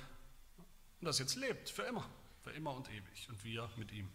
und 1.00 1.06
das 1.06 1.18
jetzt 1.18 1.36
lebt, 1.36 1.70
für 1.70 1.82
immer, 1.82 2.08
für 2.46 2.52
immer 2.52 2.74
und 2.74 2.88
ewig 2.88 3.28
und 3.28 3.42
wir 3.42 3.68
mit 3.74 3.90
ihm. 3.90 4.08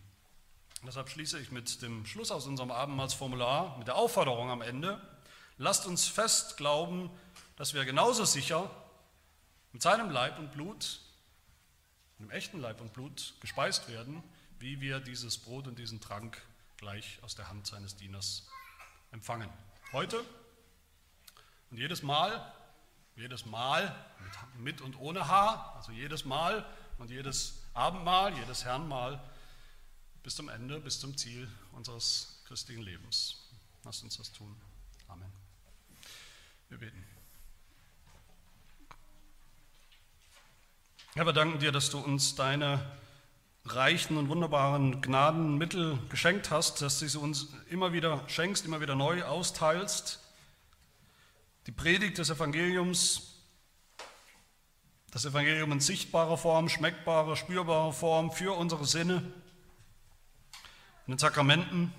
Deshalb 0.87 1.09
schließe 1.09 1.37
ich 1.37 1.51
mit 1.51 1.81
dem 1.81 2.05
Schluss 2.05 2.31
aus 2.31 2.47
unserem 2.47 2.71
Abendmahlsformular, 2.71 3.77
mit 3.77 3.89
der 3.89 3.97
Aufforderung 3.97 4.49
am 4.49 4.61
Ende, 4.61 5.01
lasst 5.57 5.85
uns 5.85 6.07
fest 6.07 6.55
glauben, 6.55 7.11
dass 7.57 7.73
wir 7.73 7.83
genauso 7.83 8.23
sicher 8.23 8.71
mit 9.73 9.81
seinem 9.81 10.09
Leib 10.09 10.39
und 10.39 10.53
Blut, 10.53 11.01
mit 12.19 12.29
dem 12.29 12.31
echten 12.31 12.61
Leib 12.61 12.79
und 12.79 12.93
Blut 12.93 13.33
gespeist 13.41 13.89
werden, 13.89 14.23
wie 14.59 14.79
wir 14.79 15.01
dieses 15.01 15.37
Brot 15.37 15.67
und 15.67 15.77
diesen 15.77 15.99
Trank 15.99 16.41
gleich 16.77 17.19
aus 17.23 17.35
der 17.35 17.49
Hand 17.49 17.67
seines 17.67 17.97
Dieners 17.97 18.47
empfangen. 19.11 19.49
Heute 19.91 20.23
und 21.69 21.75
jedes 21.75 22.01
Mal, 22.01 22.49
jedes 23.17 23.45
Mal 23.45 23.93
mit 24.57 24.79
und 24.79 24.97
ohne 24.97 25.27
Haar, 25.27 25.75
also 25.75 25.91
jedes 25.91 26.23
Mal 26.23 26.65
und 26.97 27.09
jedes 27.09 27.60
Abendmahl, 27.73 28.35
jedes 28.37 28.65
Herrnmahl 28.65 29.21
bis 30.23 30.35
zum 30.35 30.49
Ende, 30.49 30.79
bis 30.79 30.99
zum 30.99 31.17
Ziel 31.17 31.47
unseres 31.71 32.41
christlichen 32.45 32.83
Lebens. 32.83 33.37
Lass 33.83 34.03
uns 34.03 34.17
das 34.17 34.31
tun. 34.31 34.55
Amen. 35.07 35.31
Wir 36.69 36.77
beten. 36.77 37.03
Herr, 41.13 41.25
wir 41.25 41.33
danken 41.33 41.59
dir, 41.59 41.71
dass 41.71 41.89
du 41.89 41.99
uns 41.99 42.35
deine 42.35 42.79
reichen 43.65 44.17
und 44.17 44.29
wunderbaren 44.29 45.01
Gnadenmittel 45.01 45.99
geschenkt 46.09 46.51
hast, 46.51 46.81
dass 46.81 46.99
du 46.99 47.07
sie 47.07 47.17
uns 47.17 47.47
immer 47.69 47.93
wieder 47.93 48.23
schenkst, 48.27 48.65
immer 48.65 48.81
wieder 48.81 48.95
neu 48.95 49.23
austeilst. 49.23 50.19
Die 51.67 51.71
Predigt 51.71 52.17
des 52.17 52.29
Evangeliums, 52.29 53.30
das 55.11 55.25
Evangelium 55.25 55.73
in 55.73 55.81
sichtbarer 55.81 56.37
Form, 56.37 56.69
schmeckbarer, 56.69 57.35
spürbarer 57.35 57.91
Form 57.91 58.31
für 58.31 58.57
unsere 58.57 58.85
Sinne 58.85 59.21
in 61.05 61.13
den 61.13 61.19
Sakramenten. 61.19 61.93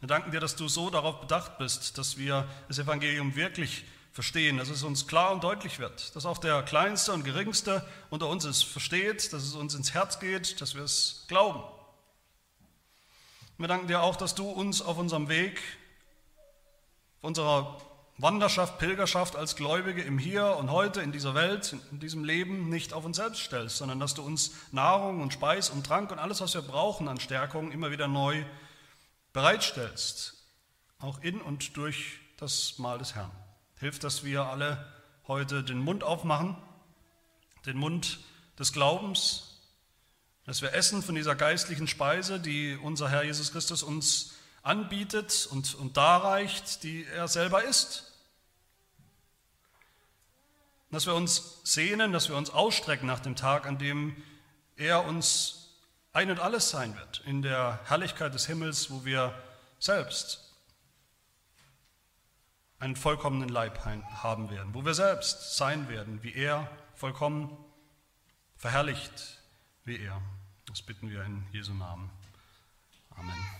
Wir 0.00 0.08
danken 0.08 0.30
dir, 0.30 0.40
dass 0.40 0.54
du 0.54 0.68
so 0.68 0.90
darauf 0.90 1.20
bedacht 1.20 1.58
bist, 1.58 1.96
dass 1.96 2.18
wir 2.18 2.46
das 2.68 2.78
Evangelium 2.78 3.34
wirklich 3.34 3.84
verstehen, 4.12 4.58
dass 4.58 4.68
es 4.68 4.82
uns 4.82 5.06
klar 5.06 5.32
und 5.32 5.42
deutlich 5.42 5.78
wird, 5.78 6.14
dass 6.14 6.26
auch 6.26 6.38
der 6.38 6.62
Kleinste 6.62 7.12
und 7.12 7.24
Geringste 7.24 7.86
unter 8.10 8.28
uns 8.28 8.44
es 8.44 8.62
versteht, 8.62 9.32
dass 9.32 9.42
es 9.42 9.54
uns 9.54 9.74
ins 9.74 9.94
Herz 9.94 10.20
geht, 10.20 10.60
dass 10.60 10.74
wir 10.74 10.82
es 10.82 11.24
glauben. 11.28 11.62
Wir 13.56 13.68
danken 13.68 13.88
dir 13.88 14.02
auch, 14.02 14.16
dass 14.16 14.34
du 14.34 14.48
uns 14.48 14.82
auf 14.82 14.98
unserem 14.98 15.28
Weg, 15.28 15.60
auf 17.18 17.24
unserer 17.24 17.80
Wanderschaft, 18.20 18.78
Pilgerschaft 18.78 19.36
als 19.36 19.54
Gläubige 19.54 20.02
im 20.02 20.18
Hier 20.18 20.56
und 20.56 20.72
heute, 20.72 21.00
in 21.00 21.12
dieser 21.12 21.36
Welt, 21.36 21.76
in 21.92 22.00
diesem 22.00 22.24
Leben 22.24 22.68
nicht 22.68 22.92
auf 22.92 23.04
uns 23.04 23.16
selbst 23.16 23.42
stellst, 23.42 23.76
sondern 23.76 24.00
dass 24.00 24.14
du 24.14 24.22
uns 24.22 24.50
Nahrung 24.72 25.20
und 25.22 25.32
Speis 25.32 25.70
und 25.70 25.86
Trank 25.86 26.10
und 26.10 26.18
alles, 26.18 26.40
was 26.40 26.52
wir 26.54 26.62
brauchen 26.62 27.06
an 27.06 27.20
Stärkung, 27.20 27.70
immer 27.70 27.92
wieder 27.92 28.08
neu 28.08 28.44
bereitstellst, 29.32 30.34
auch 30.98 31.20
in 31.20 31.40
und 31.40 31.76
durch 31.76 32.18
das 32.38 32.78
Mahl 32.78 32.98
des 32.98 33.14
Herrn. 33.14 33.30
Hilf, 33.78 34.00
dass 34.00 34.24
wir 34.24 34.46
alle 34.46 34.84
heute 35.28 35.62
den 35.62 35.78
Mund 35.78 36.02
aufmachen, 36.02 36.56
den 37.66 37.76
Mund 37.76 38.18
des 38.58 38.72
Glaubens, 38.72 39.60
dass 40.44 40.60
wir 40.60 40.72
essen 40.72 41.02
von 41.02 41.14
dieser 41.14 41.36
geistlichen 41.36 41.86
Speise, 41.86 42.40
die 42.40 42.76
unser 42.82 43.10
Herr 43.10 43.22
Jesus 43.22 43.52
Christus 43.52 43.84
uns 43.84 44.34
anbietet 44.62 45.48
und, 45.52 45.76
und 45.76 45.96
darreicht, 45.96 46.82
die 46.82 47.04
er 47.04 47.28
selber 47.28 47.62
ist. 47.62 48.07
Dass 50.90 51.06
wir 51.06 51.14
uns 51.14 51.60
sehnen, 51.64 52.12
dass 52.12 52.28
wir 52.28 52.36
uns 52.36 52.50
ausstrecken 52.50 53.06
nach 53.06 53.20
dem 53.20 53.36
Tag, 53.36 53.66
an 53.66 53.78
dem 53.78 54.16
er 54.76 55.04
uns 55.04 55.76
ein 56.12 56.30
und 56.30 56.40
alles 56.40 56.70
sein 56.70 56.96
wird, 56.96 57.22
in 57.26 57.42
der 57.42 57.80
Herrlichkeit 57.84 58.32
des 58.32 58.46
Himmels, 58.46 58.90
wo 58.90 59.04
wir 59.04 59.34
selbst 59.78 60.48
einen 62.78 62.96
vollkommenen 62.96 63.48
Leib 63.48 63.84
haben 63.84 64.50
werden, 64.50 64.74
wo 64.74 64.84
wir 64.84 64.94
selbst 64.94 65.56
sein 65.56 65.88
werden, 65.88 66.22
wie 66.22 66.32
er, 66.32 66.70
vollkommen 66.94 67.56
verherrlicht 68.56 69.38
wie 69.84 69.98
er. 69.98 70.20
Das 70.66 70.82
bitten 70.82 71.10
wir 71.10 71.24
in 71.24 71.46
Jesu 71.52 71.72
Namen. 71.74 72.10
Amen. 73.16 73.57